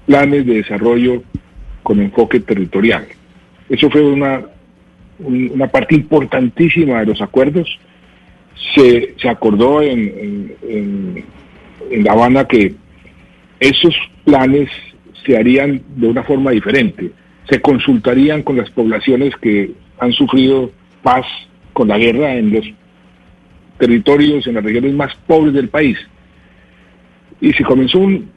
[0.07, 1.25] planes de desarrollo
[1.83, 3.09] con enfoque territorial.
[3.69, 4.43] Eso fue una,
[5.19, 7.69] una parte importantísima de los acuerdos.
[8.77, 11.25] Se, se acordó en, en,
[11.91, 12.77] en La Habana que
[13.59, 14.71] esos planes
[15.27, 17.11] se harían de una forma diferente.
[17.51, 20.71] Se consultarían con las poblaciones que han sufrido
[21.03, 21.27] paz
[21.73, 22.65] con la guerra en los
[23.79, 25.99] territorios, en las regiones más pobres del país.
[27.41, 28.31] Y se comenzó un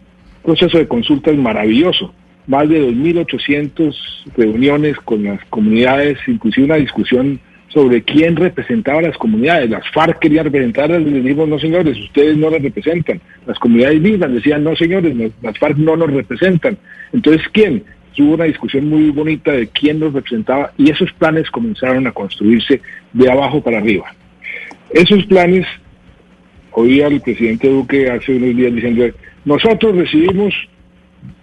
[0.43, 2.14] proceso de consultas maravilloso,
[2.48, 3.95] más de 2.800
[4.38, 9.69] reuniones con las comunidades, inclusive una discusión sobre quién representaba a las comunidades.
[9.69, 13.22] Las FARC querían representarlas, les dijimos, no señores, ustedes no las representan.
[13.45, 16.77] Las comunidades mismas decían, no señores, las FARC no nos representan.
[17.14, 17.83] Entonces, ¿quién?
[18.17, 22.81] Hubo una discusión muy bonita de quién nos representaba y esos planes comenzaron a construirse
[23.14, 24.14] de abajo para arriba.
[24.91, 25.65] Esos planes,
[26.72, 29.06] oía el presidente Duque hace unos días diciendo,
[29.45, 30.53] nosotros recibimos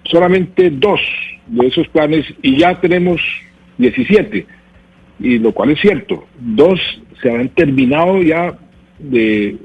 [0.04, 1.00] solamente dos
[1.46, 3.20] de esos planes y ya tenemos
[3.78, 4.46] 17,
[5.20, 6.78] y lo cual es cierto, dos
[7.22, 8.56] se han terminado ya
[8.98, 9.56] de,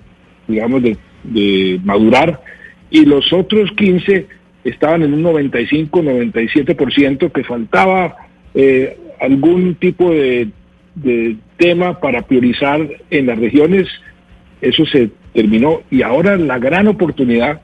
[0.48, 2.42] digamos, de, de madurar
[2.90, 4.28] y los otros 15
[4.64, 8.16] estaban en un 95-97%, que faltaba
[8.54, 10.48] eh, algún tipo de,
[10.96, 13.88] de tema para priorizar en las regiones.
[14.62, 17.62] Eso se terminó y ahora la gran oportunidad,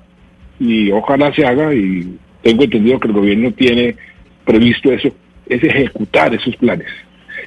[0.59, 3.95] y ojalá se haga, y tengo entendido que el gobierno tiene
[4.45, 5.09] previsto eso,
[5.47, 6.89] es ejecutar esos planes.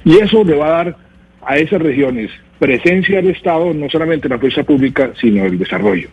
[0.04, 0.96] Y eso le va a dar
[1.44, 2.30] a esas regiones
[2.62, 6.08] presencia del Estado, no solamente la fuerza pública, sino el desarrollo.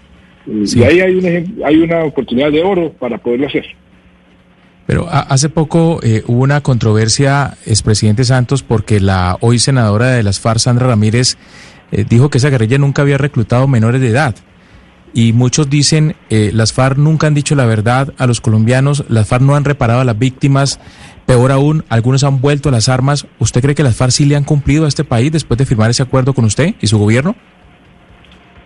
[0.46, 3.66] Y ahí hay una, hay una oportunidad de oro para poderlo hacer.
[4.90, 10.40] Pero hace poco eh, hubo una controversia, expresidente Santos, porque la hoy senadora de las
[10.40, 11.38] FARC, Sandra Ramírez,
[11.92, 14.34] eh, dijo que esa guerrilla nunca había reclutado menores de edad.
[15.14, 19.28] Y muchos dicen, eh, las FARC nunca han dicho la verdad a los colombianos, las
[19.28, 20.80] FARC no han reparado a las víctimas,
[21.28, 23.28] peor aún, algunos han vuelto a las armas.
[23.38, 25.92] ¿Usted cree que las FARC sí le han cumplido a este país después de firmar
[25.92, 27.36] ese acuerdo con usted y su gobierno?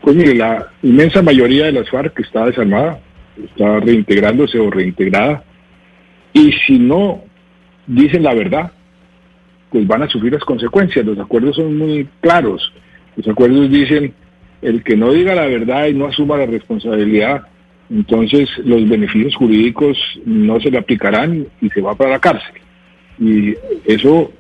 [0.04, 3.00] Pues mire, la inmensa mayoría de las FARC está desarmada,
[3.42, 5.46] está reintegrándose o reintegrada,
[6.34, 7.24] y si no
[7.88, 8.74] dicen la verdad,
[9.70, 11.06] pues van a sufrir las consecuencias.
[11.06, 12.74] Los acuerdos son muy claros.
[13.16, 14.14] Los acuerdos dicen,
[14.62, 17.44] el que no diga la verdad y no asuma la responsabilidad,
[17.90, 22.62] entonces los beneficios jurídicos no se le aplicarán y se va para la cárcel.
[23.20, 23.54] Y
[23.86, 24.34] eso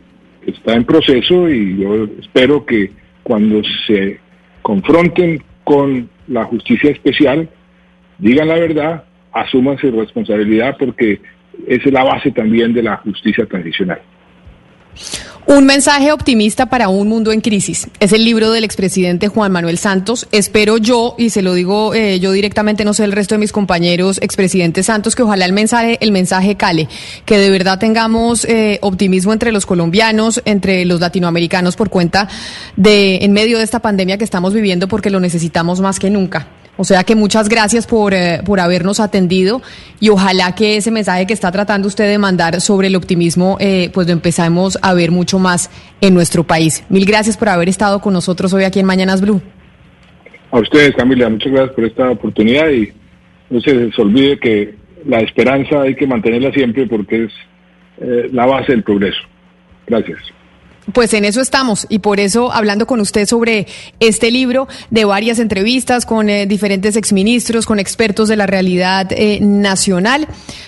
[0.45, 2.91] está en proceso y yo espero que
[3.23, 4.19] cuando se
[4.61, 7.49] confronten con la justicia especial,
[8.17, 11.21] digan la verdad, asuman su responsabilidad porque
[11.67, 14.01] es la base también de la justicia transicional.
[15.45, 17.89] Un mensaje optimista para un mundo en crisis.
[17.99, 20.25] Es el libro del expresidente Juan Manuel Santos.
[20.31, 23.51] Espero yo, y se lo digo eh, yo directamente, no sé el resto de mis
[23.51, 26.87] compañeros, expresidente Santos, que ojalá el mensaje, el mensaje cale,
[27.25, 32.29] que de verdad tengamos eh, optimismo entre los colombianos, entre los latinoamericanos por cuenta
[32.77, 36.47] de, en medio de esta pandemia que estamos viviendo, porque lo necesitamos más que nunca.
[36.75, 39.61] O sea que muchas gracias por, eh, por habernos atendido
[39.99, 43.91] y ojalá que ese mensaje que está tratando usted de mandar sobre el optimismo, eh,
[43.93, 45.69] pues lo empezamos a ver mucho más
[46.01, 46.83] en nuestro país.
[46.89, 49.41] Mil gracias por haber estado con nosotros hoy aquí en Mañanas Blue.
[50.51, 52.91] A ustedes, Camila, muchas gracias por esta oportunidad y
[53.49, 57.31] no se les olvide que la esperanza hay que mantenerla siempre porque es
[58.01, 59.21] eh, la base del progreso.
[59.85, 60.19] Gracias.
[60.91, 63.67] Pues en eso estamos y por eso hablando con usted sobre
[63.99, 69.39] este libro, de varias entrevistas con eh, diferentes exministros, con expertos de la realidad eh,
[69.41, 70.27] nacional,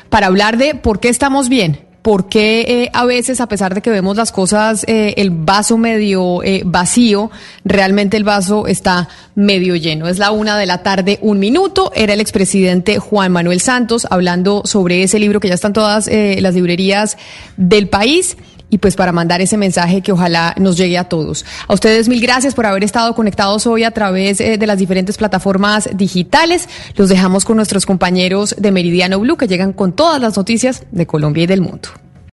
[0.10, 3.82] para hablar de por qué estamos bien, por qué eh, a veces, a pesar de
[3.82, 7.32] que vemos las cosas, eh, el vaso medio eh, vacío,
[7.64, 10.08] realmente el vaso está medio lleno.
[10.08, 11.92] Es la una de la tarde, un minuto.
[11.95, 16.53] Era el expresidente Juan Manuel Santos hablando sobre ese libro que ya están todas las
[16.53, 17.18] librerías
[17.58, 18.38] del país
[18.76, 21.45] y pues para mandar ese mensaje que ojalá nos llegue a todos.
[21.70, 25.16] A ustedes mil gracias por haber estado conectados hoy a través eh, de las diferentes
[25.16, 26.68] plataformas digitales.
[26.98, 31.08] Los dejamos con nuestros compañeros de Meridiano Blue que llegan con todas las noticias de
[31.08, 31.88] Colombia y del mundo.